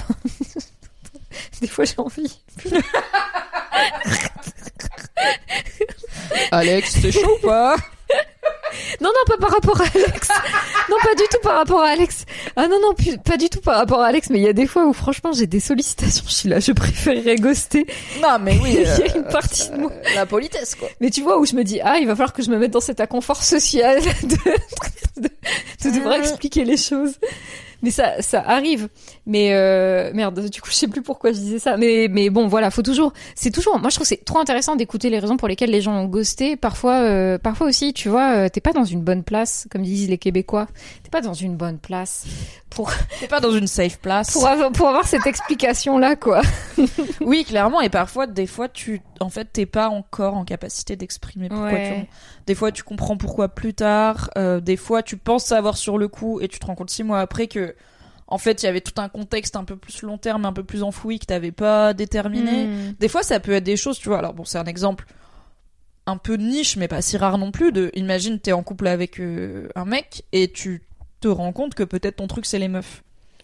Des 1.62 1.68
fois, 1.68 1.86
j'ai 1.86 1.96
envie. 1.98 2.40
Alex, 6.52 6.98
c'est 7.02 7.12
chaud 7.12 7.38
ou 7.42 7.48
pas? 7.48 7.76
Non, 9.02 9.10
non, 9.10 9.24
pas 9.28 9.38
par 9.38 9.52
rapport 9.52 9.80
à 9.82 9.86
Alex. 9.86 10.28
non, 10.90 10.96
pas 11.04 11.16
du 11.16 11.24
tout 11.32 11.40
par 11.44 11.56
rapport 11.58 11.82
à 11.82 11.88
Alex. 11.90 12.26
Ah 12.56 12.68
non, 12.68 12.80
non, 12.82 12.94
pas 13.24 13.38
du 13.38 13.50
tout 13.50 13.62
par 13.62 13.76
rapport 13.78 14.02
à 14.02 14.08
Alex. 14.08 14.30
Mais 14.30 14.40
il 14.40 14.44
y 14.44 14.48
a 14.48 14.54
des 14.54 14.68
fois 14.68 14.86
où, 14.86 14.94
franchement, 14.94 15.32
j'ai 15.34 15.48
des 15.48 15.60
sollicitations. 15.60 16.24
Je 16.28 16.34
suis 16.34 16.50
là, 16.50 16.60
je 16.60 16.72
préférerais 16.72 17.36
ghoster. 17.36 17.86
Non, 18.22 18.38
mais 18.42 18.58
oui. 18.64 18.72
Il 18.78 18.82
y 18.82 18.86
a 18.86 18.94
euh, 18.96 19.18
une 19.18 19.24
partie 19.26 19.70
de 19.70 19.78
moi. 19.78 19.92
La 20.16 20.26
politesse, 20.26 20.76
quoi. 20.76 20.88
Mais 21.00 21.10
tu 21.10 21.22
vois 21.22 21.38
où 21.40 21.46
je 21.46 21.56
me 21.56 21.64
dis 21.64 21.80
ah 21.82 21.98
il 22.00 22.08
va 22.08 22.16
falloir 22.16 22.34
que 22.34 22.42
je 22.44 22.50
me 22.50 22.58
mette 22.58 22.72
dans 22.72 22.80
cet 22.82 23.00
inconfort 23.00 23.44
social 23.44 24.02
de, 24.24 25.22
de, 25.22 25.30
de 25.84 25.90
devoir 25.96 26.16
Mhm. 26.18 26.24
expliquer 26.24 26.66
les 26.66 26.78
choses. 26.78 27.14
Mais 27.84 27.92
ça 27.92 28.22
ça 28.22 28.42
arrive. 28.42 28.90
Mais 29.26 29.54
euh, 29.54 30.12
merde 30.14 30.50
du 30.50 30.62
coup 30.62 30.70
je 30.70 30.76
sais 30.76 30.88
plus 30.88 31.02
pourquoi 31.02 31.32
je 31.32 31.38
disais 31.38 31.60
ça. 31.60 31.78
Mais 31.78 32.08
mais 32.10 32.30
bon 32.30 32.48
voilà 32.48 32.72
faut 32.72 32.82
toujours 32.82 33.14
c'est 33.36 33.52
toujours 33.52 33.80
moi 33.80 33.90
je 33.90 33.96
trouve 33.96 34.06
que 34.06 34.10
c'est 34.10 34.26
trop 34.26 34.40
intéressant 34.40 34.76
d'écouter 34.76 35.10
les 35.10 35.20
raisons 35.20 35.38
pour 35.38 35.48
lesquelles 35.48 35.70
les 35.72 35.82
gens 35.82 35.94
ont 35.94 36.06
ghosté. 36.06 36.56
Parfois 36.56 36.96
euh, 37.02 37.38
parfois 37.38 37.68
aussi 37.68 37.94
tu 37.94 38.10
vois 38.10 38.32
euh, 38.36 38.50
t'es 38.50 38.62
pas 38.62 38.74
dans 38.74 38.84
une 38.86 39.02
bonne 39.02 39.24
place 39.24 39.68
comme 39.72 39.84
disent 39.84 40.10
les 40.10 40.18
Québécois. 40.18 40.68
T'es 41.04 41.10
pas 41.10 41.22
dans 41.22 41.34
une 41.34 41.56
bonne 41.56 41.78
place 41.78 42.26
pour 42.70 42.92
T'es 43.20 43.28
pas 43.28 43.40
dans 43.40 43.52
une 43.52 43.68
safe 43.68 44.00
place. 44.00 44.32
pour 44.32 44.48
avoir, 44.48 44.72
pour 44.72 44.88
avoir 44.88 45.08
cette 45.08 45.26
explication 45.28 45.98
là 45.98 46.16
quoi. 46.16 46.42
Oui, 47.22 47.44
clairement. 47.44 47.82
Et 47.82 47.90
parfois, 47.90 48.28
des 48.28 48.46
fois, 48.48 48.70
tu, 48.70 49.02
en 49.20 49.30
fait, 49.30 49.46
t'es 49.52 49.66
pas 49.66 49.90
encore 49.90 50.36
en 50.36 50.46
capacité 50.46 50.96
d'exprimer 50.96 51.50
pourquoi 51.50 51.72
Ouais. 51.72 52.06
tu. 52.06 52.10
Des 52.48 52.56
fois, 52.56 52.72
tu 52.72 52.82
comprends 52.82 53.18
pourquoi 53.18 53.50
plus 53.50 53.74
tard. 53.74 54.30
Euh, 54.38 54.62
des 54.62 54.78
fois, 54.78 55.04
tu 55.04 55.18
penses 55.18 55.44
savoir 55.44 55.78
sur 55.78 55.98
le 55.98 56.08
coup 56.08 56.40
et 56.40 56.48
tu 56.48 56.60
te 56.60 56.66
rends 56.66 56.76
compte 56.76 56.90
six 56.90 57.04
mois 57.04 57.20
après 57.20 57.48
que, 57.48 57.76
en 58.26 58.38
fait, 58.38 58.64
il 58.64 58.66
y 58.66 58.70
avait 58.70 58.82
tout 58.82 59.00
un 59.02 59.10
contexte 59.10 59.58
un 59.58 59.66
peu 59.66 59.76
plus 59.76 60.02
long 60.04 60.18
terme, 60.18 60.46
un 60.46 60.54
peu 60.54 60.64
plus 60.64 60.82
enfoui 60.82 61.20
que 61.20 61.26
t'avais 61.26 61.52
pas 61.52 61.94
déterminé. 61.94 62.68
Mm. 62.68 62.94
Des 63.00 63.10
fois, 63.10 63.22
ça 63.22 63.42
peut 63.42 63.52
être 63.52 63.66
des 63.66 63.76
choses, 63.76 64.00
tu 64.00 64.08
vois. 64.08 64.20
Alors 64.20 64.34
bon, 64.34 64.46
c'est 64.46 64.58
un 64.58 64.66
exemple 64.66 65.06
un 66.06 66.16
peu 66.16 66.36
niche, 66.36 66.78
mais 66.78 66.88
pas 66.88 67.02
si 67.02 67.18
rare 67.18 67.38
non 67.38 67.52
plus. 67.52 67.74
De, 67.74 67.92
imagine, 67.96 68.40
t'es 68.40 68.54
en 68.54 68.64
couple 68.64 68.88
avec 68.88 69.20
euh, 69.20 69.68
un 69.76 69.84
mec 69.84 70.24
et 70.32 70.50
tu 70.50 70.84
te 71.20 71.28
rends 71.28 71.52
compte 71.52 71.76
que 71.76 71.84
peut-être 71.84 72.16
ton 72.16 72.28
truc 72.28 72.46
c'est 72.46 72.60
les 72.60 72.70
meufs. 72.70 73.04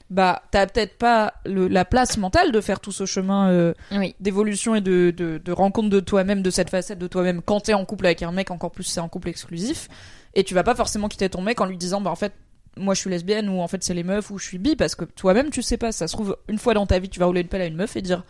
Bah, 0.09 0.43
t'as 0.51 0.67
peut-être 0.67 0.97
pas 0.97 1.33
le, 1.45 1.67
la 1.67 1.85
place 1.85 2.17
mentale 2.17 2.51
de 2.51 2.61
faire 2.61 2.79
tout 2.79 2.91
ce 2.91 3.05
chemin 3.05 3.49
euh, 3.49 3.73
Oui. 3.91 4.15
d'évolution 4.19 4.75
et 4.75 4.81
de, 4.81 5.11
de, 5.15 5.39
de 5.43 5.51
rencontre 5.51 5.89
de 5.89 5.99
toi-même, 5.99 6.43
de 6.43 6.51
cette 6.51 6.69
facette 6.69 6.99
de 6.99 7.07
toi-même 7.07 7.41
quand 7.41 7.61
t'es 7.61 7.73
en 7.73 7.83
couple 7.85 8.05
avec 8.05 8.21
un 8.21 8.31
mec, 8.31 8.51
encore 8.51 8.71
plus 8.71 8.83
c'est 8.83 8.99
un 8.99 9.07
couple 9.07 9.29
exclusif. 9.29 9.87
Et 10.35 10.43
tu 10.43 10.53
vas 10.53 10.63
pas 10.63 10.75
forcément 10.75 11.07
quitter 11.07 11.29
ton 11.29 11.41
mec 11.41 11.61
en 11.61 11.65
lui 11.65 11.77
disant, 11.77 11.99
bah 12.01 12.11
en 12.11 12.15
fait, 12.15 12.33
moi 12.77 12.93
je 12.93 12.99
suis 13.01 13.09
lesbienne 13.09 13.49
ou 13.49 13.61
en 13.61 13.67
fait 13.67 13.83
c'est 13.83 13.93
les 13.93 14.03
meufs 14.03 14.29
ou 14.29 14.37
je 14.37 14.45
suis 14.45 14.57
bi 14.59 14.75
parce 14.75 14.93
que 14.95 15.05
toi-même 15.05 15.49
tu 15.49 15.61
sais 15.61 15.77
pas. 15.77 15.91
Ça 15.91 16.07
se 16.07 16.13
trouve, 16.13 16.37
une 16.47 16.59
fois 16.59 16.73
dans 16.75 16.85
ta 16.85 16.99
vie, 16.99 17.09
tu 17.09 17.19
vas 17.19 17.25
rouler 17.25 17.41
une 17.41 17.47
pelle 17.47 17.61
à 17.61 17.65
une 17.65 17.75
meuf 17.75 17.95
et 17.95 18.01
dire, 18.01 18.23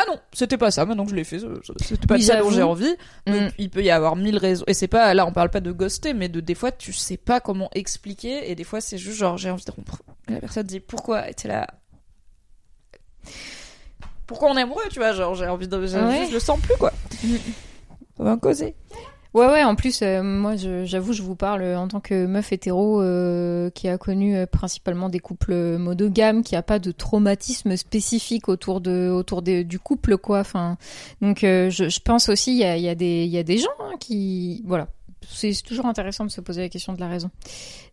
ah 0.00 0.04
non, 0.06 0.20
c'était 0.32 0.56
pas 0.58 0.70
ça, 0.70 0.84
maintenant 0.86 1.04
que 1.04 1.10
je 1.10 1.16
l'ai 1.16 1.24
fait, 1.24 1.40
c'était 1.80 2.06
pas 2.06 2.14
Oui, 2.14 2.22
ça 2.22 2.38
dont 2.38 2.50
j'ai 2.50 2.62
envie. 2.62 2.94
Donc 3.26 3.42
Mm. 3.42 3.48
il 3.58 3.68
peut 3.68 3.82
y 3.82 3.90
avoir 3.90 4.14
mille 4.14 4.38
raisons. 4.38 4.62
Et 4.68 4.74
c'est 4.74 4.86
pas, 4.86 5.12
là 5.12 5.26
on 5.26 5.32
parle 5.32 5.50
pas 5.50 5.58
de 5.60 5.72
ghoster, 5.72 6.14
mais 6.14 6.28
de 6.28 6.38
des 6.40 6.54
fois 6.54 6.70
tu 6.70 6.92
sais 6.92 7.16
pas 7.16 7.40
comment 7.40 7.68
expliquer 7.74 8.48
et 8.48 8.54
des 8.54 8.62
fois 8.64 8.80
c'est 8.80 8.96
juste 8.98 9.18
genre 9.18 9.36
j'ai 9.38 9.50
envie 9.50 9.64
de 9.64 9.70
rompre. 9.72 10.00
Et 10.28 10.34
la 10.34 10.40
personne 10.40 10.66
dit 10.66 10.78
pourquoi 10.80 11.28
Et 11.28 11.34
t'es 11.34 11.48
là? 11.48 11.66
Pourquoi 14.26 14.50
on 14.50 14.56
est 14.56 14.62
amoureux, 14.62 14.82
tu 14.90 14.98
vois 14.98 15.12
Genre 15.12 15.34
j'ai 15.34 15.46
envie 15.46 15.68
de. 15.68 15.76
Ouais. 15.76 16.26
Je 16.28 16.32
le 16.34 16.38
sens 16.40 16.60
plus 16.60 16.76
quoi. 16.76 16.92
On 18.18 18.24
va 18.24 18.32
en 18.32 18.38
causer. 18.38 18.74
Ouais, 19.38 19.46
ouais, 19.46 19.62
en 19.62 19.76
plus, 19.76 20.02
euh, 20.02 20.20
moi, 20.20 20.54
j'avoue, 20.56 21.12
je 21.12 21.22
vous 21.22 21.36
parle 21.36 21.62
euh, 21.62 21.78
en 21.78 21.86
tant 21.86 22.00
que 22.00 22.26
meuf 22.26 22.50
hétéro 22.50 23.00
euh, 23.00 23.70
qui 23.70 23.86
a 23.86 23.96
connu 23.96 24.34
principalement 24.48 25.08
des 25.08 25.20
couples 25.20 25.76
monogames, 25.78 26.42
qui 26.42 26.56
a 26.56 26.62
pas 26.62 26.80
de 26.80 26.90
traumatisme 26.90 27.76
spécifique 27.76 28.48
autour 28.48 28.80
de 28.80 29.08
autour 29.10 29.42
du 29.42 29.78
couple, 29.78 30.18
quoi. 30.18 30.40
Enfin, 30.40 30.76
donc, 31.22 31.38
je, 31.42 32.00
pense 32.00 32.28
aussi, 32.28 32.50
il 32.50 32.58
y 32.58 32.64
a, 32.64 32.76
il 32.76 32.82
y, 32.82 32.88
a 32.88 32.96
des- 32.96 33.24
il 33.26 33.30
y 33.30 33.38
a 33.38 33.44
des 33.44 33.58
gens 33.58 33.68
hein, 33.78 33.92
qui, 34.00 34.64
voilà, 34.66 34.88
c'est 35.30 35.52
toujours 35.62 35.86
intéressant 35.86 36.24
de 36.24 36.30
se 36.30 36.40
poser 36.40 36.62
la 36.62 36.68
question 36.68 36.92
de 36.92 37.00
la 37.00 37.08
raison. 37.08 37.30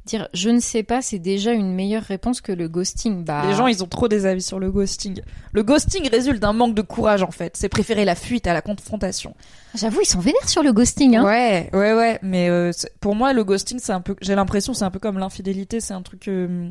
Dire 0.05 0.27
je 0.33 0.49
ne 0.49 0.59
sais 0.59 0.83
pas, 0.83 1.01
c'est 1.01 1.19
déjà 1.19 1.51
une 1.53 1.73
meilleure 1.73 2.03
réponse 2.03 2.41
que 2.41 2.51
le 2.51 2.67
ghosting. 2.67 3.23
Bah, 3.23 3.43
Les 3.47 3.53
gens, 3.55 3.67
ils 3.67 3.83
ont 3.83 3.87
trop 3.87 4.07
des 4.07 4.25
avis 4.25 4.41
sur 4.41 4.59
le 4.59 4.71
ghosting. 4.71 5.21
Le 5.51 5.63
ghosting 5.63 6.07
résulte 6.09 6.39
d'un 6.39 6.53
manque 6.53 6.75
de 6.75 6.81
courage, 6.83 7.23
en 7.23 7.31
fait. 7.31 7.57
C'est 7.57 7.69
préférer 7.69 8.05
la 8.05 8.15
fuite 8.15 8.45
à 8.47 8.53
la 8.53 8.61
confrontation. 8.61 9.35
j'avoue, 9.73 10.01
ils 10.01 10.07
sont 10.07 10.19
vénères 10.19 10.47
sur 10.47 10.61
le 10.63 10.71
ghosting. 10.73 11.15
Hein. 11.15 11.25
Ouais, 11.25 11.69
ouais, 11.73 11.93
ouais. 11.93 12.19
Mais 12.21 12.49
euh, 12.49 12.71
pour 12.99 13.15
moi, 13.15 13.33
le 13.33 13.43
ghosting, 13.43 13.79
c'est 13.79 13.93
un 13.93 14.01
peu. 14.01 14.15
J'ai 14.21 14.35
l'impression, 14.35 14.73
c'est 14.73 14.85
un 14.85 14.91
peu 14.91 14.99
comme 14.99 15.17
l'infidélité. 15.17 15.79
C'est 15.79 15.93
un 15.93 16.03
truc 16.03 16.27
euh, 16.27 16.69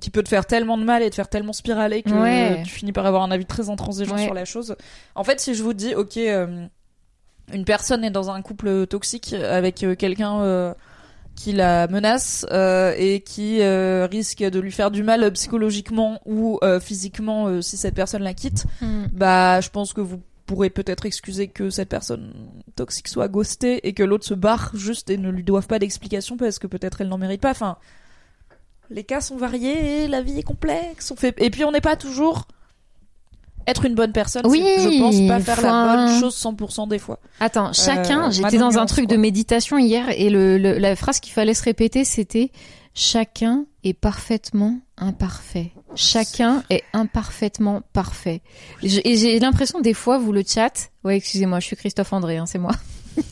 qui 0.00 0.10
peut 0.10 0.24
te 0.24 0.28
faire 0.28 0.44
tellement 0.44 0.76
de 0.76 0.84
mal 0.84 1.02
et 1.04 1.10
te 1.10 1.14
faire 1.14 1.28
tellement 1.28 1.52
spiraler 1.52 2.02
que 2.02 2.10
Ouais. 2.10 2.62
tu 2.64 2.70
finis 2.70 2.92
par 2.92 3.06
avoir 3.06 3.22
un 3.22 3.30
avis 3.30 3.46
très 3.46 3.70
intransigeant 3.70 4.16
Ouais. 4.16 4.24
sur 4.24 4.34
la 4.34 4.44
chose. 4.44 4.74
En 5.14 5.22
fait, 5.22 5.40
si 5.40 5.54
je 5.54 5.62
vous 5.62 5.72
dis, 5.74 5.94
ok, 5.94 6.16
euh, 6.16 6.66
une 7.52 7.64
personne 7.64 8.04
est 8.04 8.10
dans 8.10 8.30
un 8.30 8.42
couple 8.42 8.86
toxique 8.86 9.32
avec 9.34 9.82
euh, 9.82 9.94
quelqu'un. 9.94 10.40
euh, 10.40 10.74
qui 11.36 11.50
la 11.52 11.88
menace 11.88 12.46
euh, 12.52 12.94
et 12.96 13.18
qui 13.20 13.60
euh, 13.60 14.06
risque 14.08 14.38
de 14.38 14.60
lui 14.60 14.70
faire 14.70 14.92
du 14.92 15.02
mal 15.02 15.32
psychologiquement 15.32 16.20
ou 16.26 16.60
euh, 16.62 16.78
physiquement 16.78 17.60
si 17.60 17.76
cette 17.76 17.96
personne 17.96 18.22
la 18.22 18.34
quitte, 18.34 18.66
Hmm. 18.80 19.06
bah 19.12 19.60
je 19.60 19.68
pense 19.68 19.92
que 19.92 20.00
vous 20.00 20.20
pourrez 20.46 20.70
peut-être 20.70 21.06
excuser 21.06 21.48
que 21.48 21.70
cette 21.70 21.88
personne 21.88 22.32
toxique 22.76 23.08
soit 23.08 23.26
ghostée 23.26 23.80
et 23.82 23.94
que 23.94 24.04
l'autre 24.04 24.24
se 24.24 24.34
barre 24.34 24.70
juste 24.74 25.10
et 25.10 25.16
ne 25.16 25.28
lui 25.28 25.42
doivent 25.42 25.66
pas 25.66 25.80
d'explication 25.80 26.36
parce 26.36 26.60
que 26.60 26.68
peut-être 26.68 27.00
elle 27.00 27.08
n'en 27.08 27.18
mérite 27.18 27.40
pas. 27.40 27.50
Enfin, 27.50 27.78
les 28.88 29.02
cas 29.02 29.20
sont 29.20 29.36
variés 29.36 30.04
et 30.04 30.06
la 30.06 30.22
vie 30.22 30.38
est 30.38 30.44
complexe. 30.44 31.10
On 31.10 31.16
fait... 31.16 31.34
Et 31.42 31.50
puis 31.50 31.64
on 31.64 31.72
n'est 31.72 31.80
pas 31.80 31.96
toujours 31.96 32.46
être 33.66 33.84
une 33.84 33.94
bonne 33.94 34.12
personne. 34.12 34.46
Oui, 34.46 34.62
je 34.78 34.98
pense 35.00 35.16
pas 35.28 35.40
faire 35.40 35.62
la 35.62 35.96
bonne 36.08 36.20
chose 36.20 36.36
100% 36.36 36.88
des 36.88 36.98
fois. 36.98 37.18
Attends, 37.40 37.72
chacun, 37.72 38.28
Euh, 38.28 38.30
j'étais 38.30 38.58
dans 38.58 38.78
un 38.78 38.86
truc 38.86 39.06
de 39.06 39.16
méditation 39.16 39.78
hier 39.78 40.06
et 40.10 40.30
le, 40.30 40.58
le- 40.58 40.78
la 40.78 40.96
phrase 40.96 41.20
qu'il 41.20 41.32
fallait 41.32 41.54
se 41.54 41.62
répéter 41.62 42.04
c'était 42.04 42.50
chacun 42.94 43.64
est 43.82 43.92
parfaitement 43.94 44.78
imparfait. 44.96 45.72
Chacun 45.96 46.62
est 46.70 46.82
imparfaitement 46.92 47.82
parfait. 47.92 48.40
Je- 48.82 49.00
Et 49.04 49.16
j'ai 49.16 49.38
l'impression 49.40 49.80
des 49.80 49.94
fois 49.94 50.18
vous 50.18 50.32
le 50.32 50.42
chat. 50.46 50.90
Ouais, 51.04 51.16
excusez-moi, 51.16 51.60
je 51.60 51.66
suis 51.66 51.76
Christophe 51.76 52.12
André, 52.12 52.36
hein, 52.36 52.46
c'est 52.46 52.58
moi. 52.58 52.72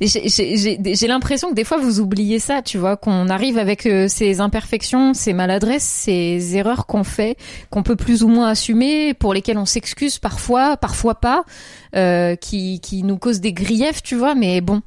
J'ai 0.00 1.06
l'impression 1.06 1.50
que 1.50 1.54
des 1.54 1.64
fois 1.64 1.78
vous 1.78 2.00
oubliez 2.00 2.38
ça, 2.38 2.62
tu 2.62 2.78
vois, 2.78 2.96
qu'on 2.96 3.28
arrive 3.28 3.58
avec 3.58 3.86
euh, 3.86 4.08
ces 4.08 4.40
imperfections, 4.40 5.14
ces 5.14 5.32
maladresses, 5.32 5.82
ces 5.82 6.56
erreurs 6.56 6.86
qu'on 6.86 7.04
fait, 7.04 7.36
qu'on 7.70 7.82
peut 7.82 7.96
plus 7.96 8.22
ou 8.22 8.28
moins 8.28 8.48
assumer, 8.48 9.14
pour 9.14 9.34
lesquelles 9.34 9.58
on 9.58 9.66
s'excuse 9.66 10.18
parfois, 10.18 10.76
parfois 10.76 11.14
pas, 11.14 11.44
euh, 11.94 12.36
qui, 12.36 12.80
qui 12.80 13.02
nous 13.02 13.18
causent 13.18 13.40
des 13.40 13.52
griefs, 13.52 14.02
tu 14.02 14.16
vois, 14.16 14.34
mais 14.34 14.60
bon. 14.60 14.82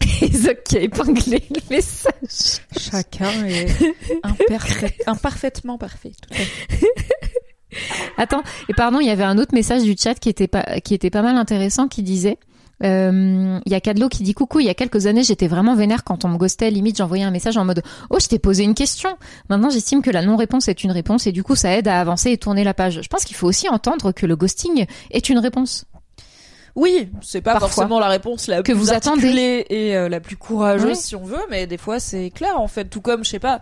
Zoc 0.32 0.62
qui 0.64 0.78
a 0.78 0.80
épinglé 0.80 1.42
le 1.50 1.74
message. 1.76 2.60
Chacun 2.78 3.44
est 3.46 3.68
imparfait, 4.22 4.96
imparfaitement 5.06 5.78
parfait. 5.78 6.12
Tout 6.22 6.34
à 6.34 6.36
fait. 6.36 6.86
Attends, 8.16 8.42
et 8.68 8.74
pardon, 8.74 9.00
il 9.00 9.06
y 9.06 9.10
avait 9.10 9.24
un 9.24 9.38
autre 9.38 9.54
message 9.54 9.82
du 9.82 9.94
chat 9.96 10.14
qui 10.14 10.28
était 10.28 10.48
pas, 10.48 10.80
qui 10.80 10.94
était 10.94 11.10
pas 11.10 11.22
mal 11.22 11.36
intéressant, 11.36 11.88
qui 11.88 12.02
disait. 12.02 12.38
Euh, 12.82 13.58
Il 13.64 13.72
y 13.72 13.74
a 13.74 13.80
Cadlo 13.80 14.08
qui 14.08 14.22
dit 14.22 14.34
coucou. 14.34 14.60
Il 14.60 14.66
y 14.66 14.70
a 14.70 14.74
quelques 14.74 15.06
années, 15.06 15.22
j'étais 15.22 15.48
vraiment 15.48 15.74
vénère 15.74 16.04
quand 16.04 16.24
on 16.24 16.28
me 16.28 16.36
ghostait. 16.36 16.70
Limite, 16.70 16.96
j'envoyais 16.98 17.24
un 17.24 17.30
message 17.30 17.56
en 17.56 17.64
mode 17.64 17.82
oh, 18.10 18.18
je 18.20 18.26
t'ai 18.28 18.38
posé 18.38 18.64
une 18.64 18.74
question. 18.74 19.10
Maintenant, 19.48 19.70
j'estime 19.70 20.02
que 20.02 20.10
la 20.10 20.22
non-réponse 20.22 20.68
est 20.68 20.82
une 20.84 20.90
réponse 20.92 21.26
et 21.26 21.32
du 21.32 21.42
coup, 21.42 21.56
ça 21.56 21.72
aide 21.76 21.88
à 21.88 22.00
avancer 22.00 22.30
et 22.30 22.38
tourner 22.38 22.64
la 22.64 22.74
page. 22.74 23.00
Je 23.02 23.08
pense 23.08 23.24
qu'il 23.24 23.36
faut 23.36 23.46
aussi 23.46 23.68
entendre 23.68 24.12
que 24.12 24.26
le 24.26 24.36
ghosting 24.36 24.86
est 25.10 25.28
une 25.28 25.38
réponse. 25.38 25.84
Oui, 26.76 27.08
c'est 27.20 27.40
pas 27.40 27.52
Parfois. 27.52 27.68
forcément 27.68 27.98
la 27.98 28.08
réponse 28.08 28.46
la 28.46 28.58
Que 28.58 28.70
plus 28.72 28.74
vous 28.74 28.92
attendez. 28.92 29.66
et 29.68 29.96
euh, 29.96 30.08
la 30.08 30.20
plus 30.20 30.36
courageuse 30.36 30.86
Oui. 30.90 30.96
si 30.96 31.16
on 31.16 31.24
veut, 31.24 31.42
mais 31.50 31.66
des 31.66 31.76
fois 31.78 31.98
c'est 31.98 32.30
clair 32.30 32.60
en 32.60 32.68
fait. 32.68 32.84
Tout 32.84 33.00
comme 33.00 33.24
je 33.24 33.30
sais 33.30 33.38
pas, 33.40 33.60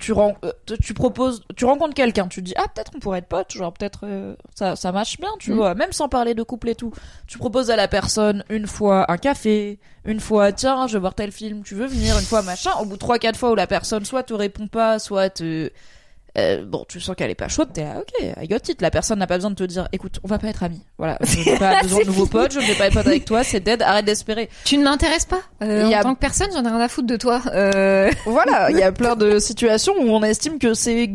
tu 0.00 0.12
ren- 0.12 0.34
euh, 0.44 0.52
tu- 0.82 0.94
proposes, 0.94 1.42
tu 1.56 1.64
rencontres 1.64 1.94
quelqu'un, 1.94 2.26
tu 2.26 2.42
dis 2.42 2.52
ah 2.56 2.64
peut-être 2.74 2.90
on 2.96 2.98
pourrait 2.98 3.18
être 3.20 3.28
potes, 3.28 3.52
genre 3.52 3.72
peut-être 3.72 4.00
euh, 4.04 4.34
ça 4.54 4.74
ça 4.74 4.90
marche 4.92 5.18
bien, 5.18 5.30
tu 5.38 5.52
Mm. 5.52 5.56
vois, 5.56 5.74
même 5.74 5.92
sans 5.92 6.08
parler 6.08 6.34
de 6.34 6.42
couple 6.42 6.70
et 6.70 6.74
tout. 6.74 6.92
Tu 7.26 7.38
proposes 7.38 7.70
à 7.70 7.76
la 7.76 7.86
personne 7.86 8.44
une 8.50 8.66
fois 8.66 9.10
un 9.12 9.16
café, 9.18 9.78
une 10.04 10.18
fois 10.20 10.52
tiens 10.52 10.86
je 10.86 10.94
veux 10.94 11.00
voir 11.00 11.14
tel 11.14 11.30
film, 11.32 11.62
tu 11.62 11.74
veux 11.74 11.86
venir, 11.86 12.18
une 12.18 12.24
fois 12.24 12.42
machin. 12.42 12.70
Au 12.80 12.84
bout 12.84 12.94
de 12.94 12.98
trois 12.98 13.18
quatre 13.18 13.36
fois 13.38 13.50
où 13.52 13.54
la 13.54 13.66
personne 13.66 14.04
soit 14.04 14.22
te 14.24 14.34
répond 14.34 14.66
pas, 14.66 14.98
soit 14.98 15.30
te 15.30 15.70
euh, 16.38 16.64
bon, 16.64 16.84
tu 16.88 17.00
sens 17.00 17.16
qu'elle 17.16 17.30
est 17.30 17.34
pas 17.34 17.48
chaude, 17.48 17.72
t'es 17.72 17.82
là, 17.84 17.98
ok, 18.00 18.34
I 18.40 18.48
got 18.48 18.56
it. 18.68 18.80
La 18.82 18.90
personne 18.90 19.18
n'a 19.18 19.26
pas 19.26 19.36
besoin 19.36 19.50
de 19.50 19.56
te 19.56 19.64
dire, 19.64 19.88
écoute, 19.92 20.20
on 20.22 20.28
va 20.28 20.38
pas 20.38 20.48
être 20.48 20.62
amis. 20.62 20.82
Voilà, 20.98 21.18
je 21.22 21.38
n'ai 21.50 21.58
pas 21.58 21.80
besoin 21.82 22.00
de 22.00 22.06
nouveaux 22.06 22.26
potes, 22.26 22.52
je 22.52 22.60
ne 22.60 22.64
vais 22.66 22.74
pas 22.74 22.86
être 22.86 22.94
pote 22.94 23.06
avec 23.06 23.24
toi, 23.24 23.42
c'est 23.44 23.60
dead, 23.60 23.82
arrête 23.82 24.04
d'espérer. 24.04 24.48
Tu 24.64 24.78
ne 24.78 24.84
m'intéresses 24.84 25.24
pas 25.26 25.40
euh, 25.62 25.88
y 25.90 25.96
en 25.96 26.00
a- 26.00 26.02
tant 26.02 26.14
que 26.14 26.20
personne. 26.20 26.48
J'en 26.52 26.64
ai 26.64 26.68
rien 26.68 26.80
à 26.80 26.88
foutre 26.88 27.06
de 27.08 27.16
toi. 27.16 27.42
Euh... 27.52 28.10
Voilà, 28.26 28.70
il 28.70 28.76
y 28.78 28.82
a 28.82 28.92
plein 29.00 29.16
de 29.16 29.38
situations 29.38 29.94
où 29.98 30.08
on 30.10 30.22
estime 30.22 30.58
que 30.58 30.74
c'est 30.74 31.10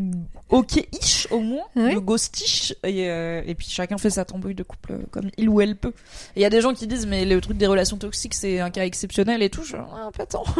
ok-ish 0.50 1.28
au 1.32 1.40
moins, 1.40 1.64
Oui. 1.76 1.94
le 1.94 2.00
ghostish, 2.02 2.74
et, 2.84 3.10
euh, 3.10 3.42
et 3.46 3.56
puis 3.56 3.68
chacun 3.70 3.98
fait 3.98 4.10
sa 4.12 4.26
tambouille 4.26 4.54
de 4.56 4.64
couple 4.64 4.92
euh, 4.94 5.00
comme 5.12 5.30
il 5.38 5.50
ou 5.50 5.60
elle 5.62 5.76
peut. 5.76 5.94
Il 6.36 6.42
y 6.42 6.46
a 6.46 6.50
des 6.50 6.62
gens 6.62 6.74
qui 6.74 6.86
disent, 6.88 7.08
mais 7.08 7.26
le 7.26 7.42
truc 7.42 7.58
des 7.58 7.68
relations 7.68 7.98
toxiques, 7.98 8.34
c'est 8.36 8.60
un 8.60 8.70
cas 8.70 8.86
exceptionnel 8.86 9.42
et 9.42 9.50
tout. 9.50 9.64
Je, 9.64 9.76
ah, 9.78 10.10
pas 10.16 10.26
tant. 10.26 10.44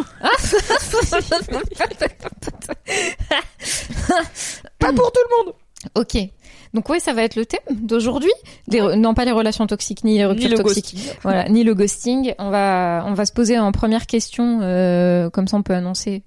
pas 4.78 4.92
pour 4.92 5.12
tout 5.12 5.20
le 5.30 5.44
monde. 5.44 5.54
Ok. 5.94 6.16
Donc 6.74 6.88
ouais, 6.88 7.00
ça 7.00 7.12
va 7.14 7.22
être 7.22 7.36
le 7.36 7.46
thème 7.46 7.60
d'aujourd'hui. 7.70 8.32
Non, 8.72 9.14
pas 9.14 9.24
les 9.24 9.32
relations 9.32 9.66
toxiques 9.66 10.04
ni 10.04 10.12
les 10.14 10.18
Ni 10.18 10.24
ruptures 10.26 10.50
le 10.50 10.56
toxiques. 10.56 10.94
ghosting. 10.96 11.12
Voilà, 11.22 11.48
ni 11.48 11.64
le 11.64 11.74
ghosting. 11.74 12.34
On 12.38 12.50
va, 12.50 13.04
on 13.06 13.14
va 13.14 13.24
se 13.24 13.32
poser 13.32 13.58
en 13.58 13.72
première 13.72 14.06
question, 14.06 14.60
euh, 14.62 15.30
comme 15.30 15.48
ça 15.48 15.56
on 15.56 15.62
peut 15.62 15.74
annoncer. 15.74 16.22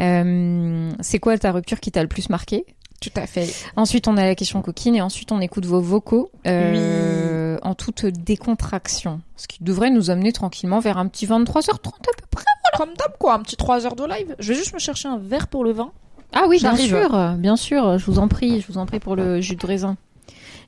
Euh, 0.00 0.90
c'est 1.00 1.18
quoi 1.18 1.36
ta 1.36 1.52
rupture 1.52 1.80
qui 1.80 1.90
t'a 1.92 2.00
le 2.02 2.08
plus 2.08 2.30
marqué? 2.30 2.64
Tout 3.02 3.10
à 3.16 3.26
fait. 3.26 3.52
Ensuite, 3.76 4.06
on 4.08 4.16
a 4.16 4.24
la 4.24 4.34
question 4.34 4.62
coquine 4.62 4.94
et 4.94 5.02
ensuite 5.02 5.32
on 5.32 5.40
écoute 5.40 5.66
vos 5.66 5.80
vocaux 5.80 6.30
euh, 6.46 7.58
en 7.62 7.74
toute 7.74 8.06
décontraction, 8.06 9.20
ce 9.36 9.46
qui 9.48 9.62
devrait 9.62 9.90
nous 9.90 10.10
amener 10.10 10.32
tranquillement 10.32 10.78
vers 10.80 10.96
un 10.98 11.08
petit 11.08 11.26
23h30 11.26 11.74
à 11.74 11.80
peu 11.80 12.26
près. 12.30 12.44
Comme 12.76 12.90
d'hab, 12.98 13.12
quoi, 13.18 13.34
un 13.34 13.40
petit 13.40 13.56
3 13.56 13.84
heures 13.86 13.96
de 13.96 14.04
live. 14.06 14.34
Je 14.38 14.48
vais 14.52 14.54
juste 14.58 14.72
me 14.72 14.78
chercher 14.78 15.08
un 15.08 15.18
verre 15.18 15.48
pour 15.48 15.64
le 15.64 15.72
vin. 15.72 15.90
Ah 16.32 16.44
oui, 16.48 16.58
bien 16.60 16.70
sûr, 16.76 17.34
bien 17.38 17.56
sûr. 17.56 17.98
Je 17.98 18.06
vous 18.06 18.18
en 18.18 18.28
prie, 18.28 18.60
je 18.62 18.66
vous 18.68 18.78
en 18.78 18.86
prie 18.86 19.00
pour 19.00 19.16
le 19.16 19.40
jus 19.42 19.56
de 19.56 19.66
raisin. 19.66 19.96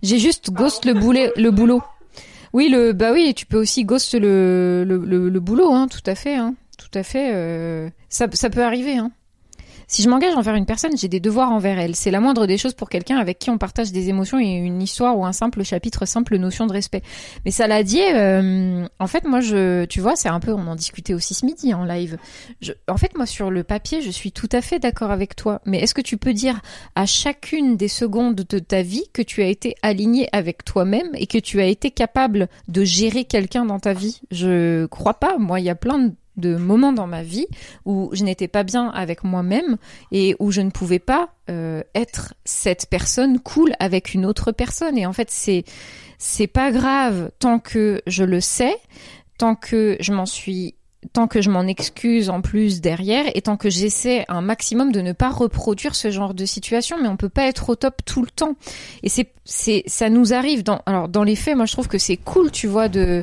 J'ai 0.02 0.18
juste 0.18 0.50
ghost 0.50 0.84
le 0.84 0.92
boulet, 0.92 1.32
le 1.36 1.50
boulot. 1.50 1.82
Oui, 2.52 2.68
le 2.68 2.92
bah 2.92 3.12
oui, 3.12 3.32
tu 3.34 3.46
peux 3.46 3.56
aussi 3.58 3.84
ghost 3.84 4.14
le 4.14 4.84
le, 4.86 4.98
le, 4.98 5.28
le 5.30 5.40
boulot, 5.40 5.72
hein, 5.72 5.86
tout 5.88 6.02
à 6.06 6.14
fait, 6.14 6.34
hein, 6.36 6.54
tout 6.78 6.90
à 6.98 7.02
fait. 7.02 7.30
euh, 7.32 7.88
ça 8.10 8.26
ça 8.32 8.50
peut 8.50 8.62
arriver, 8.62 8.98
hein. 8.98 9.10
Si 9.86 10.02
je 10.02 10.08
m'engage 10.08 10.34
envers 10.34 10.54
une 10.54 10.66
personne, 10.66 10.96
j'ai 10.96 11.08
des 11.08 11.20
devoirs 11.20 11.52
envers 11.52 11.78
elle. 11.78 11.94
C'est 11.94 12.10
la 12.10 12.20
moindre 12.20 12.46
des 12.46 12.58
choses 12.58 12.74
pour 12.74 12.88
quelqu'un 12.88 13.18
avec 13.18 13.38
qui 13.38 13.50
on 13.50 13.58
partage 13.58 13.92
des 13.92 14.08
émotions 14.08 14.38
et 14.38 14.52
une 14.52 14.82
histoire 14.82 15.18
ou 15.18 15.24
un 15.24 15.32
simple 15.32 15.62
chapitre, 15.64 16.06
simple 16.06 16.36
notion 16.36 16.66
de 16.66 16.72
respect. 16.72 17.02
Mais 17.44 17.50
ça 17.50 17.66
l'a 17.66 17.82
dit, 17.82 18.00
euh, 18.00 18.86
en 18.98 19.06
fait, 19.06 19.24
moi, 19.24 19.40
je, 19.40 19.84
tu 19.84 20.00
vois, 20.00 20.16
c'est 20.16 20.28
un 20.28 20.40
peu, 20.40 20.52
on 20.52 20.66
en 20.66 20.74
discutait 20.74 21.14
aussi 21.14 21.34
ce 21.34 21.44
midi 21.46 21.74
en 21.74 21.84
live. 21.84 22.16
Je, 22.60 22.72
en 22.88 22.96
fait, 22.96 23.16
moi, 23.16 23.26
sur 23.26 23.50
le 23.50 23.64
papier, 23.64 24.00
je 24.00 24.10
suis 24.10 24.32
tout 24.32 24.48
à 24.52 24.60
fait 24.60 24.78
d'accord 24.78 25.10
avec 25.10 25.36
toi. 25.36 25.60
Mais 25.66 25.78
est-ce 25.80 25.94
que 25.94 26.00
tu 26.00 26.16
peux 26.16 26.32
dire 26.32 26.60
à 26.94 27.06
chacune 27.06 27.76
des 27.76 27.88
secondes 27.88 28.34
de 28.36 28.58
ta 28.58 28.82
vie 28.82 29.04
que 29.12 29.22
tu 29.22 29.42
as 29.42 29.46
été 29.46 29.74
aligné 29.82 30.28
avec 30.32 30.64
toi-même 30.64 31.10
et 31.14 31.26
que 31.26 31.38
tu 31.38 31.60
as 31.60 31.66
été 31.66 31.90
capable 31.90 32.48
de 32.68 32.84
gérer 32.84 33.24
quelqu'un 33.24 33.64
dans 33.64 33.78
ta 33.80 33.92
vie? 33.92 34.20
Je 34.30 34.86
crois 34.86 35.14
pas. 35.14 35.38
Moi, 35.38 35.60
il 35.60 35.66
y 35.66 35.70
a 35.70 35.74
plein 35.74 35.98
de 35.98 36.12
de 36.36 36.56
moments 36.56 36.92
dans 36.92 37.06
ma 37.06 37.22
vie 37.22 37.46
où 37.84 38.10
je 38.12 38.24
n'étais 38.24 38.48
pas 38.48 38.62
bien 38.62 38.88
avec 38.90 39.24
moi-même 39.24 39.76
et 40.12 40.36
où 40.38 40.50
je 40.50 40.60
ne 40.60 40.70
pouvais 40.70 40.98
pas 40.98 41.30
euh, 41.50 41.82
être 41.94 42.34
cette 42.44 42.86
personne 42.90 43.38
cool 43.38 43.74
avec 43.78 44.14
une 44.14 44.26
autre 44.26 44.52
personne. 44.52 44.98
Et 44.98 45.06
en 45.06 45.12
fait 45.12 45.30
c'est 45.30 45.64
c'est 46.18 46.46
pas 46.46 46.70
grave 46.70 47.30
tant 47.38 47.58
que 47.58 48.00
je 48.06 48.24
le 48.24 48.40
sais 48.40 48.76
tant 49.38 49.54
que 49.54 49.96
je 50.00 50.12
m'en 50.12 50.26
suis 50.26 50.74
tant 51.12 51.26
que 51.26 51.42
je 51.42 51.50
m'en 51.50 51.66
excuse 51.66 52.30
en 52.30 52.40
plus 52.40 52.80
derrière 52.80 53.24
et 53.34 53.42
tant 53.42 53.56
que 53.56 53.68
j'essaie 53.68 54.24
un 54.28 54.40
maximum 54.40 54.92
de 54.92 55.00
ne 55.00 55.12
pas 55.12 55.30
reproduire 55.30 55.94
ce 55.94 56.10
genre 56.10 56.34
de 56.34 56.44
situation. 56.44 56.96
Mais 57.00 57.08
on 57.08 57.16
peut 57.16 57.28
pas 57.28 57.46
être 57.46 57.68
au 57.68 57.76
top 57.76 57.96
tout 58.04 58.22
le 58.22 58.30
temps. 58.30 58.56
Et 59.02 59.08
c'est 59.08 59.30
c'est 59.44 59.82
ça 59.86 60.08
nous 60.08 60.32
arrive 60.32 60.62
dans 60.62 60.80
alors 60.86 61.08
dans 61.08 61.22
les 61.22 61.36
faits 61.36 61.54
moi 61.54 61.66
je 61.66 61.72
trouve 61.72 61.86
que 61.86 61.98
c'est 61.98 62.16
cool 62.16 62.50
tu 62.50 62.66
vois 62.66 62.88
de 62.88 63.22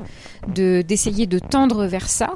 de 0.53 0.83
d'essayer 0.83 1.25
de 1.25 1.39
tendre 1.39 1.87
vers 1.87 2.07
ça 2.07 2.35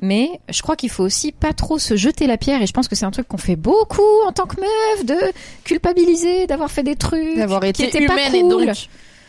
mais 0.00 0.40
je 0.48 0.60
crois 0.62 0.76
qu'il 0.76 0.90
faut 0.90 1.04
aussi 1.04 1.32
pas 1.32 1.52
trop 1.52 1.78
se 1.78 1.96
jeter 1.96 2.26
la 2.26 2.36
pierre 2.36 2.60
et 2.62 2.66
je 2.66 2.72
pense 2.72 2.88
que 2.88 2.96
c'est 2.96 3.04
un 3.04 3.10
truc 3.10 3.28
qu'on 3.28 3.38
fait 3.38 3.56
beaucoup 3.56 4.02
en 4.26 4.32
tant 4.32 4.46
que 4.46 4.56
meuf 4.60 5.04
de 5.04 5.32
culpabiliser 5.62 6.46
d'avoir 6.46 6.70
fait 6.70 6.82
des 6.82 6.96
trucs 6.96 7.36
D'avoir 7.36 7.60
qui 7.60 7.84
été 7.84 8.06
pas 8.06 8.14
humaine 8.14 8.34
et 8.34 8.40
cool. 8.42 8.66
donc 8.66 8.76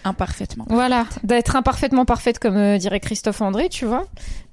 imparfaitement. 0.06 0.66
Voilà, 0.70 1.08
d'être 1.24 1.56
imparfaitement 1.56 2.06
parfaite 2.06 2.40
comme 2.40 2.58
euh, 2.58 2.78
dirait 2.78 3.00
Christophe 3.00 3.42
André, 3.42 3.70
tu 3.70 3.86
vois. 3.86 4.06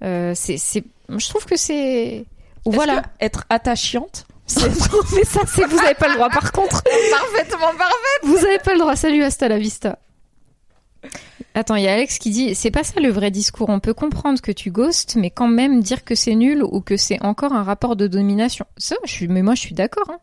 Euh, 0.03 0.33
c'est, 0.35 0.57
c'est, 0.57 0.83
je 1.09 1.29
trouve 1.29 1.45
que 1.45 1.57
c'est, 1.57 2.25
voilà. 2.65 3.03
que 3.03 3.07
être 3.21 3.45
attachante, 3.51 4.25
c'est 4.47 4.69
Mais 5.15 5.25
ça, 5.25 5.41
c'est 5.47 5.67
vous 5.67 5.79
avez 5.79 5.95
pas 5.95 6.09
le 6.09 6.15
droit. 6.15 6.31
Par 6.31 6.53
contre, 6.53 6.83
parfaitement 7.11 7.73
parfait. 7.79 8.19
vous 8.25 8.39
avez 8.39 8.59
pas 8.59 8.73
le 8.73 8.81
droit. 8.81 8.97
Salut, 8.97 9.23
hasta 9.23 9.49
la 9.49 9.59
vista. 9.59 9.99
Attends, 11.55 11.77
il 11.77 11.85
y 11.85 11.89
a 11.89 11.93
Alex 11.93 12.19
qui 12.19 12.31
dit 12.31 12.55
c'est 12.55 12.71
pas 12.71 12.83
ça 12.83 13.01
le 13.01 13.11
vrai 13.11 13.31
discours. 13.31 13.69
On 13.69 13.81
peut 13.81 13.95
comprendre 13.95 14.41
que 14.41 14.53
tu 14.53 14.71
ghostes, 14.71 15.17
mais 15.17 15.31
quand 15.31 15.49
même 15.49 15.81
dire 15.83 16.05
que 16.05 16.15
c'est 16.15 16.35
nul 16.35 16.63
ou 16.63 16.81
que 16.81 16.97
c'est 16.97 17.23
encore 17.23 17.53
un 17.53 17.63
rapport 17.63 17.95
de 17.97 18.07
domination. 18.07 18.65
Ça, 18.79 18.97
je 19.05 19.11
suis, 19.13 19.29
mais 19.29 19.43
moi 19.43 19.55
je 19.55 19.61
suis 19.61 19.75
d'accord. 19.75 20.09
Hein. 20.11 20.19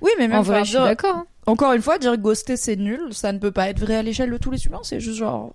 Oui, 0.00 0.10
mais 0.18 0.28
même 0.28 0.38
En 0.38 0.42
vrai, 0.42 0.64
je 0.64 0.70
suis 0.70 0.78
d'accord. 0.78 1.14
hein. 1.16 1.26
Encore 1.46 1.72
une 1.74 1.82
fois, 1.82 1.98
dire 1.98 2.16
ghoster 2.16 2.56
c'est 2.56 2.76
nul, 2.76 3.00
ça 3.12 3.32
ne 3.32 3.38
peut 3.38 3.50
pas 3.52 3.68
être 3.68 3.78
vrai 3.78 3.96
à 3.96 4.02
l'échelle 4.02 4.30
de 4.30 4.36
tous 4.38 4.50
les 4.50 4.64
humains. 4.66 4.80
C'est 4.82 4.98
juste 4.98 5.18
genre, 5.18 5.54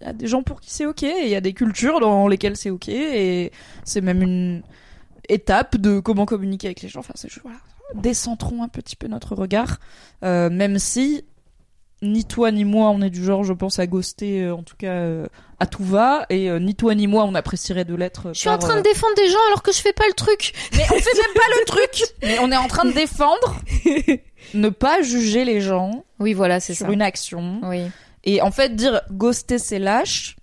il 0.00 0.06
y 0.06 0.08
a 0.08 0.12
des 0.12 0.26
gens 0.26 0.42
pour 0.42 0.60
qui 0.60 0.70
c'est 0.70 0.86
ok, 0.86 1.02
et 1.02 1.22
il 1.24 1.28
y 1.28 1.36
a 1.36 1.40
des 1.40 1.52
cultures 1.52 2.00
dans 2.00 2.26
lesquelles 2.26 2.56
c'est 2.56 2.70
ok, 2.70 2.88
et 2.88 3.52
c'est 3.84 4.00
même 4.00 4.22
une 4.22 4.62
étape 5.28 5.76
de 5.76 6.00
comment 6.00 6.24
communiquer 6.26 6.68
avec 6.68 6.82
les 6.82 6.88
gens. 6.88 7.00
Enfin, 7.00 7.12
c'est 7.16 7.28
juste, 7.28 7.42
voilà, 7.44 7.58
décentrons 7.94 8.62
un 8.62 8.68
petit 8.68 8.96
peu 8.96 9.08
notre 9.08 9.34
regard, 9.34 9.78
euh, 10.24 10.48
même 10.50 10.78
si 10.78 11.24
ni 12.02 12.24
toi 12.24 12.50
ni 12.50 12.64
moi 12.64 12.90
on 12.90 13.00
est 13.02 13.10
du 13.10 13.24
genre, 13.24 13.42
je 13.44 13.52
pense, 13.52 13.78
à 13.78 13.86
ghoster, 13.86 14.42
euh, 14.42 14.54
en 14.54 14.62
tout 14.62 14.76
cas 14.76 14.92
euh, 14.92 15.26
à 15.60 15.66
tout 15.66 15.82
va, 15.84 16.26
et 16.28 16.50
euh, 16.50 16.58
ni 16.58 16.74
toi 16.74 16.94
ni 16.94 17.06
moi 17.06 17.24
on 17.24 17.34
apprécierait 17.34 17.84
de 17.86 17.94
l'être. 17.94 18.28
Je 18.34 18.40
suis 18.40 18.48
en 18.48 18.58
train 18.58 18.76
de 18.76 18.82
défendre 18.82 19.14
des 19.16 19.28
gens 19.28 19.38
alors 19.48 19.62
que 19.62 19.72
je 19.72 19.80
fais 19.80 19.92
pas 19.94 20.06
le 20.06 20.12
truc. 20.12 20.52
Mais 20.74 20.82
on 20.84 20.98
fait 20.98 21.14
même 21.14 21.34
pas 21.34 21.58
le 21.58 21.64
truc. 21.64 22.02
Mais 22.22 22.38
on 22.40 22.52
est 22.52 22.56
en 22.56 22.68
train 22.68 22.84
de 22.84 22.92
défendre, 22.92 23.56
ne 24.54 24.68
pas 24.68 25.00
juger 25.02 25.44
les 25.44 25.60
gens 25.60 26.04
Oui, 26.20 26.34
voilà, 26.34 26.60
c'est 26.60 26.74
sur 26.74 26.86
ça. 26.86 26.92
une 26.92 27.02
action. 27.02 27.60
Oui. 27.64 27.82
Et 28.24 28.42
en 28.42 28.50
fait, 28.50 28.74
dire 28.76 29.00
ghoster, 29.10 29.58
c'est 29.58 29.78
lâche. 29.78 30.36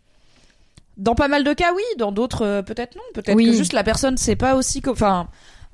Dans 0.97 1.15
pas 1.15 1.27
mal 1.27 1.43
de 1.43 1.53
cas, 1.53 1.73
oui. 1.75 1.83
Dans 1.97 2.11
d'autres, 2.11 2.61
peut-être 2.61 2.95
non. 2.95 3.01
Peut-être 3.13 3.35
Oui. 3.35 3.45
que 3.47 3.53
juste 3.53 3.73
la 3.73 3.83
personne 3.83 4.15
sait 4.17 4.35
pas 4.35 4.55
aussi. 4.55 4.81
Enfin, 4.87 5.27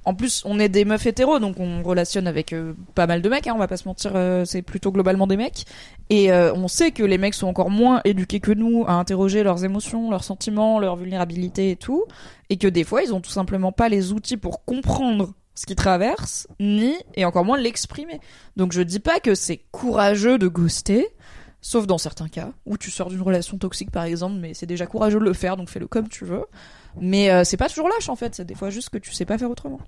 en 0.09 0.15
plus, 0.15 0.41
on 0.43 0.57
est 0.57 0.69
des 0.69 0.85
meufs 0.85 1.05
hétéros, 1.05 1.37
donc 1.37 1.59
on 1.59 1.83
relationne 1.83 2.25
avec 2.25 2.51
euh, 2.51 2.73
pas 2.95 3.05
mal 3.05 3.21
de 3.21 3.29
mecs. 3.29 3.45
Hein, 3.45 3.53
on 3.53 3.59
va 3.59 3.67
pas 3.67 3.77
se 3.77 3.87
mentir, 3.87 4.13
euh, 4.15 4.43
c'est 4.43 4.63
plutôt 4.63 4.91
globalement 4.91 5.27
des 5.27 5.37
mecs. 5.37 5.65
Et 6.09 6.31
euh, 6.31 6.51
on 6.55 6.67
sait 6.67 6.89
que 6.89 7.03
les 7.03 7.19
mecs 7.19 7.35
sont 7.35 7.45
encore 7.45 7.69
moins 7.69 8.01
éduqués 8.05 8.39
que 8.39 8.51
nous 8.51 8.85
à 8.87 8.93
interroger 8.93 9.43
leurs 9.43 9.63
émotions, 9.65 10.09
leurs 10.09 10.23
sentiments, 10.23 10.79
leur 10.79 10.95
vulnérabilité 10.95 11.69
et 11.69 11.75
tout. 11.75 12.05
Et 12.49 12.57
que 12.57 12.67
des 12.67 12.83
fois, 12.83 13.03
ils 13.03 13.13
ont 13.13 13.21
tout 13.21 13.29
simplement 13.29 13.71
pas 13.71 13.87
les 13.87 14.11
outils 14.11 14.35
pour 14.35 14.65
comprendre 14.65 15.35
ce 15.53 15.67
qu'ils 15.67 15.75
traversent, 15.75 16.47
ni 16.59 16.95
et 17.13 17.23
encore 17.23 17.45
moins 17.45 17.59
l'exprimer. 17.59 18.19
Donc 18.55 18.71
je 18.71 18.81
dis 18.81 18.99
pas 18.99 19.19
que 19.19 19.35
c'est 19.35 19.61
courageux 19.69 20.39
de 20.39 20.47
ghoster. 20.47 21.05
Sauf 21.61 21.85
dans 21.85 21.99
certains 21.99 22.29
cas, 22.29 22.49
où 22.65 22.79
tu 22.79 22.89
sors 22.89 23.09
d'une 23.09 23.21
relation 23.21 23.59
toxique 23.59 23.91
par 23.91 24.05
exemple, 24.05 24.37
mais 24.39 24.55
c'est 24.55 24.65
déjà 24.65 24.87
courageux 24.87 25.19
de 25.19 25.25
le 25.25 25.33
faire, 25.33 25.55
donc 25.55 25.69
fais-le 25.69 25.87
comme 25.87 26.09
tu 26.09 26.25
veux. 26.25 26.45
Mais 26.99 27.43
c'est 27.43 27.57
pas 27.57 27.67
toujours 27.67 27.89
lâche 27.89 28.09
en 28.09 28.15
fait, 28.15 28.33
c'est 28.33 28.45
des 28.45 28.55
fois 28.55 28.71
juste 28.71 28.89
que 28.89 28.97
tu 28.97 29.11
sais 29.11 29.25
pas 29.25 29.37
faire 29.37 29.51
autrement. 29.51 29.81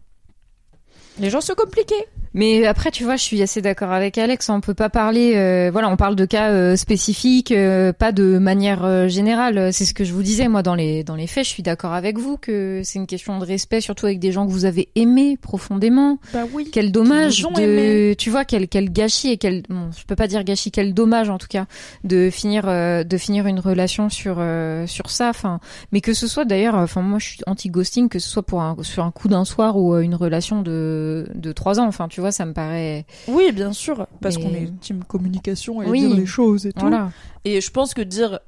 Les 1.19 1.29
gens 1.29 1.41
se 1.41 1.53
compliqués. 1.53 2.07
Mais 2.33 2.65
après, 2.65 2.91
tu 2.91 3.03
vois, 3.03 3.17
je 3.17 3.23
suis 3.23 3.41
assez 3.41 3.61
d'accord 3.61 3.91
avec 3.91 4.17
Alex. 4.17 4.49
On 4.49 4.61
peut 4.61 4.73
pas 4.73 4.89
parler. 4.89 5.33
euh, 5.35 5.69
voilà, 5.71 5.89
on 5.89 5.97
parle 5.97 6.15
de 6.15 6.23
cas 6.23 6.51
euh, 6.51 6.77
spécifiques, 6.77 7.51
euh, 7.51 7.91
pas 7.91 8.13
de 8.13 8.37
manière 8.37 9.09
générale. 9.09 9.73
C'est 9.73 9.83
ce 9.83 9.93
que 9.93 10.05
je 10.05 10.13
vous 10.13 10.23
disais 10.23 10.47
moi 10.47 10.63
dans 10.63 10.75
les 10.75 11.03
dans 11.03 11.15
les 11.15 11.27
faits. 11.27 11.43
Je 11.43 11.49
suis 11.49 11.63
d'accord 11.63 11.91
avec 11.91 12.17
vous 12.17 12.37
que 12.37 12.81
c'est 12.85 12.99
une 12.99 13.07
question 13.07 13.37
de 13.37 13.45
respect, 13.45 13.81
surtout 13.81 14.05
avec 14.05 14.19
des 14.19 14.31
gens 14.31 14.47
que 14.47 14.51
vous 14.51 14.63
avez 14.63 14.87
aimés 14.95 15.37
profondément. 15.41 16.19
Bah 16.33 16.43
oui. 16.53 16.69
Quel 16.71 16.93
dommage 16.93 17.41
de, 17.41 18.13
tu 18.13 18.29
vois, 18.29 18.45
quel 18.45 18.69
quel 18.69 18.91
gâchis 18.91 19.31
et 19.31 19.37
quel, 19.37 19.63
bon, 19.67 19.89
je 19.97 20.05
peux 20.05 20.15
pas 20.15 20.27
dire 20.27 20.45
gâchis, 20.45 20.71
quel 20.71 20.93
dommage 20.93 21.29
en 21.29 21.37
tout 21.37 21.49
cas 21.49 21.65
de 22.05 22.29
finir 22.29 22.63
de 22.65 23.17
finir 23.17 23.45
une 23.45 23.59
relation 23.59 24.07
sur 24.07 24.41
sur 24.87 25.09
ça. 25.09 25.29
Enfin, 25.29 25.59
mais 25.91 25.99
que 25.99 26.13
ce 26.13 26.27
soit 26.27 26.45
d'ailleurs, 26.45 26.75
enfin 26.75 27.01
moi 27.01 27.19
je 27.19 27.25
suis 27.25 27.39
anti 27.45 27.69
ghosting, 27.69 28.07
que 28.07 28.19
ce 28.19 28.29
soit 28.29 28.43
pour 28.43 28.61
un 28.61 28.77
sur 28.83 29.03
un 29.03 29.11
coup 29.11 29.27
d'un 29.27 29.43
soir 29.43 29.75
ou 29.75 29.97
une 29.97 30.15
relation 30.15 30.61
de 30.61 31.00
de 31.33 31.51
trois 31.51 31.79
ans. 31.79 31.87
Enfin, 31.87 32.07
tu 32.07 32.21
vois, 32.21 32.31
ça 32.31 32.45
me 32.45 32.53
paraît. 32.53 33.05
Oui, 33.27 33.51
bien 33.51 33.73
sûr, 33.73 34.07
parce 34.21 34.37
Mais- 34.37 34.43
qu'on 34.43 34.53
est 34.53 34.79
team 34.81 35.03
communication 35.03 35.81
et 35.81 35.87
Oui. 35.89 35.99
dire 36.07 36.15
les 36.15 36.25
choses 36.25 36.65
et 36.65 36.73
tout. 36.73 36.81
Voilà. 36.81 37.11
Et 37.45 37.61
je 37.61 37.71
pense 37.71 37.93
que 37.93 38.01
dire 38.01 38.39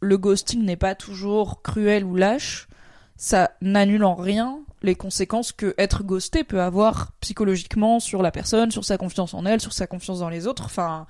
le 0.00 0.18
ghosting 0.18 0.62
n'est 0.64 0.76
pas 0.76 0.94
toujours 0.94 1.62
cruel 1.62 2.04
ou 2.04 2.16
lâche, 2.16 2.68
ça 3.16 3.50
n'annule 3.62 4.04
en 4.04 4.14
rien 4.14 4.58
les 4.82 4.94
conséquences 4.94 5.52
que 5.52 5.74
être 5.78 6.04
ghosté 6.04 6.44
peut 6.44 6.60
avoir 6.60 7.12
psychologiquement 7.20 7.98
sur 7.98 8.22
la 8.22 8.30
personne, 8.30 8.70
sur 8.70 8.84
sa 8.84 8.98
confiance 8.98 9.32
en 9.34 9.46
elle, 9.46 9.60
sur 9.60 9.72
sa 9.72 9.86
confiance 9.86 10.20
dans 10.20 10.28
les 10.28 10.46
autres. 10.46 10.66
Enfin, 10.66 11.06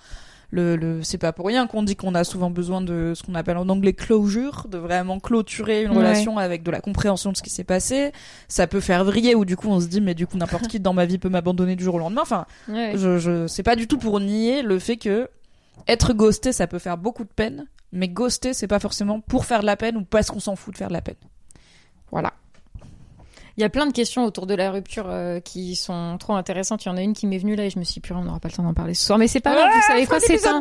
le, 0.50 0.76
le 0.76 1.02
c'est 1.02 1.18
pas 1.18 1.32
pour 1.32 1.46
rien 1.46 1.66
qu'on 1.66 1.82
dit 1.82 1.96
qu'on 1.96 2.14
a 2.14 2.22
souvent 2.24 2.50
besoin 2.50 2.80
de 2.80 3.12
ce 3.14 3.22
qu'on 3.22 3.34
appelle 3.34 3.56
en 3.56 3.68
anglais 3.68 3.92
closure, 3.92 4.66
de 4.68 4.78
vraiment 4.78 5.18
clôturer 5.20 5.82
une 5.82 5.90
Ouais. 5.90 5.96
relation 5.98 6.38
avec 6.38 6.62
de 6.62 6.70
la 6.70 6.80
compréhension 6.80 7.32
de 7.32 7.36
ce 7.36 7.42
qui 7.42 7.50
s'est 7.50 7.64
passé. 7.64 8.12
Ça 8.48 8.66
peut 8.66 8.80
faire 8.80 9.04
vriller 9.04 9.34
ou 9.34 9.44
du 9.44 9.56
coup 9.56 9.68
on 9.68 9.80
se 9.80 9.86
dit 9.86 10.00
mais 10.00 10.14
du 10.14 10.26
coup 10.26 10.36
n'importe 10.36 10.68
qui 10.68 10.78
dans 10.80 10.92
ma 10.92 11.04
vie 11.06 11.18
peut 11.18 11.28
m'abandonner 11.28 11.76
du 11.76 11.84
jour 11.84 11.96
au 11.96 11.98
lendemain. 11.98 12.22
Enfin, 12.22 12.46
Ouais. 12.68 12.92
je, 12.94 13.18
je 13.18 13.46
c'est 13.46 13.62
pas 13.62 13.76
du 13.76 13.86
tout 13.88 13.98
pour 13.98 14.20
nier 14.20 14.62
le 14.62 14.78
fait 14.78 14.96
que 14.96 15.28
être 15.88 16.12
ghosté 16.14 16.52
ça 16.52 16.66
peut 16.66 16.78
faire 16.78 16.96
beaucoup 16.98 17.24
de 17.24 17.28
peine 17.34 17.66
mais 17.92 18.08
ghoster 18.08 18.52
c'est 18.54 18.66
pas 18.66 18.78
forcément 18.80 19.20
pour 19.20 19.44
faire 19.44 19.60
de 19.60 19.66
la 19.66 19.76
peine 19.76 19.96
ou 19.96 20.04
parce 20.04 20.30
qu'on 20.30 20.40
s'en 20.40 20.56
fout 20.56 20.72
de 20.74 20.78
faire 20.78 20.88
de 20.88 20.92
la 20.94 21.02
peine 21.02 21.14
voilà 22.10 22.32
Il 23.58 23.62
y 23.62 23.64
a 23.64 23.70
plein 23.70 23.86
de 23.86 23.92
questions 23.92 24.24
autour 24.24 24.46
de 24.46 24.54
la 24.54 24.70
rupture 24.70 25.06
euh, 25.08 25.40
qui 25.40 25.76
sont 25.76 26.18
trop 26.18 26.34
intéressantes. 26.34 26.84
Il 26.84 26.88
y 26.88 26.90
en 26.90 26.96
a 26.96 27.00
une 27.02 27.14
qui 27.14 27.26
m'est 27.26 27.38
venue 27.38 27.56
là 27.56 27.64
et 27.64 27.70
je 27.70 27.78
me 27.78 27.84
suis 27.84 28.00
dit, 28.02 28.12
on 28.12 28.22
n'aura 28.22 28.38
pas 28.38 28.48
le 28.48 28.54
temps 28.54 28.62
d'en 28.62 28.74
parler 28.74 28.92
ce 28.92 29.06
soir. 29.06 29.18
Mais 29.18 29.28
c'est 29.28 29.40
pas 29.40 29.54
grave, 29.54 29.70
vous 29.74 29.80
savez 29.86 30.06
quoi, 30.06 30.20
c'est 30.20 30.46
un, 30.46 30.60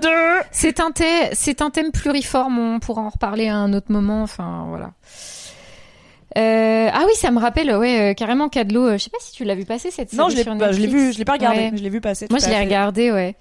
c'est 0.52 0.80
un, 0.80 0.92
c'est 1.34 1.62
un 1.62 1.70
thème 1.72 1.92
pluriforme. 1.92 2.58
On 2.58 2.80
pourra 2.80 3.02
en 3.02 3.10
reparler 3.10 3.50
à 3.50 3.56
un 3.58 3.74
autre 3.74 3.92
moment. 3.92 4.24
Enfin, 4.24 4.66
voilà. 4.70 4.92
Euh, 6.38 6.90
ah 6.94 7.04
oui, 7.06 7.14
ça 7.16 7.32
me 7.32 7.40
rappelle, 7.40 7.74
ouais, 7.78 8.12
euh, 8.12 8.14
carrément 8.14 8.50
Cadlo. 8.50 8.88
euh, 8.88 8.98
je 8.98 9.04
sais 9.06 9.10
pas 9.10 9.18
si 9.22 9.32
tu 9.32 9.46
l'as 9.46 9.56
vu 9.56 9.64
passer 9.64 9.90
cette 9.90 10.10
série 10.10 10.22
non 10.22 10.28
je 10.30 10.36
l'ai 10.36 10.44
bah, 10.44 10.72
je 10.74 10.80
l'ai 10.80 10.88
Netflix. 10.88 10.94
vu 11.06 11.14
je 11.14 11.18
l'ai 11.20 11.24
pas 11.26 11.32
regardé 11.34 11.60
Ouais. 11.60 11.72
je 11.76 11.82
l'ai 11.82 11.90
vu 11.90 12.02
passer 12.02 12.28
Moi, 12.30 12.40
je 12.40 12.48
l'ai 12.50 12.60
regardé, 12.60 13.10
ouais. 13.12 13.36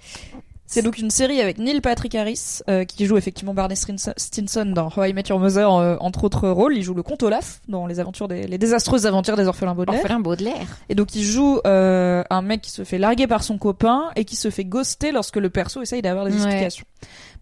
C'est 0.67 0.83
donc 0.83 0.99
une 0.99 1.11
série 1.11 1.41
avec 1.41 1.59
Neil 1.59 1.81
Patrick 1.81 2.15
Harris 2.15 2.61
euh, 2.69 2.85
qui 2.85 3.07
joue 3.07 3.17
effectivement 3.17 3.55
Barney 3.55 3.75
Stinson- 3.77 4.73
dans 4.73 4.89
How 4.97 5.05
I 5.05 5.13
Met 5.13 5.25
Your 5.29 5.39
Mother 5.39 5.71
euh, 5.73 5.97
entre 6.01 6.25
autres 6.25 6.49
rôles 6.49 6.77
il 6.77 6.83
joue 6.83 6.95
le 6.95 7.03
comte 7.03 7.23
Olaf 7.23 7.61
dans 7.69 7.87
les 7.87 8.01
aventures 8.01 8.29
des 8.29 8.47
les 8.47 8.59
désastreuses 8.59 9.07
aventures 9.07 9.37
des 9.37 9.47
orphelins 9.47 9.75
Baudelaire 9.75 10.01
Orphelin 10.01 10.21
Baudelaire. 10.21 10.67
Et 10.89 10.95
donc 10.95 11.15
il 11.15 11.23
joue 11.23 11.61
euh, 11.67 12.25
un 12.31 12.43
mec 12.43 12.63
qui 12.63 12.71
se 12.71 12.83
fait 12.85 12.99
larguer 12.99 13.27
par 13.27 13.45
son 13.45 13.59
copain 13.59 14.11
et 14.17 14.25
qui 14.25 14.37
se 14.37 14.51
fait 14.51 14.65
ghoster 14.65 15.13
lorsque 15.13 15.37
le 15.37 15.51
perso 15.51 15.83
essaye 15.83 16.03
d'avoir 16.03 16.25
des 16.25 16.33
Ouais. 16.33 16.39
explications. 16.39 16.85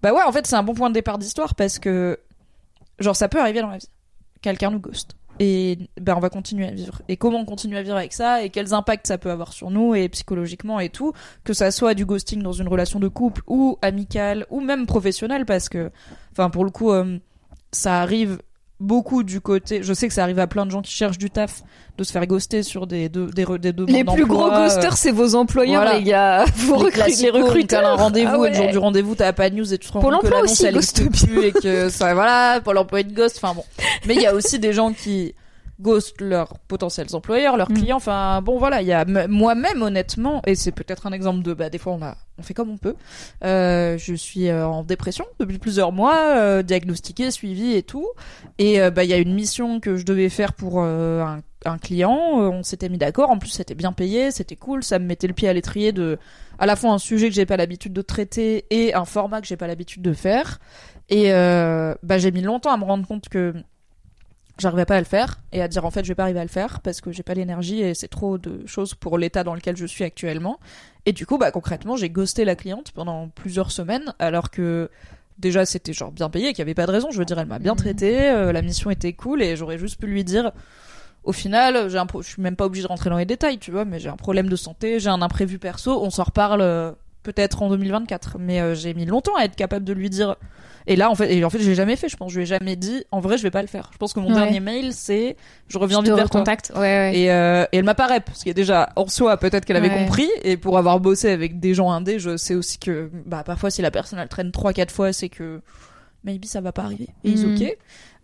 Bah 0.02 0.12
ouais, 0.12 0.22
en 0.26 0.32
fait 0.32 0.46
c'est 0.46 0.56
un 0.56 0.62
bon 0.64 0.74
point 0.74 0.88
de 0.90 0.94
départ 0.94 1.18
d'histoire 1.18 1.54
parce 1.54 1.78
que 1.78 2.18
genre 2.98 3.16
ça 3.16 3.28
peut 3.28 3.40
arriver 3.40 3.60
dans 3.62 3.68
la 3.70 3.78
vie. 3.78 3.88
Quelqu'un 4.42 4.70
nous 4.72 4.80
ghost. 4.80 5.12
Et 5.40 5.78
ben 6.00 6.14
on 6.16 6.20
va 6.20 6.30
continuer 6.30 6.66
à 6.66 6.70
vivre. 6.70 7.02
Et 7.08 7.16
comment 7.16 7.40
on 7.40 7.44
continue 7.44 7.76
à 7.76 7.82
vivre 7.82 7.96
avec 7.96 8.12
ça 8.12 8.42
et 8.42 8.50
quels 8.50 8.74
impacts 8.74 9.06
ça 9.06 9.18
peut 9.18 9.30
avoir 9.30 9.52
sur 9.52 9.70
nous 9.70 9.94
et 9.94 10.08
psychologiquement 10.08 10.78
et 10.78 10.88
tout, 10.88 11.12
que 11.44 11.52
ça 11.52 11.70
soit 11.70 11.94
du 11.94 12.04
ghosting 12.04 12.42
dans 12.42 12.52
une 12.52 12.68
relation 12.68 13.00
de 13.00 13.08
couple 13.08 13.42
ou 13.46 13.78
amicale 13.82 14.46
ou 14.50 14.60
même 14.60 14.86
professionnelle 14.86 15.46
parce 15.46 15.68
que 15.68 15.90
enfin 16.32 16.50
pour 16.50 16.64
le 16.64 16.70
coup 16.70 16.92
euh, 16.92 17.18
ça 17.72 18.00
arrive 18.00 18.38
beaucoup 18.82 19.22
du 19.22 19.40
côté 19.40 19.82
je 19.82 19.92
sais 19.94 20.08
que 20.08 20.14
ça 20.14 20.22
arrive 20.22 20.38
à 20.38 20.46
plein 20.46 20.66
de 20.66 20.70
gens 20.70 20.82
qui 20.82 20.92
cherchent 20.92 21.18
du 21.18 21.30
taf 21.30 21.62
de 21.98 22.04
se 22.04 22.12
faire 22.12 22.26
ghoster 22.26 22.62
sur 22.62 22.86
des 22.86 23.08
de- 23.08 23.26
des, 23.26 23.44
des 23.58 23.72
demandes 23.72 23.90
Les 23.90 24.02
plus 24.04 24.26
gros 24.26 24.50
euh, 24.50 24.64
ghosters, 24.64 24.96
c'est 24.96 25.10
vos 25.12 25.34
employeurs, 25.34 25.82
voilà. 25.82 25.98
les 25.98 26.04
gars. 26.04 26.44
Vous 26.56 26.74
les 26.78 26.84
recrutez 26.86 27.22
les 27.22 27.30
recruteurs. 27.30 27.82
T'as 27.82 27.90
un 27.90 27.94
rendez-vous 27.96 28.42
Ah 28.44 28.46
et 28.46 28.50
le 28.50 28.54
jour 28.56 28.64
ouais. 28.66 28.72
du 28.72 28.78
rendez-vous 28.78 29.14
t'as 29.14 29.32
pas 29.32 29.50
de 29.50 29.56
news 29.56 29.72
et 29.74 29.78
tu 29.78 29.88
te 29.88 29.92
rends 29.92 30.00
Pôle 30.00 30.12
compte 30.14 30.22
que 30.22 30.26
emploi 30.26 30.40
l'annonce 30.42 30.60
elle 30.62 30.76
existe 30.76 31.10
plus 31.26 31.44
et 31.44 31.52
que 31.52 31.88
ça 31.90 32.14
voilà 32.14 32.60
pour 32.62 32.72
l'emploi 32.74 33.02
de 33.02 33.12
ghost 33.12 33.38
enfin 33.42 33.54
bon 33.54 33.64
mais 34.06 34.14
il 34.14 34.22
y 34.22 34.26
a 34.26 34.34
aussi 34.34 34.58
des 34.58 34.72
gens 34.72 34.92
qui 34.92 35.34
ghostent 35.80 36.20
leurs 36.20 36.58
potentiels 36.68 37.08
employeurs 37.14 37.56
leurs 37.56 37.70
Mm. 37.70 37.74
clients. 37.74 37.96
Enfin 37.96 38.40
bon 38.42 38.58
voilà 38.58 38.82
il 38.82 38.88
y 38.88 38.92
a 38.92 39.04
moi-même 39.28 39.82
honnêtement 39.82 40.42
et 40.46 40.54
c'est 40.54 40.72
peut-être 40.72 41.06
un 41.06 41.12
exemple 41.12 41.42
de 41.42 41.54
bah 41.54 41.70
des 41.70 41.78
fois 41.78 41.92
on 41.94 42.02
a 42.02 42.16
on 42.38 42.42
fait 42.42 42.54
comme 42.54 42.70
on 42.70 42.76
peut. 42.78 42.94
Euh, 43.44 43.98
je 43.98 44.14
suis 44.14 44.48
euh, 44.48 44.66
en 44.66 44.82
dépression 44.84 45.24
depuis 45.38 45.58
plusieurs 45.58 45.92
mois 45.92 46.36
euh, 46.36 46.62
diagnostiquée 46.62 47.30
suivie 47.30 47.74
et 47.74 47.82
tout. 47.82 48.08
Et 48.58 48.80
euh, 48.80 48.90
bah 48.90 49.04
il 49.04 49.10
y 49.10 49.12
a 49.12 49.18
une 49.18 49.34
mission 49.34 49.80
que 49.80 49.96
je 49.96 50.04
devais 50.04 50.28
faire 50.28 50.52
pour 50.54 50.80
un, 50.80 51.40
un 51.64 51.78
client. 51.78 52.16
On 52.38 52.62
s'était 52.62 52.88
mis 52.88 52.98
d'accord. 52.98 53.30
En 53.30 53.38
plus 53.38 53.50
c'était 53.50 53.74
bien 53.74 53.92
payé 53.92 54.30
c'était 54.30 54.56
cool. 54.56 54.82
Ça 54.82 54.98
me 54.98 55.06
mettait 55.06 55.26
le 55.26 55.34
pied 55.34 55.48
à 55.48 55.52
l'étrier 55.52 55.92
de 55.92 56.18
à 56.58 56.66
la 56.66 56.76
fois 56.76 56.90
un 56.92 56.98
sujet 56.98 57.28
que 57.28 57.34
j'ai 57.34 57.46
pas 57.46 57.56
l'habitude 57.56 57.92
de 57.92 58.02
traiter 58.02 58.66
et 58.70 58.94
un 58.94 59.04
format 59.04 59.40
que 59.40 59.46
j'ai 59.46 59.56
pas 59.56 59.66
l'habitude 59.66 60.02
de 60.02 60.12
faire. 60.12 60.58
Et 61.08 61.30
bah 61.30 62.18
j'ai 62.18 62.30
mis 62.30 62.40
longtemps 62.42 62.72
à 62.72 62.76
me 62.76 62.84
rendre 62.84 63.06
compte 63.06 63.28
que 63.28 63.54
j'arrivais 64.58 64.84
pas 64.84 64.96
à 64.96 64.98
le 65.00 65.04
faire 65.06 65.40
et 65.52 65.62
à 65.62 65.68
dire 65.68 65.84
en 65.84 65.90
fait 65.90 66.04
je 66.04 66.08
vais 66.08 66.14
pas 66.14 66.24
arriver 66.24 66.40
à 66.40 66.44
le 66.44 66.48
faire 66.48 66.80
parce 66.80 67.00
que 67.00 67.10
j'ai 67.12 67.22
pas 67.22 67.34
l'énergie 67.34 67.80
et 67.80 67.94
c'est 67.94 68.08
trop 68.08 68.38
de 68.38 68.66
choses 68.66 68.94
pour 68.94 69.18
l'état 69.18 69.44
dans 69.44 69.54
lequel 69.54 69.76
je 69.76 69.86
suis 69.86 70.04
actuellement 70.04 70.60
et 71.06 71.12
du 71.12 71.26
coup 71.26 71.38
bah 71.38 71.50
concrètement 71.50 71.96
j'ai 71.96 72.10
ghosté 72.10 72.44
la 72.44 72.54
cliente 72.54 72.92
pendant 72.92 73.28
plusieurs 73.28 73.70
semaines 73.72 74.14
alors 74.18 74.50
que 74.50 74.90
déjà 75.38 75.64
c'était 75.64 75.92
genre 75.94 76.12
bien 76.12 76.28
payé 76.30 76.50
qu'il 76.50 76.58
y 76.58 76.62
avait 76.62 76.74
pas 76.74 76.86
de 76.86 76.92
raison 76.92 77.10
je 77.10 77.18
veux 77.18 77.24
dire 77.24 77.38
elle 77.38 77.46
m'a 77.48 77.58
bien 77.58 77.72
Mhm. 77.72 77.78
traité 77.78 78.28
euh, 78.30 78.52
la 78.52 78.62
mission 78.62 78.90
était 78.90 79.14
cool 79.14 79.42
et 79.42 79.56
j'aurais 79.56 79.78
juste 79.78 79.98
pu 79.98 80.06
lui 80.06 80.22
dire 80.22 80.52
au 81.24 81.32
final 81.32 81.88
j'ai 81.88 81.98
un 81.98 82.06
pro- 82.06 82.20
je 82.22 82.28
suis 82.28 82.42
même 82.42 82.56
pas 82.56 82.66
obligée 82.66 82.82
de 82.82 82.88
rentrer 82.88 83.08
dans 83.10 83.16
les 83.16 83.24
détails 83.24 83.58
tu 83.58 83.70
vois 83.70 83.84
mais 83.84 83.98
j'ai 84.00 84.08
un 84.10 84.16
problème 84.16 84.48
de 84.48 84.56
santé 84.56 85.00
j'ai 85.00 85.08
un 85.08 85.22
imprévu 85.22 85.58
perso 85.58 86.02
on 86.04 86.10
s'en 86.10 86.24
reparle 86.24 86.60
euh, 86.60 86.92
peut-être 87.22 87.62
en 87.62 87.68
2024 87.70 88.36
mais 88.38 88.60
euh, 88.60 88.74
j'ai 88.74 88.94
mis 88.94 89.04
longtemps 89.06 89.34
à 89.36 89.44
être 89.44 89.56
capable 89.56 89.84
de 89.84 89.92
lui 89.92 90.10
dire 90.10 90.36
et 90.86 90.96
là 90.96 91.10
en 91.10 91.14
fait 91.14 91.32
et 91.32 91.44
en 91.44 91.50
fait 91.50 91.60
j'ai 91.60 91.74
jamais 91.74 91.94
fait 91.96 92.08
je 92.08 92.16
pense 92.16 92.32
je 92.32 92.36
lui 92.38 92.42
ai 92.42 92.46
jamais 92.46 92.74
dit 92.76 93.04
en 93.12 93.20
vrai 93.20 93.38
je 93.38 93.42
vais 93.44 93.50
pas 93.50 93.62
le 93.62 93.68
faire 93.68 93.90
je 93.92 93.98
pense 93.98 94.12
que 94.12 94.20
mon 94.20 94.28
Ouais. 94.28 94.34
dernier 94.34 94.60
mail 94.60 94.92
c'est 94.92 95.36
je 95.68 95.78
reviens 95.78 95.98
Je 95.98 96.04
vite 96.04 96.12
te 96.12 96.16
vers 96.16 96.28
toi 96.30 96.40
recontacte. 96.40 96.72
Ouais, 96.74 96.80
ouais. 96.80 97.18
et, 97.18 97.30
euh, 97.30 97.64
et 97.72 97.76
elle 97.78 97.84
m'apparaît 97.84 98.20
parce 98.20 98.38
qu'il 98.38 98.48
y 98.48 98.50
a 98.50 98.54
déjà 98.54 98.90
en 98.96 99.06
soi 99.06 99.36
peut-être 99.36 99.64
qu'elle 99.64 99.76
avait 99.76 99.90
compris 99.90 100.28
et 100.42 100.56
pour 100.56 100.78
avoir 100.78 100.98
bossé 101.00 101.30
avec 101.30 101.60
des 101.60 101.74
gens 101.74 101.90
indés 101.92 102.18
je 102.18 102.36
sais 102.36 102.54
aussi 102.54 102.78
que 102.78 103.10
bah 103.26 103.42
parfois 103.44 103.70
si 103.70 103.82
la 103.82 103.90
personne 103.92 104.18
elle 104.18 104.28
traîne 104.28 104.50
trois 104.50 104.72
quatre 104.72 104.92
fois 104.92 105.12
c'est 105.12 105.28
que 105.28 105.60
maybe 106.24 106.44
ça 106.44 106.60
va 106.60 106.72
pas 106.72 106.82
arriver. 106.82 107.08
Et 107.24 107.30
ils 107.30 107.46
Mhm. 107.46 107.54
ok. 107.56 107.76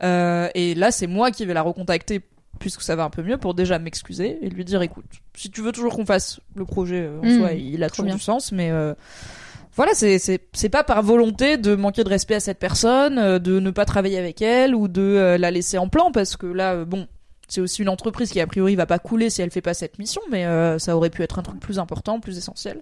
Euh, 0.04 0.48
et 0.54 0.76
là, 0.76 0.92
c'est 0.92 1.08
moi 1.08 1.32
qui 1.32 1.44
vais 1.44 1.52
la 1.54 1.62
recontacter 1.62 2.20
puisque 2.58 2.82
ça 2.82 2.96
va 2.96 3.04
un 3.04 3.10
peu 3.10 3.22
mieux 3.22 3.38
pour 3.38 3.54
déjà 3.54 3.78
m'excuser 3.78 4.38
et 4.42 4.48
lui 4.50 4.64
dire 4.64 4.82
écoute, 4.82 5.04
si 5.36 5.50
tu 5.50 5.60
veux 5.62 5.72
toujours 5.72 5.94
qu'on 5.94 6.06
fasse 6.06 6.40
le 6.54 6.64
projet 6.64 7.02
euh, 7.02 7.20
en 7.20 7.24
Mhm. 7.26 7.38
soi, 7.38 7.52
il 7.52 7.82
a 7.84 7.88
toujours 7.90 8.06
bien. 8.06 8.14
du 8.16 8.20
sens, 8.20 8.52
mais 8.52 8.70
euh, 8.70 8.94
voilà, 9.76 9.92
c'est 9.94 10.18
c'est 10.18 10.40
c'est 10.52 10.68
pas 10.68 10.84
par 10.84 11.02
volonté 11.02 11.56
de 11.56 11.74
manquer 11.74 12.02
de 12.04 12.08
respect 12.08 12.34
à 12.34 12.40
cette 12.40 12.58
personne, 12.58 13.18
euh, 13.18 13.38
de 13.38 13.60
ne 13.60 13.70
pas 13.70 13.84
travailler 13.84 14.18
avec 14.18 14.42
elle 14.42 14.74
ou 14.74 14.88
de 14.88 15.36
la 15.38 15.50
laisser 15.50 15.78
en 15.78 15.88
plan 15.88 16.10
parce 16.12 16.36
que 16.36 16.46
là, 16.46 16.84
bon. 16.84 17.06
C'est 17.50 17.62
aussi 17.62 17.80
une 17.80 17.88
entreprise 17.88 18.30
qui 18.30 18.42
a 18.42 18.46
priori 18.46 18.76
va 18.76 18.84
pas 18.84 18.98
couler 18.98 19.30
si 19.30 19.40
elle 19.40 19.50
fait 19.50 19.62
pas 19.62 19.72
cette 19.72 19.98
mission, 19.98 20.20
mais 20.30 20.44
ça 20.78 20.94
aurait 20.94 21.08
pu 21.08 21.22
être 21.22 21.38
un 21.38 21.42
truc 21.42 21.58
plus 21.58 21.78
important, 21.78 22.20
plus 22.20 22.36
essentiel. 22.36 22.74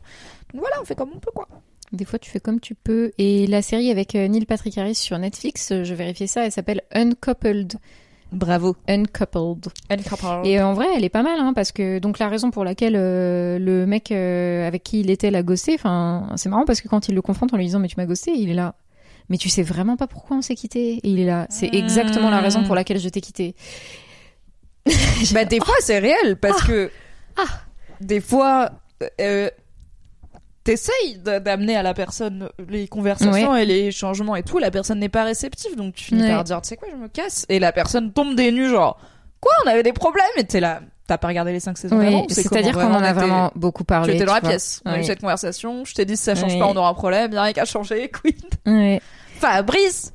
Donc 0.52 0.60
voilà, 0.60 0.74
on 0.82 0.84
fait 0.84 0.96
comme 0.96 1.10
on 1.14 1.20
peut 1.20 1.30
quoi. 1.32 1.46
Des 1.92 2.04
fois, 2.04 2.18
tu 2.18 2.28
fais 2.32 2.40
comme 2.40 2.58
tu 2.58 2.74
peux. 2.74 3.12
Et 3.16 3.46
la 3.46 3.62
série 3.62 3.92
avec 3.92 4.14
Neil 4.14 4.44
Patrick 4.44 4.76
Harris 4.76 4.96
sur 4.96 5.16
Netflix, 5.20 5.72
je 5.84 5.94
vérifiais 5.94 6.26
ça, 6.26 6.44
elle 6.46 6.50
s'appelle 6.50 6.82
Uncoupled. 6.92 7.74
Bravo. 8.32 8.76
Uncoupled. 8.88 9.68
Et 10.44 10.58
euh, 10.58 10.66
en 10.66 10.74
vrai, 10.74 10.86
elle 10.96 11.04
est 11.04 11.08
pas 11.10 11.22
mal, 11.22 11.38
hein, 11.38 11.52
parce 11.54 11.72
que 11.72 11.98
donc 11.98 12.18
la 12.18 12.28
raison 12.28 12.50
pour 12.50 12.64
laquelle 12.64 12.96
euh, 12.96 13.58
le 13.58 13.86
mec 13.86 14.10
euh, 14.10 14.66
avec 14.66 14.82
qui 14.82 15.00
il 15.00 15.10
était 15.10 15.30
l'a 15.30 15.42
gossé, 15.42 15.74
enfin, 15.74 16.32
c'est 16.36 16.48
marrant 16.48 16.64
parce 16.64 16.80
que 16.80 16.88
quand 16.88 17.08
il 17.08 17.14
le 17.14 17.22
confronte 17.22 17.54
en 17.54 17.56
lui 17.56 17.66
disant 17.66 17.78
mais 17.78 17.88
tu 17.88 17.96
m'as 17.96 18.06
gossé, 18.06 18.32
il 18.32 18.50
est 18.50 18.54
là. 18.54 18.74
Mais 19.28 19.38
tu 19.38 19.48
sais 19.48 19.62
vraiment 19.62 19.96
pas 19.96 20.06
pourquoi 20.06 20.36
on 20.36 20.42
s'est 20.42 20.54
quitté. 20.54 20.94
Et 20.94 21.08
il 21.08 21.20
est 21.20 21.26
là. 21.26 21.46
C'est 21.50 21.72
exactement 21.74 22.30
la 22.30 22.40
raison 22.40 22.62
pour 22.64 22.74
laquelle 22.74 22.98
je 22.98 23.08
t'ai 23.08 23.20
quitté. 23.20 23.54
Bah 25.32 25.44
des 25.44 25.58
fois 25.58 25.74
c'est 25.80 25.98
réel 25.98 26.36
parce 26.36 26.62
que 26.62 26.90
des 28.00 28.20
fois 28.20 28.70
euh, 29.20 29.50
t'essayes 30.66 31.18
d'amener 31.18 31.76
à 31.76 31.82
la 31.82 31.94
personne 31.94 32.50
les 32.68 32.88
conversations 32.88 33.56
et 33.56 33.64
les 33.64 33.90
changements 33.92 34.36
et 34.36 34.42
tout, 34.42 34.58
la 34.58 34.70
personne 34.70 34.98
n'est 34.98 35.08
pas 35.08 35.24
réceptive 35.24 35.76
donc 35.76 35.94
tu 35.94 36.04
finis 36.04 36.22
Ouais. 36.22 36.28
par 36.30 36.44
dire 36.44 36.60
tu 36.60 36.68
sais 36.68 36.76
quoi 36.76 36.88
je 36.90 36.96
me 36.96 37.08
casse 37.08 37.46
et 37.48 37.58
la 37.58 37.72
personne 37.72 38.12
tombe 38.12 38.34
des 38.34 38.50
nues 38.52 38.68
genre 38.68 38.98
quoi 39.40 39.52
on 39.64 39.68
avait 39.70 39.82
des 39.82 39.92
problèmes? 39.92 40.24
Et 40.36 40.44
t'es 40.44 40.60
là 40.60 40.80
t'as 41.06 41.18
pas 41.18 41.28
regardé 41.28 41.52
les 41.52 41.60
cinq 41.60 41.78
saisons 41.78 41.96
Oui, 41.98 42.24
c'est-à-dire 42.28 42.74
qu'on 42.74 42.92
en 42.92 43.02
a 43.02 43.12
vraiment 43.12 43.52
beaucoup 43.54 43.84
parlé. 43.84 44.10
Tu 44.14 44.16
étais 44.16 44.24
dans 44.26 44.34
la 44.34 44.40
vois. 44.40 44.48
pièce, 44.50 44.82
on 44.84 44.90
a 44.90 44.98
eu 44.98 45.04
cette 45.04 45.20
conversation, 45.20 45.84
je 45.84 45.94
t'ai 45.94 46.04
dit 46.04 46.16
si 46.16 46.24
ça 46.24 46.34
change 46.34 46.52
Oui. 46.52 46.58
pas 46.58 46.66
on 46.66 46.74
aura 46.74 46.88
un 46.88 46.94
problème, 46.94 47.32
y'a 47.32 47.42
rien 47.42 47.52
qu'à 47.52 47.64
changer, 47.64 48.10
quid. 48.10 48.44
Fabrice 49.38 50.12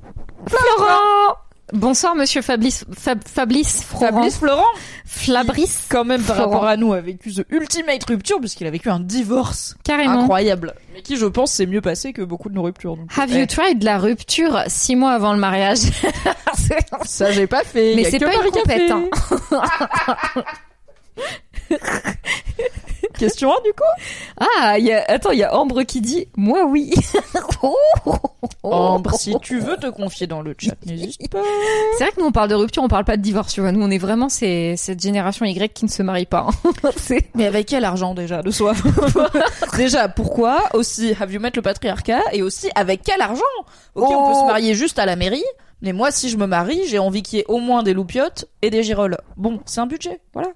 Florent 0.47 1.35
Bonsoir, 1.73 2.15
monsieur 2.15 2.41
Fabrice, 2.41 2.85
Fab- 2.97 3.25
Fabrice 3.27 3.83
Florent. 3.83 4.05
Fabrice 4.11 4.37
Florent 4.37 4.65
Fabrice. 5.05 5.87
quand 5.89 6.03
même 6.03 6.21
par 6.21 6.35
Florent. 6.35 6.51
rapport 6.51 6.67
à 6.67 6.75
nous 6.77 6.93
a 6.93 6.99
vécu 7.01 7.31
The 7.33 7.45
Ultimate 7.49 8.03
Rupture 8.05 8.39
puisqu'il 8.39 8.67
a 8.67 8.71
vécu 8.71 8.89
un 8.89 8.99
divorce 8.99 9.75
Carrément. 9.83 10.21
incroyable 10.21 10.73
mais 10.93 11.01
qui 11.01 11.15
je 11.17 11.25
pense 11.25 11.51
s'est 11.53 11.65
mieux 11.65 11.81
passé 11.81 12.11
que 12.13 12.21
beaucoup 12.21 12.49
de 12.49 12.55
nos 12.55 12.63
ruptures 12.63 12.97
donc, 12.97 13.07
Have 13.17 13.29
eh, 13.33 13.39
you 13.39 13.45
tried 13.45 13.81
la 13.83 13.97
rupture 13.97 14.63
six 14.67 14.95
mois 14.95 15.11
avant 15.11 15.31
le 15.33 15.39
mariage? 15.39 15.79
Ça 17.05 17.31
j'ai 17.31 17.47
pas 17.47 17.63
fait 17.63 17.93
Mais 17.95 18.03
c'est 18.03 18.19
pas 18.19 18.33
une 18.33 18.51
compète, 18.51 18.91
hein. 18.91 19.05
question 23.17 23.49
1 23.51 23.61
du 23.63 23.71
coup? 23.73 23.83
Ah, 24.59 24.77
il 24.77 24.85
y 24.85 24.91
a... 24.93 25.03
attends, 25.07 25.31
il 25.31 25.39
y 25.39 25.43
a 25.43 25.55
Ambre 25.55 25.83
qui 25.83 26.01
dit 26.01 26.27
moi 26.37 26.65
oui. 26.65 26.91
Oh. 27.63 27.75
Ambre 28.63 29.13
si 29.13 29.35
tu 29.41 29.59
veux 29.59 29.77
te 29.77 29.87
confier 29.87 30.25
dans 30.25 30.41
le 30.41 30.55
chat 30.57 30.73
n'hésite 30.85 31.29
pas 31.29 31.41
C'est 31.97 32.03
vrai 32.05 32.11
que 32.13 32.19
nous 32.19 32.25
on 32.27 32.31
parle 32.31 32.49
de 32.49 32.55
rupture, 32.55 32.81
on 32.81 32.87
parle 32.87 33.05
pas 33.05 33.15
de 33.17 33.21
divorce, 33.21 33.53
tu 33.53 33.61
vois. 33.61 33.71
Nous 33.71 33.83
on 33.85 33.91
est 33.91 33.97
vraiment 33.99 34.29
ces- 34.29 34.75
cette 34.77 34.99
génération 35.01 35.45
Y 35.45 35.71
qui 35.73 35.85
ne 35.85 35.89
se 35.89 36.01
marie 36.01 36.25
pas. 36.25 36.47
hein. 36.65 36.71
Mais 37.35 37.45
avec 37.45 37.67
quel 37.67 37.85
argent 37.85 38.13
déjà 38.15 38.41
de 38.41 38.49
soi? 38.51 38.73
Déjà 39.77 40.07
pourquoi? 40.09 40.63
Aussi 40.73 41.15
have 41.19 41.31
you 41.31 41.39
met 41.39 41.51
le 41.55 41.61
patriarcat? 41.61 42.21
Et 42.33 42.41
aussi 42.41 42.69
avec 42.75 43.03
quel 43.03 43.21
argent? 43.21 43.41
Ok 43.95 44.05
on 44.09 44.27
peut 44.27 44.31
Oh. 44.33 44.41
se 44.41 44.45
marier 44.47 44.73
juste 44.73 44.97
à 44.99 45.05
la 45.05 45.15
mairie 45.15 45.43
mais 45.83 45.93
moi 45.93 46.11
si 46.11 46.29
je 46.29 46.37
me 46.37 46.45
marie 46.45 46.81
j'ai 46.87 46.99
envie 46.99 47.21
qu'il 47.23 47.37
y 47.39 47.41
ait 47.41 47.45
au 47.47 47.57
moins 47.57 47.81
des 47.83 47.93
loupiottes 47.93 48.45
et 48.61 48.69
des 48.69 48.83
girolles 48.83 49.17
bon 49.35 49.59
c'est 49.65 49.79
un 49.81 49.87
budget 49.87 50.21
voilà 50.33 50.49